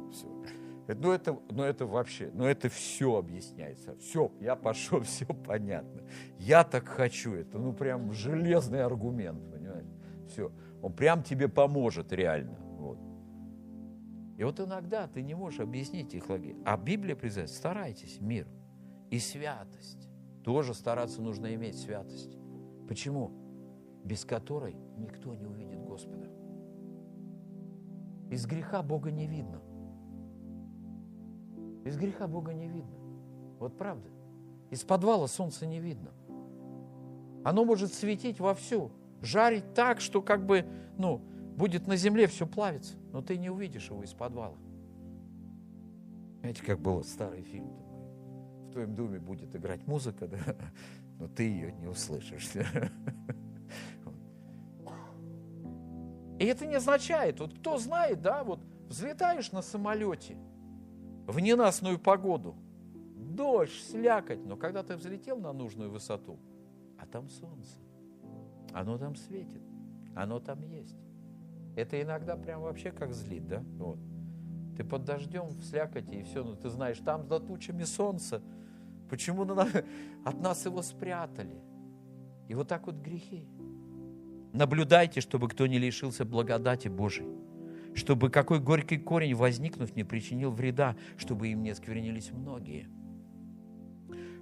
Все. 0.09 0.25
Ну 0.87 1.11
это, 1.11 1.37
ну 1.49 1.63
это 1.63 1.85
вообще, 1.85 2.31
ну 2.33 2.45
это 2.45 2.69
все 2.69 3.17
объясняется. 3.17 3.97
Все, 3.97 4.31
я 4.39 4.55
пошел, 4.55 5.01
все 5.03 5.25
понятно. 5.25 6.01
Я 6.39 6.63
так 6.63 6.87
хочу. 6.87 7.33
Это 7.33 7.57
ну 7.57 7.73
прям 7.73 8.13
железный 8.13 8.85
аргумент, 8.85 9.43
понимаешь? 9.51 9.85
Все. 10.29 10.49
Он 10.81 10.93
прям 10.93 11.23
тебе 11.23 11.49
поможет 11.49 12.13
реально. 12.13 12.57
И 14.37 14.43
вот 14.45 14.61
иногда 14.61 15.07
ты 15.07 15.21
не 15.21 15.33
можешь 15.33 15.59
объяснить 15.59 16.13
их 16.13 16.29
логику. 16.29 16.61
А 16.65 16.77
Библия 16.77 17.17
призывает, 17.17 17.49
старайтесь, 17.49 18.21
мир 18.21 18.47
и 19.11 19.19
святость. 19.19 20.07
Тоже 20.45 20.73
стараться 20.73 21.21
нужно 21.21 21.53
иметь 21.53 21.77
святость. 21.77 22.37
Почему? 22.87 23.44
Без 24.05 24.23
которой 24.23 24.77
никто 24.97 25.35
не 25.35 25.45
увидит 25.45 25.83
Господа. 25.83 26.29
Из 28.29 28.45
греха 28.45 28.81
Бога 28.81 29.11
не 29.11 29.27
видно. 29.27 29.61
Из 31.83 31.97
греха 31.97 32.27
Бога 32.27 32.53
не 32.53 32.67
видно. 32.67 32.95
Вот 33.59 33.77
правда. 33.77 34.07
Из 34.69 34.83
подвала 34.83 35.27
солнца 35.27 35.65
не 35.65 35.79
видно. 35.79 36.11
Оно 37.43 37.65
может 37.65 37.93
светить 37.93 38.39
вовсю, 38.39 38.91
жарить 39.21 39.73
так, 39.73 39.99
что 40.01 40.21
как 40.21 40.45
бы, 40.45 40.65
ну, 40.97 41.21
будет 41.55 41.87
на 41.87 41.95
земле 41.95 42.27
все 42.27 42.47
плавится, 42.47 42.95
но 43.11 43.21
ты 43.21 43.37
не 43.37 43.49
увидишь 43.49 43.89
его 43.89 44.03
из 44.03 44.13
подвала. 44.13 44.57
Знаете, 46.39 46.63
как 46.63 46.79
был 46.79 47.03
старый 47.03 47.41
фильм 47.41 47.71
В 48.67 48.71
твоем 48.71 48.93
доме 48.93 49.19
будет 49.19 49.55
играть 49.55 49.85
музыка, 49.87 50.27
да, 50.27 50.55
но 51.19 51.27
ты 51.27 51.43
ее 51.43 51.71
не 51.71 51.87
услышишь. 51.87 52.51
И 56.39 56.45
это 56.45 56.65
не 56.65 56.75
означает, 56.75 57.39
вот 57.39 57.53
кто 57.53 57.77
знает, 57.77 58.21
да, 58.21 58.43
вот 58.43 58.59
взлетаешь 58.87 59.51
на 59.51 59.61
самолете 59.61 60.37
в 61.27 61.39
ненастную 61.39 61.97
погоду, 61.97 62.55
дождь, 63.15 63.83
слякоть, 63.89 64.45
но 64.45 64.57
когда 64.57 64.83
ты 64.83 64.95
взлетел 64.95 65.37
на 65.37 65.53
нужную 65.53 65.89
высоту, 65.89 66.39
а 66.97 67.05
там 67.05 67.29
солнце, 67.29 67.79
оно 68.73 68.97
там 68.97 69.15
светит, 69.15 69.61
оно 70.15 70.39
там 70.39 70.61
есть. 70.61 70.97
Это 71.75 72.01
иногда 72.01 72.37
прям 72.37 72.61
вообще 72.61 72.91
как 72.91 73.13
злит, 73.13 73.47
да? 73.47 73.63
Вот. 73.77 73.99
Ты 74.77 74.83
под 74.83 75.05
дождем 75.05 75.47
в 75.47 75.63
слякоти, 75.63 76.15
и 76.15 76.23
все, 76.23 76.43
ну 76.43 76.55
ты 76.55 76.69
знаешь, 76.69 76.99
там 76.99 77.27
за 77.27 77.39
тучами 77.39 77.83
солнца. 77.83 78.41
Почему 79.09 79.43
от 80.25 80.41
нас 80.41 80.65
его 80.65 80.81
спрятали? 80.81 81.61
И 82.47 82.55
вот 82.55 82.67
так 82.67 82.85
вот 82.85 82.95
грехи. 82.95 83.47
Наблюдайте, 84.55 85.19
чтобы 85.19 85.49
кто 85.49 85.67
не 85.67 85.77
лишился 85.77 86.23
благодати 86.23 86.87
Божией, 86.87 87.27
чтобы 87.93 88.29
какой 88.29 88.59
горький 88.59 88.97
корень, 88.97 89.35
возникнув, 89.35 89.95
не 89.95 90.05
причинил 90.05 90.51
вреда, 90.51 90.95
чтобы 91.17 91.49
им 91.49 91.61
не 91.61 91.71
осквернились 91.71 92.31
многие, 92.31 92.87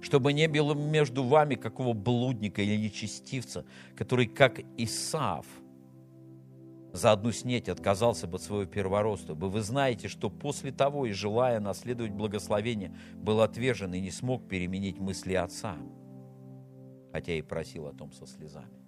чтобы 0.00 0.32
не 0.32 0.46
было 0.46 0.74
между 0.74 1.24
вами 1.24 1.56
какого 1.56 1.94
блудника 1.94 2.62
или 2.62 2.76
нечестивца, 2.76 3.64
который, 3.96 4.26
как 4.26 4.60
Исаав– 4.76 5.46
за 6.94 7.10
одну 7.10 7.32
снеть 7.32 7.68
отказался 7.68 8.28
бы 8.28 8.36
от 8.36 8.42
своего 8.42 8.70
первородства, 8.70 9.34
бы 9.34 9.50
вы 9.50 9.62
знаете, 9.62 10.06
что 10.06 10.30
после 10.30 10.70
того 10.70 11.06
и 11.06 11.10
желая 11.10 11.58
наследовать 11.58 12.12
благословение, 12.12 12.96
был 13.16 13.40
отвержен 13.40 13.92
и 13.94 14.00
не 14.00 14.12
смог 14.12 14.46
переменить 14.46 15.00
мысли 15.00 15.34
отца, 15.34 15.76
хотя 17.10 17.32
и 17.32 17.42
просил 17.42 17.88
о 17.88 17.92
том 17.92 18.12
со 18.12 18.28
слезами. 18.28 18.83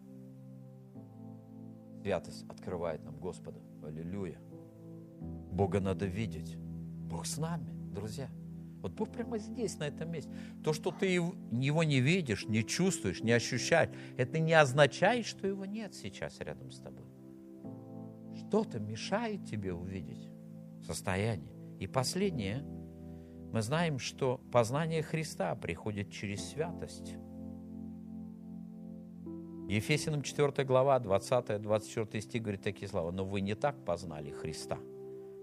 Святость 2.06 2.44
открывает 2.48 3.02
нам 3.04 3.18
Господа. 3.18 3.58
Аллилуйя. 3.82 4.38
Бога 5.50 5.80
надо 5.80 6.06
видеть. 6.06 6.56
Бог 6.56 7.26
с 7.26 7.36
нами, 7.36 7.68
друзья. 7.92 8.28
Вот 8.80 8.92
Бог 8.92 9.10
прямо 9.10 9.38
здесь, 9.38 9.76
на 9.78 9.88
этом 9.88 10.12
месте. 10.12 10.30
То, 10.62 10.72
что 10.72 10.92
ты 10.92 11.06
его 11.06 11.82
не 11.82 11.98
видишь, 12.00 12.46
не 12.46 12.62
чувствуешь, 12.64 13.24
не 13.24 13.32
ощущаешь, 13.32 13.90
это 14.16 14.38
не 14.38 14.52
означает, 14.52 15.26
что 15.26 15.48
его 15.48 15.64
нет 15.64 15.96
сейчас 15.96 16.38
рядом 16.38 16.70
с 16.70 16.78
тобой 16.78 17.06
что-то 18.36 18.78
мешает 18.78 19.44
тебе 19.44 19.72
увидеть 19.72 20.28
состояние. 20.84 21.52
И 21.80 21.86
последнее, 21.86 22.62
мы 23.52 23.62
знаем, 23.62 23.98
что 23.98 24.38
познание 24.52 25.02
Христа 25.02 25.54
приходит 25.56 26.12
через 26.12 26.50
святость. 26.50 27.16
Ефесиным 29.68 30.22
4 30.22 30.64
глава, 30.64 30.98
20-24 30.98 32.20
стих 32.20 32.42
говорит 32.42 32.62
такие 32.62 32.88
слова. 32.88 33.10
«Но 33.10 33.24
вы 33.24 33.40
не 33.40 33.54
так 33.54 33.84
познали 33.84 34.30
Христа, 34.30 34.78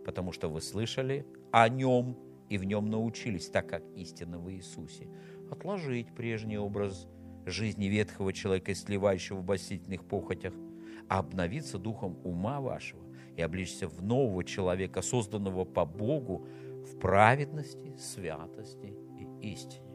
потому 0.06 0.32
что 0.32 0.50
вы 0.50 0.62
слышали 0.62 1.26
о 1.52 1.68
Нем 1.70 2.18
и 2.50 2.58
в 2.58 2.64
Нем 2.64 2.90
научились, 2.90 3.50
так 3.50 3.68
как 3.68 3.84
истинно 3.96 4.40
в 4.40 4.52
Иисусе. 4.52 5.08
Отложить 5.52 6.14
прежний 6.16 6.58
образ 6.58 7.08
жизни 7.46 7.86
ветхого 7.86 8.32
человека, 8.34 8.74
сливающего 8.74 9.38
в 9.38 9.44
басительных 9.44 10.06
похотях– 10.06 10.54
а 11.10 11.20
обновиться 11.20 11.78
духом 11.78 12.18
ума 12.24 12.60
вашего 12.62 13.04
и 13.36 13.42
обличься 13.42 13.88
в 13.88 14.02
нового 14.04 14.44
человека, 14.44 15.02
созданного 15.02 15.66
по 15.66 15.86
Богу 15.86 16.48
в 16.86 17.00
праведности, 17.00 17.96
святости 17.98 18.96
и 19.20 19.52
истине. 19.52 19.93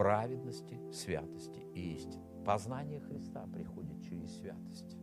Праведности, 0.00 0.80
святости 0.94 1.60
и 1.74 1.92
истине. 1.92 2.24
Познание 2.46 3.00
Христа 3.00 3.46
приходит 3.52 4.02
через 4.02 4.34
святость. 4.38 4.96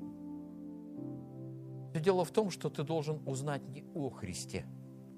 Все 1.91 2.01
дело 2.01 2.25
в 2.25 2.31
том, 2.31 2.49
что 2.49 2.71
ты 2.71 2.81
должен 2.81 3.21
узнать 3.27 3.61
не 3.69 3.85
о 3.93 4.09
Христе. 4.09 4.65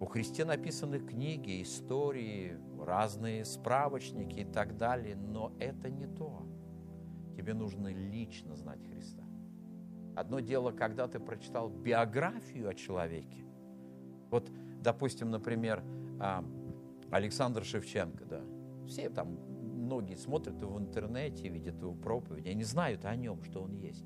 О 0.01 0.05
Христе 0.05 0.43
написаны 0.43 0.99
книги, 0.99 1.61
истории, 1.61 2.57
разные 2.77 3.45
справочники 3.45 4.41
и 4.41 4.43
так 4.43 4.75
далее, 4.75 5.15
но 5.15 5.53
это 5.61 5.89
не 5.89 6.07
то. 6.07 6.45
Тебе 7.37 7.53
нужно 7.53 7.87
лично 7.87 8.57
знать 8.57 8.85
Христа. 8.85 9.23
Одно 10.13 10.41
дело, 10.41 10.73
когда 10.73 11.07
ты 11.07 11.21
прочитал 11.21 11.69
биографию 11.69 12.67
о 12.67 12.73
человеке. 12.73 13.45
Вот, 14.29 14.51
допустим, 14.81 15.31
например, 15.31 15.81
а, 16.19 16.43
Александр 17.11 17.63
Шевченко, 17.63 18.25
да. 18.25 18.41
Все 18.85 19.09
там, 19.09 19.48
многие 19.79 20.15
смотрят 20.15 20.61
его 20.61 20.75
в 20.75 20.79
интернете, 20.79 21.49
видят 21.49 21.81
его 21.81 21.93
проповеди, 21.93 22.49
они 22.49 22.63
знают 22.63 23.05
о 23.05 23.15
нем, 23.15 23.43
что 23.43 23.61
он 23.61 23.73
есть. 23.73 24.05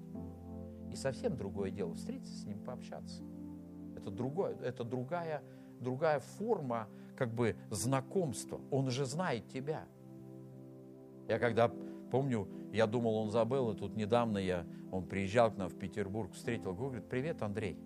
И 0.92 0.96
совсем 0.96 1.36
другое 1.36 1.72
дело 1.72 1.94
встретиться 1.94 2.36
с 2.36 2.46
ним, 2.46 2.60
пообщаться. 2.60 3.24
Это, 3.98 4.12
другое, 4.12 4.56
это 4.58 4.84
другая, 4.84 5.44
другая 5.80 6.20
форма 6.20 6.88
как 7.16 7.34
бы 7.34 7.56
знакомства. 7.70 8.62
Он 8.70 8.90
же 8.90 9.06
знает 9.06 9.48
тебя. 9.48 9.86
Я 11.28 11.40
когда 11.40 11.72
помню, 12.12 12.48
я 12.72 12.86
думал, 12.86 13.16
он 13.16 13.32
забыл, 13.32 13.72
и 13.72 13.76
тут 13.76 13.96
недавно 13.96 14.38
я, 14.38 14.68
он 14.92 15.06
приезжал 15.08 15.52
к 15.52 15.58
нам 15.58 15.70
в 15.70 15.78
Петербург, 15.80 16.32
встретил, 16.34 16.76
говорит, 16.76 17.10
привет, 17.10 17.42
Андрей. 17.42 17.80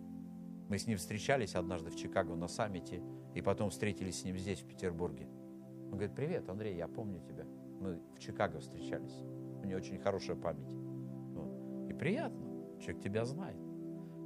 Мы 0.68 0.78
с 0.78 0.86
ним 0.86 0.98
встречались 0.98 1.56
однажды 1.56 1.92
в 1.92 1.96
Чикаго 1.96 2.36
на 2.36 2.50
саммите, 2.50 3.02
и 3.34 3.42
потом 3.42 3.70
встретились 3.70 4.20
с 4.20 4.26
ним 4.26 4.38
здесь, 4.38 4.60
в 4.60 4.66
Петербурге. 4.66 5.30
Он 5.86 5.92
говорит, 5.92 6.14
привет, 6.14 6.50
Андрей, 6.50 6.76
я 6.76 6.90
помню 6.90 7.22
тебя. 7.22 7.46
Мы 7.80 8.00
в 8.16 8.20
Чикаго 8.20 8.60
встречались. 8.60 9.16
У 9.62 9.66
него 9.66 9.78
очень 9.78 10.00
хорошая 10.00 10.36
память. 10.36 10.68
И 11.90 11.94
приятно, 11.94 12.46
человек 12.80 13.02
тебя 13.02 13.26
знает. 13.26 13.58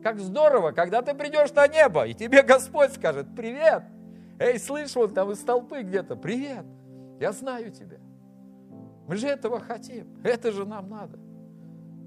Как 0.02 0.20
здорово, 0.20 0.72
когда 0.72 1.02
ты 1.02 1.14
придешь 1.14 1.54
на 1.54 1.68
небо, 1.68 2.08
и 2.08 2.14
тебе 2.14 2.41
Господь 2.41 2.91
скажет, 2.93 3.28
привет. 3.36 3.84
Эй, 4.39 4.58
слышь, 4.58 4.95
вот 4.95 5.14
там 5.14 5.32
из 5.32 5.39
толпы 5.39 5.84
где-то, 5.84 6.16
привет, 6.16 6.66
я 7.20 7.32
знаю 7.32 7.72
тебя. 7.72 7.99
Мы 9.08 9.16
же 9.16 9.28
этого 9.28 9.60
хотим, 9.60 10.08
это 10.24 10.52
же 10.52 10.66
нам 10.66 10.89
надо. 10.89 11.20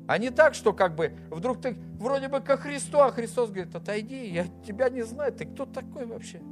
А 0.09 0.19
не 0.19 0.31
так, 0.31 0.55
что 0.55 0.73
как 0.73 0.97
бы 0.97 1.13
вдруг 1.31 1.61
ты 1.61 1.77
вроде 1.99 2.29
бы 2.29 2.41
ко 2.41 2.57
Христу, 2.57 2.99
а 2.99 3.11
Христос 3.11 3.51
говорит, 3.51 3.75
отойди, 3.75 4.29
я 4.29 4.47
тебя 4.67 4.91
не 4.91 5.03
знаю, 5.03 5.33
ты 5.33 5.47
кто 5.47 5.65
такой 5.65 6.07
вообще? 6.07 6.43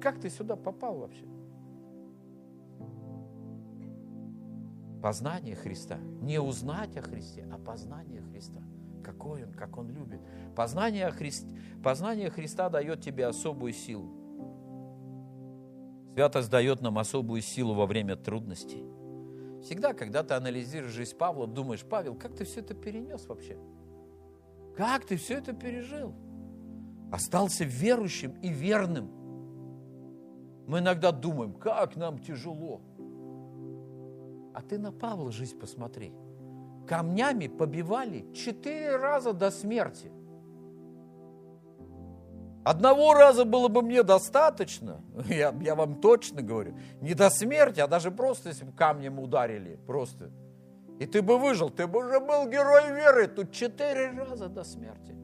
Как 0.00 0.20
ты 0.20 0.30
сюда 0.30 0.56
попал 0.56 0.98
вообще? 0.98 1.24
Познание 5.04 5.54
Христа. 5.54 5.98
Не 6.22 6.40
узнать 6.40 6.96
о 6.96 7.02
Христе, 7.02 7.46
а 7.52 7.58
познание 7.58 8.22
Христа. 8.22 8.62
Какой 9.04 9.44
Он, 9.44 9.52
как 9.52 9.76
Он 9.76 9.90
любит. 9.90 10.18
Познание, 10.56 11.10
Христ... 11.10 11.46
Познание 11.82 12.30
Христа 12.30 12.70
дает 12.70 13.02
тебе 13.02 13.26
особую 13.26 13.74
силу. 13.74 14.08
Святость 16.14 16.48
дает 16.48 16.80
нам 16.80 16.98
особую 16.98 17.42
силу 17.42 17.74
во 17.74 17.84
время 17.84 18.16
трудностей. 18.16 18.82
Всегда, 19.62 19.92
когда 19.92 20.22
ты 20.22 20.32
анализируешь 20.32 20.92
жизнь 20.92 21.18
Павла, 21.18 21.46
думаешь, 21.46 21.84
Павел, 21.84 22.14
как 22.14 22.34
ты 22.34 22.44
все 22.44 22.60
это 22.60 22.72
перенес 22.72 23.26
вообще? 23.26 23.58
Как 24.74 25.04
ты 25.04 25.18
все 25.18 25.34
это 25.34 25.52
пережил? 25.52 26.14
Остался 27.12 27.64
верующим 27.64 28.40
и 28.40 28.48
верным. 28.48 29.10
Мы 30.66 30.78
иногда 30.78 31.12
думаем, 31.12 31.52
как 31.52 31.94
нам 31.96 32.18
тяжело. 32.20 32.80
А 34.54 34.62
ты 34.62 34.78
на 34.78 34.92
Павла 34.92 35.32
жизнь 35.32 35.58
посмотри. 35.58 36.12
Камнями 36.86 37.48
побивали 37.48 38.24
четыре 38.32 38.96
раза 38.96 39.32
до 39.32 39.50
смерти. 39.50 40.12
Одного 42.64 43.14
раза 43.14 43.44
было 43.44 43.68
бы 43.68 43.82
мне 43.82 44.02
достаточно, 44.02 45.02
я, 45.28 45.52
я 45.60 45.74
вам 45.74 46.00
точно 46.00 46.40
говорю, 46.40 46.78
не 47.00 47.14
до 47.14 47.28
смерти, 47.28 47.80
а 47.80 47.88
даже 47.88 48.10
просто, 48.10 48.50
если 48.50 48.64
бы 48.64 48.72
камнем 48.72 49.18
ударили, 49.18 49.78
просто. 49.86 50.30
И 51.00 51.06
ты 51.06 51.20
бы 51.20 51.36
выжил, 51.36 51.68
ты 51.68 51.86
бы 51.86 51.98
уже 51.98 52.20
был 52.20 52.48
герой 52.48 52.92
веры, 52.94 53.26
тут 53.26 53.50
четыре 53.50 54.12
раза 54.12 54.48
до 54.48 54.62
смерти. 54.62 55.16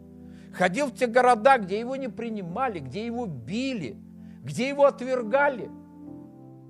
Ходил 0.52 0.86
в 0.86 0.94
те 0.94 1.06
города, 1.06 1.56
где 1.58 1.78
его 1.78 1.94
не 1.94 2.08
принимали, 2.08 2.80
где 2.80 3.06
его 3.06 3.26
били, 3.26 3.96
где 4.42 4.68
его 4.68 4.86
отвергали– 4.86 5.70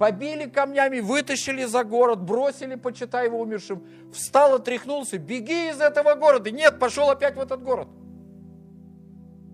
побили 0.00 0.46
камнями, 0.46 1.00
вытащили 1.00 1.66
за 1.66 1.84
город, 1.84 2.22
бросили, 2.22 2.74
почитай 2.74 3.26
его 3.26 3.38
умершим, 3.38 3.86
встал, 4.14 4.54
отряхнулся, 4.54 5.18
беги 5.18 5.68
из 5.68 5.78
этого 5.78 6.14
города. 6.14 6.50
Нет, 6.50 6.78
пошел 6.78 7.10
опять 7.10 7.36
в 7.36 7.40
этот 7.40 7.62
город. 7.62 7.86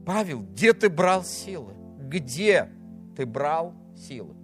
Павел, 0.06 0.42
где 0.42 0.72
ты 0.72 0.88
брал 0.88 1.24
силы? 1.24 1.74
Где 1.98 2.70
ты 3.16 3.26
брал 3.26 3.74
силы? 3.96 4.36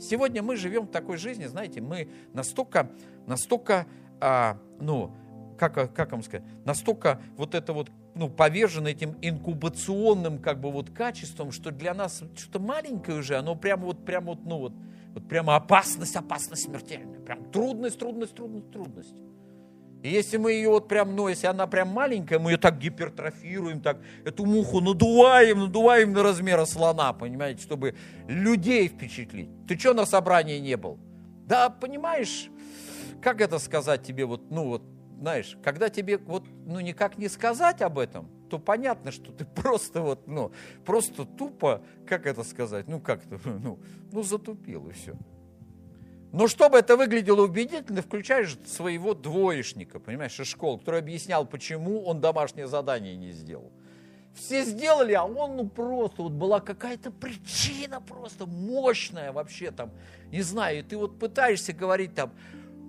Сегодня 0.00 0.42
мы 0.42 0.56
живем 0.56 0.86
в 0.86 0.90
такой 0.90 1.18
жизни, 1.18 1.44
знаете, 1.44 1.82
мы 1.82 2.08
настолько, 2.32 2.90
настолько, 3.26 3.86
а, 4.20 4.56
ну, 4.80 5.14
как, 5.58 5.92
как 5.94 6.10
вам 6.10 6.22
сказать, 6.22 6.46
настолько 6.64 7.20
вот 7.36 7.54
это 7.54 7.74
вот, 7.74 7.90
ну, 8.14 8.30
повержены 8.30 8.88
этим 8.88 9.14
инкубационным, 9.20 10.38
как 10.38 10.58
бы 10.58 10.70
вот 10.70 10.88
качеством, 10.88 11.52
что 11.52 11.70
для 11.70 11.92
нас 11.92 12.22
что-то 12.34 12.60
маленькое 12.60 13.18
уже, 13.18 13.36
оно 13.36 13.56
прямо 13.56 13.84
вот, 13.84 14.06
прямо 14.06 14.28
вот, 14.28 14.46
ну 14.46 14.58
вот, 14.58 14.72
вот 15.14 15.28
прямо 15.28 15.56
опасность, 15.56 16.16
опасность 16.16 16.64
смертельная. 16.64 17.20
Прям 17.20 17.50
трудность, 17.50 17.98
трудность, 17.98 18.34
трудность, 18.34 18.70
трудность. 18.70 19.14
И 20.02 20.10
если 20.10 20.36
мы 20.36 20.52
ее 20.52 20.68
вот 20.68 20.86
прям, 20.86 21.16
ну, 21.16 21.26
если 21.28 21.48
она 21.48 21.66
прям 21.66 21.88
маленькая, 21.88 22.38
мы 22.38 22.52
ее 22.52 22.56
так 22.56 22.78
гипертрофируем, 22.78 23.80
так 23.80 23.98
эту 24.24 24.46
муху 24.46 24.80
надуваем, 24.80 25.58
надуваем 25.58 26.12
на 26.12 26.22
размера 26.22 26.66
слона, 26.66 27.12
понимаете, 27.12 27.62
чтобы 27.62 27.96
людей 28.28 28.86
впечатлить. 28.86 29.50
Ты 29.66 29.76
что 29.76 29.94
на 29.94 30.06
собрании 30.06 30.58
не 30.58 30.76
был? 30.76 31.00
Да, 31.46 31.68
понимаешь, 31.68 32.48
как 33.20 33.40
это 33.40 33.58
сказать 33.58 34.04
тебе, 34.04 34.24
вот, 34.24 34.50
ну 34.50 34.68
вот, 34.68 34.82
знаешь, 35.18 35.58
когда 35.64 35.88
тебе 35.88 36.18
вот, 36.18 36.44
ну, 36.64 36.78
никак 36.78 37.18
не 37.18 37.28
сказать 37.28 37.82
об 37.82 37.98
этом, 37.98 38.30
то 38.48 38.58
понятно, 38.58 39.12
что 39.12 39.32
ты 39.32 39.44
просто 39.62 40.00
вот, 40.02 40.26
ну, 40.26 40.52
просто 40.84 41.24
тупо, 41.24 41.82
как 42.06 42.26
это 42.26 42.42
сказать, 42.44 42.88
ну, 42.88 43.00
как-то, 43.00 43.38
ну, 43.48 43.78
ну, 44.12 44.22
затупил 44.22 44.88
и 44.88 44.92
все. 44.92 45.16
Но 46.30 46.46
чтобы 46.46 46.78
это 46.78 46.96
выглядело 46.96 47.42
убедительно, 47.42 48.02
включаешь 48.02 48.58
своего 48.66 49.14
двоечника, 49.14 49.98
понимаешь, 49.98 50.38
из 50.38 50.46
школы, 50.46 50.78
который 50.78 51.00
объяснял, 51.00 51.46
почему 51.46 52.04
он 52.04 52.20
домашнее 52.20 52.66
задание 52.66 53.16
не 53.16 53.32
сделал. 53.32 53.72
Все 54.34 54.62
сделали, 54.62 55.14
а 55.14 55.24
он, 55.24 55.56
ну, 55.56 55.68
просто, 55.68 56.22
вот 56.22 56.32
была 56.32 56.60
какая-то 56.60 57.10
причина 57.10 58.00
просто 58.00 58.46
мощная 58.46 59.32
вообще 59.32 59.70
там, 59.70 59.90
не 60.30 60.42
знаю, 60.42 60.80
и 60.80 60.82
ты 60.82 60.96
вот 60.96 61.18
пытаешься 61.18 61.72
говорить 61.72 62.14
там, 62.14 62.32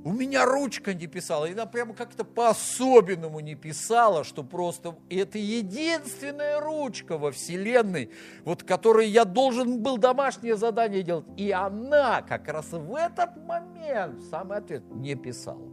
у 0.04 0.14
меня 0.14 0.46
ручка 0.46 0.94
не 0.94 1.08
писала, 1.08 1.46
и 1.46 1.54
она 1.54 1.66
прямо 1.66 1.94
как-то 1.94 2.24
по-особенному 2.24 3.40
не 3.42 3.56
писала, 3.56 4.24
что 4.24 4.44
просто 4.44 4.96
это 5.10 5.38
единственная 5.38 6.60
ручка 6.60 7.18
во 7.18 7.32
Вселенной, 7.32 8.10
вот 8.46 8.64
которой 8.64 9.08
я 9.10 9.26
должен 9.26 9.82
был 9.82 9.98
домашнее 9.98 10.56
задание 10.56 11.04
делать. 11.04 11.26
И 11.36 11.52
она 11.52 12.22
как 12.22 12.48
раз 12.48 12.72
в 12.72 12.96
этот 12.96 13.36
момент, 13.46 14.22
самый 14.30 14.58
ответ, 14.58 14.84
не 14.90 15.16
писала. 15.16 15.68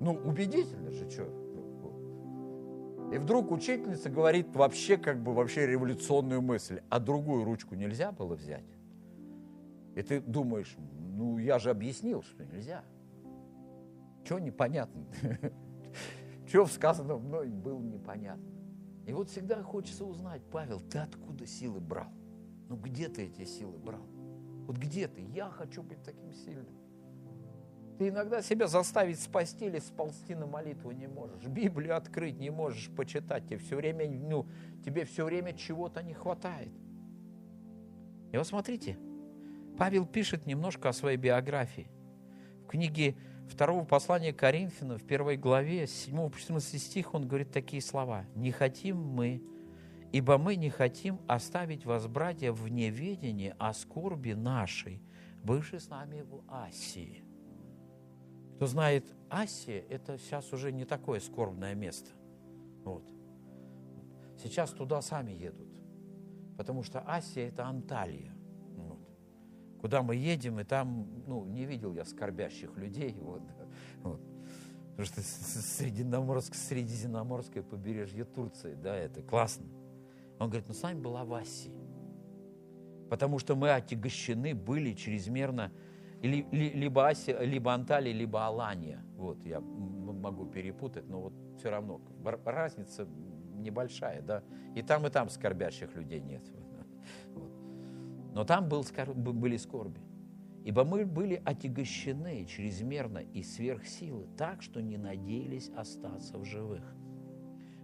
Ну, 0.00 0.20
убедительно 0.24 0.90
же, 0.90 1.08
что? 1.08 1.42
И 3.12 3.18
вдруг 3.18 3.52
учительница 3.52 4.08
говорит 4.08 4.56
вообще 4.56 4.96
как 4.96 5.22
бы 5.22 5.34
вообще 5.34 5.66
революционную 5.66 6.40
мысль, 6.40 6.80
а 6.88 6.98
другую 6.98 7.44
ручку 7.44 7.74
нельзя 7.74 8.10
было 8.10 8.34
взять? 8.34 8.64
И 9.94 10.02
ты 10.02 10.20
думаешь, 10.20 10.76
ну 10.78 11.38
я 11.38 11.58
же 11.58 11.70
объяснил, 11.70 12.22
что 12.22 12.44
нельзя. 12.44 12.84
Чего 14.24 14.38
непонятно? 14.38 15.06
Чего 16.48 16.64
в 16.64 17.22
мной 17.22 17.48
было 17.48 17.80
непонятно? 17.80 18.50
И 19.06 19.12
вот 19.12 19.30
всегда 19.30 19.62
хочется 19.62 20.04
узнать, 20.04 20.42
Павел, 20.50 20.80
ты 20.80 20.98
откуда 20.98 21.46
силы 21.46 21.80
брал? 21.80 22.12
Ну 22.68 22.76
где 22.76 23.08
ты 23.08 23.24
эти 23.24 23.44
силы 23.44 23.78
брал? 23.78 24.06
Вот 24.66 24.76
где 24.76 25.08
ты? 25.08 25.22
Я 25.22 25.50
хочу 25.50 25.82
быть 25.82 26.02
таким 26.02 26.32
сильным. 26.32 26.78
Ты 27.98 28.08
иногда 28.08 28.42
себя 28.42 28.68
заставить 28.68 29.20
с 29.20 29.26
постели 29.26 29.78
сползти 29.78 30.34
на 30.34 30.46
молитву 30.46 30.92
не 30.92 31.06
можешь. 31.06 31.44
Библию 31.46 31.96
открыть 31.96 32.38
не 32.38 32.50
можешь, 32.50 32.90
почитать. 32.90 33.46
Тебе 33.46 33.58
все 33.58 33.76
время, 33.76 34.08
ну, 34.08 34.46
тебе 34.84 35.04
все 35.04 35.24
время 35.24 35.52
чего-то 35.52 36.02
не 36.02 36.14
хватает. 36.14 36.72
И 38.32 38.36
вот 38.36 38.46
смотрите, 38.46 38.96
Павел 39.78 40.06
пишет 40.06 40.46
немножко 40.46 40.90
о 40.90 40.92
своей 40.92 41.16
биографии. 41.16 41.88
В 42.64 42.66
книге 42.66 43.16
второго 43.48 43.84
послания 43.84 44.32
Коринфянам, 44.32 44.98
в 44.98 45.04
первой 45.04 45.36
главе, 45.36 45.86
с 45.86 45.92
7 45.92 46.30
по 46.30 46.38
14 46.38 46.80
стих, 46.80 47.14
он 47.14 47.26
говорит 47.26 47.50
такие 47.50 47.82
слова. 47.82 48.26
«Не 48.34 48.50
хотим 48.50 48.98
мы, 48.98 49.42
ибо 50.12 50.38
мы 50.38 50.56
не 50.56 50.70
хотим 50.70 51.20
оставить 51.26 51.86
вас, 51.86 52.06
братья, 52.06 52.52
в 52.52 52.68
неведении 52.68 53.54
о 53.58 53.72
скорби 53.72 54.32
нашей, 54.32 55.02
бывшей 55.42 55.80
с 55.80 55.88
нами 55.88 56.22
в 56.22 56.42
Асии». 56.48 57.24
Кто 58.56 58.66
знает, 58.66 59.06
Асия– 59.28 59.82
это 59.88 60.18
сейчас 60.18 60.52
уже 60.52 60.70
не 60.70 60.84
такое 60.84 61.18
скорбное 61.18 61.74
место. 61.74 62.10
Вот. 62.84 63.04
Сейчас 64.40 64.70
туда 64.70 65.02
сами 65.02 65.32
едут, 65.32 65.68
потому 66.56 66.82
что 66.82 67.00
Асия– 67.00 67.48
это 67.48 67.66
Анталия 67.66 68.31
куда 69.82 70.02
мы 70.02 70.14
едем, 70.14 70.60
и 70.60 70.64
там, 70.64 71.08
ну, 71.26 71.44
не 71.44 71.66
видел 71.66 71.92
я 71.92 72.04
скорбящих 72.04 72.76
людей, 72.78 73.16
вот, 73.20 73.42
вот. 74.02 74.20
Потому 74.92 75.06
что 75.06 75.20
Средиземноморск, 75.22 76.54
Средиземноморское 76.54 77.64
побережье 77.64 78.24
Турции, 78.24 78.74
да, 78.74 78.96
это 78.96 79.22
классно. 79.22 79.66
Он 80.38 80.48
говорит, 80.48 80.68
ну, 80.68 80.74
с 80.74 80.82
нами 80.82 81.00
была 81.00 81.24
Васия. 81.24 81.74
Потому 83.10 83.40
что 83.40 83.56
мы 83.56 83.70
отягощены 83.70 84.54
были 84.54 84.92
чрезмерно, 84.92 85.72
или, 86.22 86.46
либо, 86.52 87.08
Асия, 87.08 87.40
либо 87.40 87.74
Анталия, 87.74 88.12
либо 88.12 88.46
Алания. 88.46 89.04
Вот, 89.16 89.44
я 89.44 89.60
могу 89.60 90.46
перепутать, 90.46 91.08
но 91.08 91.22
вот 91.22 91.32
все 91.58 91.70
равно. 91.70 92.00
Разница 92.44 93.08
небольшая, 93.56 94.22
да. 94.22 94.44
И 94.76 94.82
там, 94.82 95.04
и 95.06 95.10
там 95.10 95.28
скорбящих 95.28 95.96
людей 95.96 96.20
нет. 96.20 96.42
Но 98.34 98.44
там 98.44 98.68
был, 98.68 98.84
были 99.14 99.56
скорби. 99.56 100.00
Ибо 100.64 100.84
мы 100.84 101.04
были 101.04 101.42
отягощены 101.44 102.46
чрезмерно 102.46 103.18
и 103.18 103.42
сверх 103.42 103.86
силы, 103.86 104.28
так, 104.38 104.62
что 104.62 104.80
не 104.80 104.96
надеялись 104.96 105.70
остаться 105.76 106.38
в 106.38 106.44
живых. 106.44 106.82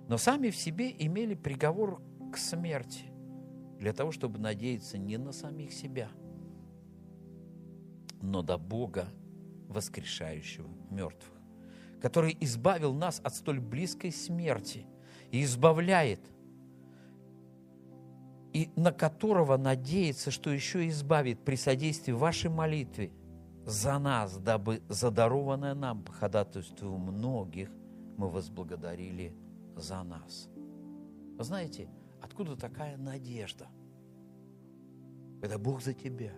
Но 0.09 0.17
сами 0.17 0.51
в 0.51 0.57
себе 0.57 0.95
имели 0.97 1.35
приговор 1.35 2.01
к 2.33 2.39
смерти, 2.39 3.05
для 3.79 3.93
того, 3.93 4.11
чтобы 4.13 4.39
надеяться 4.39 4.97
не 4.97 5.19
на 5.19 5.33
самих 5.33 5.73
себя, 5.73 6.09
но 8.23 8.43
до 8.43 8.59
Бога, 8.59 9.09
воскрешающего 9.69 10.69
мертвых, 10.91 11.37
который 12.01 12.37
избавил 12.41 12.95
нас 12.95 13.21
от 13.23 13.35
столь 13.35 13.61
близкой 13.61 14.13
смерти 14.13 14.87
и 15.31 15.43
избавляет– 15.43 16.21
и 18.59 18.71
на 18.75 18.91
которого 18.91 19.57
надеется, 19.57 20.33
что 20.33 20.51
еще 20.51 20.89
избавит 20.89 21.45
при 21.45 21.55
содействии 21.55 22.11
вашей 22.11 22.51
молитве 22.51 23.13
за 23.65 24.01
нас, 24.01 24.37
дабы 24.37 24.83
задарованное 24.89 25.75
нам 25.75 26.03
по 26.03 26.13
ходатайству 26.13 26.97
многих 26.97 27.71
мы 28.17 28.29
возблагодарили 28.29 29.33
за 29.77 30.03
нас. 30.03 30.49
Вы 31.37 31.45
знаете, 31.45 31.89
откуда 32.21 32.57
такая 32.57 32.97
надежда? 32.97 33.69
Это 35.41 35.57
Бог 35.57 35.81
за 35.81 35.95
тебя. 35.95 36.33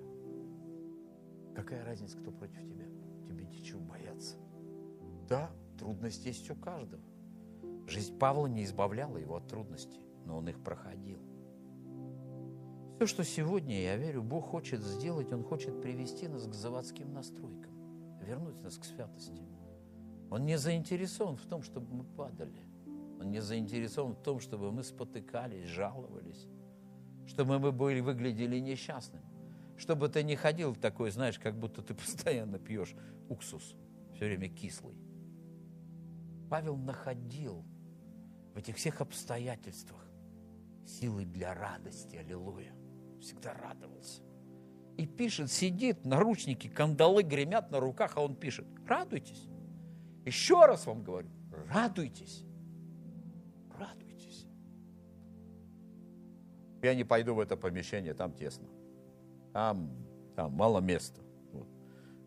Какая 1.54 1.86
разница, 1.86 2.18
кто 2.18 2.32
против 2.32 2.60
тебя? 2.66 2.84
Тебе 3.26 3.46
ничего 3.46 3.80
бояться. 3.80 4.36
Да, 5.26 5.50
трудности 5.78 6.28
есть 6.28 6.50
у 6.50 6.54
каждого. 6.54 7.02
Жизнь 7.86 8.18
Павла 8.18 8.46
не 8.46 8.64
избавляла 8.64 9.16
его 9.16 9.36
от 9.36 9.48
трудностей, 9.48 10.02
но 10.26 10.36
он 10.36 10.50
их 10.50 10.62
проходил. 10.62 11.29
Все, 13.00 13.06
что 13.06 13.24
сегодня, 13.24 13.80
я 13.80 13.96
верю, 13.96 14.22
Бог 14.22 14.48
хочет 14.48 14.82
сделать, 14.82 15.32
Он 15.32 15.42
хочет 15.42 15.80
привести 15.80 16.28
нас 16.28 16.46
к 16.46 16.52
заводским 16.52 17.14
настройкам, 17.14 17.72
вернуть 18.20 18.60
нас 18.62 18.76
к 18.76 18.84
святости. 18.84 19.42
Он 20.30 20.44
не 20.44 20.58
заинтересован 20.58 21.38
в 21.38 21.46
том, 21.46 21.62
чтобы 21.62 21.94
мы 21.94 22.04
падали. 22.04 22.62
Он 23.18 23.30
не 23.30 23.40
заинтересован 23.40 24.16
в 24.16 24.22
том, 24.22 24.38
чтобы 24.38 24.70
мы 24.70 24.84
спотыкались, 24.84 25.64
жаловались, 25.64 26.46
чтобы 27.26 27.58
мы 27.58 27.72
были, 27.72 28.00
выглядели 28.00 28.58
несчастными. 28.58 29.24
Чтобы 29.78 30.10
ты 30.10 30.22
не 30.22 30.36
ходил 30.36 30.74
такой, 30.74 31.10
знаешь, 31.10 31.38
как 31.38 31.58
будто 31.58 31.80
ты 31.80 31.94
постоянно 31.94 32.58
пьешь 32.58 32.94
уксус, 33.30 33.76
все 34.12 34.26
время 34.26 34.50
кислый. 34.50 34.98
Павел 36.50 36.76
находил 36.76 37.64
в 38.52 38.58
этих 38.58 38.76
всех 38.76 39.00
обстоятельствах 39.00 40.06
силы 40.84 41.24
для 41.24 41.54
радости, 41.54 42.16
аллилуйя 42.16 42.74
всегда 43.20 43.54
радовался. 43.54 44.22
И 44.96 45.06
пишет, 45.06 45.50
сидит, 45.50 46.04
наручники, 46.04 46.68
кандалы 46.68 47.22
гремят 47.22 47.70
на 47.70 47.80
руках, 47.80 48.12
а 48.16 48.22
он 48.22 48.34
пишет, 48.34 48.66
радуйтесь. 48.86 49.48
Еще 50.24 50.64
раз 50.66 50.86
вам 50.86 51.02
говорю, 51.02 51.28
радуйтесь. 51.68 52.44
Радуйтесь. 53.78 54.46
Я 56.82 56.94
не 56.94 57.04
пойду 57.04 57.34
в 57.34 57.40
это 57.40 57.56
помещение, 57.56 58.14
там 58.14 58.32
тесно. 58.32 58.68
Там, 59.52 59.90
там 60.36 60.52
мало 60.52 60.80
места. 60.80 61.22
Вот. 61.52 61.68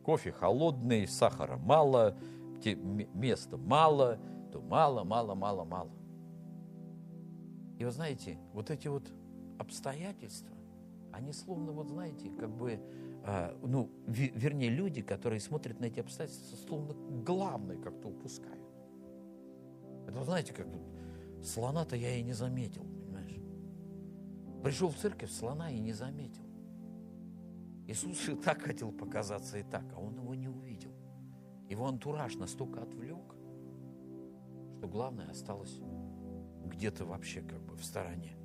Кофе 0.04 0.32
холодный, 0.32 1.08
сахара 1.08 1.58
мало, 1.58 2.18
места 3.14 3.58
мало, 3.58 4.20
то 4.52 4.62
мало, 4.62 5.04
мало, 5.04 5.36
мало, 5.36 5.64
мало. 5.64 5.92
И 7.78 7.86
вы 7.86 7.92
знаете, 7.92 8.38
вот 8.54 8.72
эти 8.72 8.88
вот 8.88 9.04
обстоятельства, 9.60 10.56
они 11.14 11.32
словно, 11.32 11.72
вот 11.72 11.88
знаете, 11.88 12.30
как 12.32 12.50
бы, 12.50 12.80
э, 13.26 13.58
ну, 13.62 13.90
вернее, 14.08 14.70
люди, 14.70 15.02
которые 15.02 15.40
смотрят 15.40 15.80
на 15.80 15.86
эти 15.86 16.00
обстоятельства, 16.00 16.58
словно 16.58 16.94
главное 17.24 17.78
как-то 17.78 18.10
упускают. 18.10 18.68
Это, 20.08 20.24
знаете, 20.24 20.54
как 20.54 20.68
вот, 20.68 20.82
слона-то 21.46 21.96
я 21.96 22.16
и 22.16 22.24
не 22.24 22.34
заметил, 22.34 22.84
понимаешь? 22.84 23.40
Пришел 24.64 24.90
в 24.90 24.96
церковь, 24.96 25.32
слона 25.32 25.72
и 25.72 25.80
не 25.80 25.94
заметил. 25.94 26.44
Иисус 27.88 28.28
и 28.30 28.36
так 28.36 28.62
хотел 28.62 28.92
показаться 28.92 29.58
и 29.58 29.64
так, 29.64 29.86
а 29.94 30.00
он 30.00 30.16
его 30.16 30.34
не 30.34 30.48
увидел. 30.48 30.94
Его 31.70 31.88
антураж 31.88 32.36
настолько 32.36 32.82
отвлек, 32.82 33.36
что 34.78 34.88
главное 34.88 35.30
осталось 35.30 35.80
где-то 36.66 37.06
вообще 37.06 37.42
как 37.42 37.62
бы 37.62 37.76
в 37.76 37.84
стороне. 37.84 38.38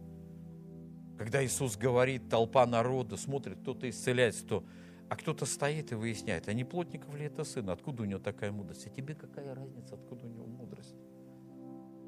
Когда 1.19 1.45
Иисус 1.45 1.77
говорит, 1.77 2.29
толпа 2.29 2.65
народа 2.65 3.17
смотрит, 3.17 3.59
кто-то 3.59 3.91
исцеляется, 3.91 4.47
то, 4.47 4.65
а 5.09 5.17
кто-то 5.17 5.47
стоит 5.47 5.91
и 5.91 5.97
выясняет, 5.97 6.49
а 6.49 6.53
не 6.53 6.63
плотников 6.63 7.13
ли 7.17 7.25
это 7.25 7.43
сын, 7.43 7.69
откуда 7.71 8.05
у 8.05 8.07
него 8.07 8.21
такая 8.21 8.53
мудрость? 8.53 8.87
А 8.87 8.91
тебе 8.91 9.17
какая 9.17 9.53
разница, 9.53 9.97
откуда 9.97 10.27
у 10.27 10.29
него 10.29 10.47
мудрость? 10.47 10.95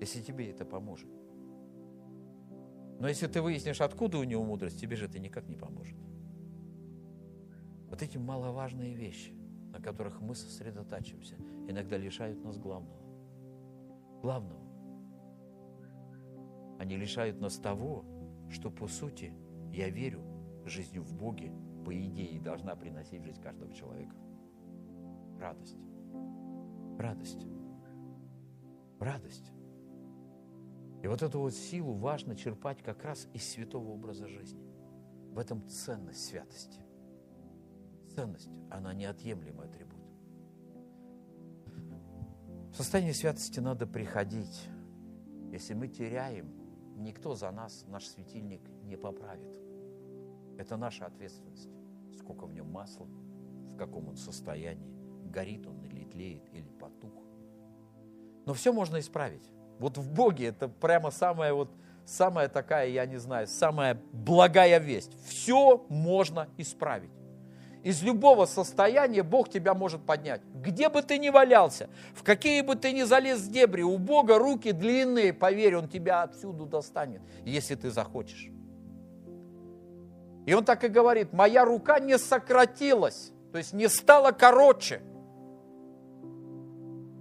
Если 0.00 0.22
тебе 0.22 0.50
это 0.50 0.64
поможет. 0.64 1.08
Но 3.00 3.08
если 3.08 3.26
ты 3.26 3.42
выяснишь, 3.42 3.80
откуда 3.80 4.18
у 4.18 4.24
него 4.24 4.44
мудрость, 4.44 4.80
тебе 4.80 4.94
же 4.94 5.06
это 5.06 5.18
никак 5.18 5.48
не 5.48 5.56
поможет. 5.56 5.96
Вот 7.88 8.00
эти 8.02 8.16
маловажные 8.16 8.94
вещи, 8.94 9.32
на 9.72 9.80
которых 9.80 10.20
мы 10.20 10.36
сосредотачиваемся, 10.36 11.34
иногда 11.66 11.96
лишают 11.96 12.44
нас 12.44 12.58
главного. 12.58 13.00
Главного. 14.22 14.61
Они 16.78 16.96
лишают 16.96 17.40
нас 17.40 17.56
того, 17.56 18.04
что 18.51 18.70
по 18.70 18.88
сути 18.88 19.32
я 19.72 19.88
верю 19.88 20.22
жизнью 20.64 21.03
в 21.03 21.14
Боге, 21.14 21.53
по 21.84 21.94
идее, 21.94 22.40
должна 22.40 22.76
приносить 22.76 23.22
в 23.22 23.24
жизнь 23.24 23.40
каждого 23.40 23.72
человека. 23.72 24.14
Радость. 25.38 25.78
Радость. 26.98 27.46
Радость. 28.98 29.53
И 31.03 31.07
вот 31.07 31.22
эту 31.22 31.40
вот 31.40 31.55
силу 31.55 31.94
важно 31.94 32.36
черпать 32.36 32.82
как 32.82 33.05
раз 33.05 33.26
из 33.32 33.48
святого 33.48 33.88
образа 33.90 34.28
жизни. 34.28 34.62
В 35.32 35.38
этом 35.38 35.66
ценность 35.68 36.26
святости. 36.26 36.80
Ценность, 38.14 38.51
она 38.70 38.92
неотъемлемый 38.92 39.66
атрибут. 39.66 40.01
В 42.72 42.76
состоянии 42.76 43.12
святости 43.12 43.61
надо 43.61 43.86
приходить. 43.86 44.68
Если 45.51 45.74
мы 45.74 45.88
теряем 45.88 46.59
никто 47.01 47.34
за 47.34 47.51
нас 47.51 47.84
наш 47.88 48.07
светильник 48.07 48.62
не 48.84 48.96
поправит. 48.96 49.59
Это 50.59 50.76
наша 50.76 51.07
ответственность. 51.07 51.70
Сколько 52.18 52.46
в 52.46 52.53
нем 52.53 52.70
масла, 52.70 53.07
в 53.72 53.76
каком 53.76 54.09
он 54.09 54.16
состоянии, 54.16 54.94
горит 55.24 55.66
он 55.66 55.82
или 55.84 56.05
тлеет, 56.05 56.53
или 56.53 56.68
потух. 56.68 57.14
Но 58.46 58.55
все 58.55 58.72
можно 58.72 58.98
исправить. 58.98 59.51
Вот 59.78 59.96
в 59.96 60.12
Боге 60.12 60.46
это 60.46 60.68
прямо 60.68 61.11
самая 61.11 61.55
вот, 61.55 61.70
самая 62.05 62.48
такая, 62.48 62.88
я 62.88 63.07
не 63.07 63.16
знаю, 63.16 63.46
самая 63.46 64.01
благая 64.12 64.78
весть. 64.78 65.12
Все 65.24 65.84
можно 65.88 66.48
исправить. 66.59 67.12
Из 67.82 68.02
любого 68.02 68.44
состояния 68.44 69.22
Бог 69.22 69.48
тебя 69.48 69.72
может 69.72 70.04
поднять. 70.04 70.42
Где 70.54 70.90
бы 70.90 71.00
ты 71.00 71.18
ни 71.18 71.30
валялся, 71.30 71.88
в 72.14 72.22
какие 72.22 72.60
бы 72.60 72.76
ты 72.76 72.92
ни 72.92 73.02
залез 73.02 73.40
в 73.40 73.50
дебри, 73.50 73.82
у 73.82 73.96
Бога 73.96 74.38
руки 74.38 74.72
длинные, 74.72 75.32
поверь, 75.32 75.76
Он 75.76 75.88
тебя 75.88 76.22
отсюда 76.22 76.66
достанет, 76.66 77.22
если 77.44 77.74
ты 77.74 77.90
захочешь. 77.90 78.50
И 80.46 80.54
он 80.54 80.64
так 80.64 80.84
и 80.84 80.88
говорит, 80.88 81.32
моя 81.32 81.64
рука 81.64 82.00
не 82.00 82.18
сократилась, 82.18 83.32
то 83.52 83.58
есть 83.58 83.72
не 83.72 83.88
стала 83.88 84.32
короче, 84.32 85.00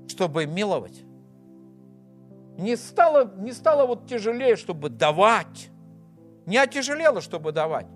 чтобы 0.07 0.45
миловать. 0.45 1.03
Не 2.57 2.75
стало, 2.75 3.31
не 3.37 3.53
стало 3.53 3.85
вот 3.85 4.07
тяжелее, 4.07 4.55
чтобы 4.55 4.89
давать. 4.89 5.69
Не 6.45 6.57
отяжелело, 6.57 7.21
чтобы 7.21 7.51
давать. 7.51 7.87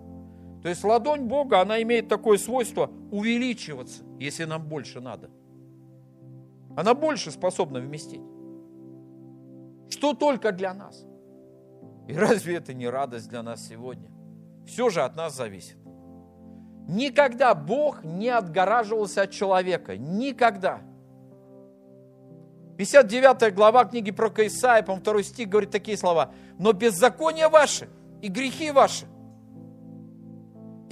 То 0.64 0.70
есть 0.70 0.82
ладонь 0.82 1.26
Бога, 1.26 1.60
она 1.60 1.82
имеет 1.82 2.08
такое 2.08 2.38
свойство 2.38 2.90
увеличиваться, 3.10 4.02
если 4.18 4.44
нам 4.44 4.66
больше 4.66 4.98
надо. 4.98 5.28
Она 6.74 6.94
больше 6.94 7.30
способна 7.30 7.80
вместить. 7.80 8.22
Что 9.90 10.14
только 10.14 10.52
для 10.52 10.72
нас. 10.72 11.04
И 12.08 12.14
разве 12.14 12.56
это 12.56 12.72
не 12.72 12.88
радость 12.88 13.28
для 13.28 13.42
нас 13.42 13.68
сегодня? 13.68 14.10
Все 14.66 14.88
же 14.88 15.02
от 15.02 15.16
нас 15.16 15.36
зависит. 15.36 15.76
Никогда 16.88 17.54
Бог 17.54 18.02
не 18.02 18.30
отгораживался 18.30 19.24
от 19.24 19.32
человека. 19.32 19.98
Никогда. 19.98 20.80
59 22.78 23.54
глава 23.54 23.84
книги 23.84 24.12
про 24.12 24.30
Каисая, 24.30 24.82
по 24.82 24.96
второй 24.96 25.24
стих 25.24 25.50
говорит 25.50 25.70
такие 25.70 25.98
слова. 25.98 26.32
«Но 26.58 26.72
беззаконие 26.72 27.48
ваше 27.48 27.90
и 28.22 28.28
грехи 28.28 28.70
ваши 28.70 29.04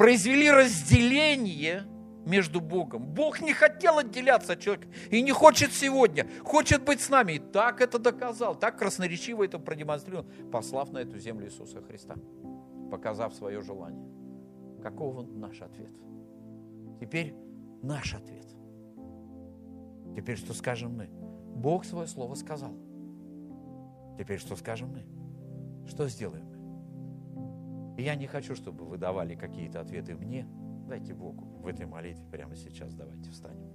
произвели 0.02 0.50
разделение 0.50 1.84
между 2.26 2.60
Богом. 2.60 3.06
Бог 3.06 3.40
не 3.40 3.52
хотел 3.52 3.98
отделяться 3.98 4.54
от 4.54 4.58
человека 4.58 4.88
и 5.12 5.22
не 5.22 5.30
хочет 5.30 5.72
сегодня, 5.72 6.26
хочет 6.42 6.84
быть 6.84 7.00
с 7.00 7.08
нами. 7.08 7.34
И 7.34 7.38
так 7.38 7.80
это 7.80 8.00
доказал, 8.00 8.56
так 8.56 8.80
красноречиво 8.80 9.44
это 9.44 9.60
продемонстрировал, 9.60 10.26
послав 10.50 10.90
на 10.90 10.98
эту 10.98 11.20
землю 11.20 11.46
Иисуса 11.46 11.80
Христа, 11.82 12.16
показав 12.90 13.32
свое 13.32 13.62
желание. 13.62 14.04
Каков 14.82 15.24
наш 15.36 15.62
ответ? 15.62 15.92
Теперь 17.00 17.36
наш 17.80 18.12
ответ. 18.12 18.48
Теперь 20.16 20.36
что 20.36 20.52
скажем 20.52 20.96
мы? 20.96 21.10
Бог 21.54 21.84
свое 21.84 22.08
слово 22.08 22.34
сказал. 22.34 22.74
Теперь 24.18 24.40
что 24.40 24.56
скажем 24.56 24.88
мы? 24.88 25.86
Что 25.88 26.08
сделаем 26.08 26.51
я 27.98 28.14
не 28.14 28.26
хочу, 28.26 28.54
чтобы 28.54 28.84
вы 28.84 28.98
давали 28.98 29.34
какие-то 29.34 29.80
ответы 29.80 30.14
мне. 30.14 30.46
Дайте 30.88 31.14
Богу 31.14 31.44
в 31.62 31.66
этой 31.66 31.86
молитве 31.86 32.24
прямо 32.30 32.56
сейчас. 32.56 32.94
Давайте 32.94 33.30
встанем. 33.30 33.71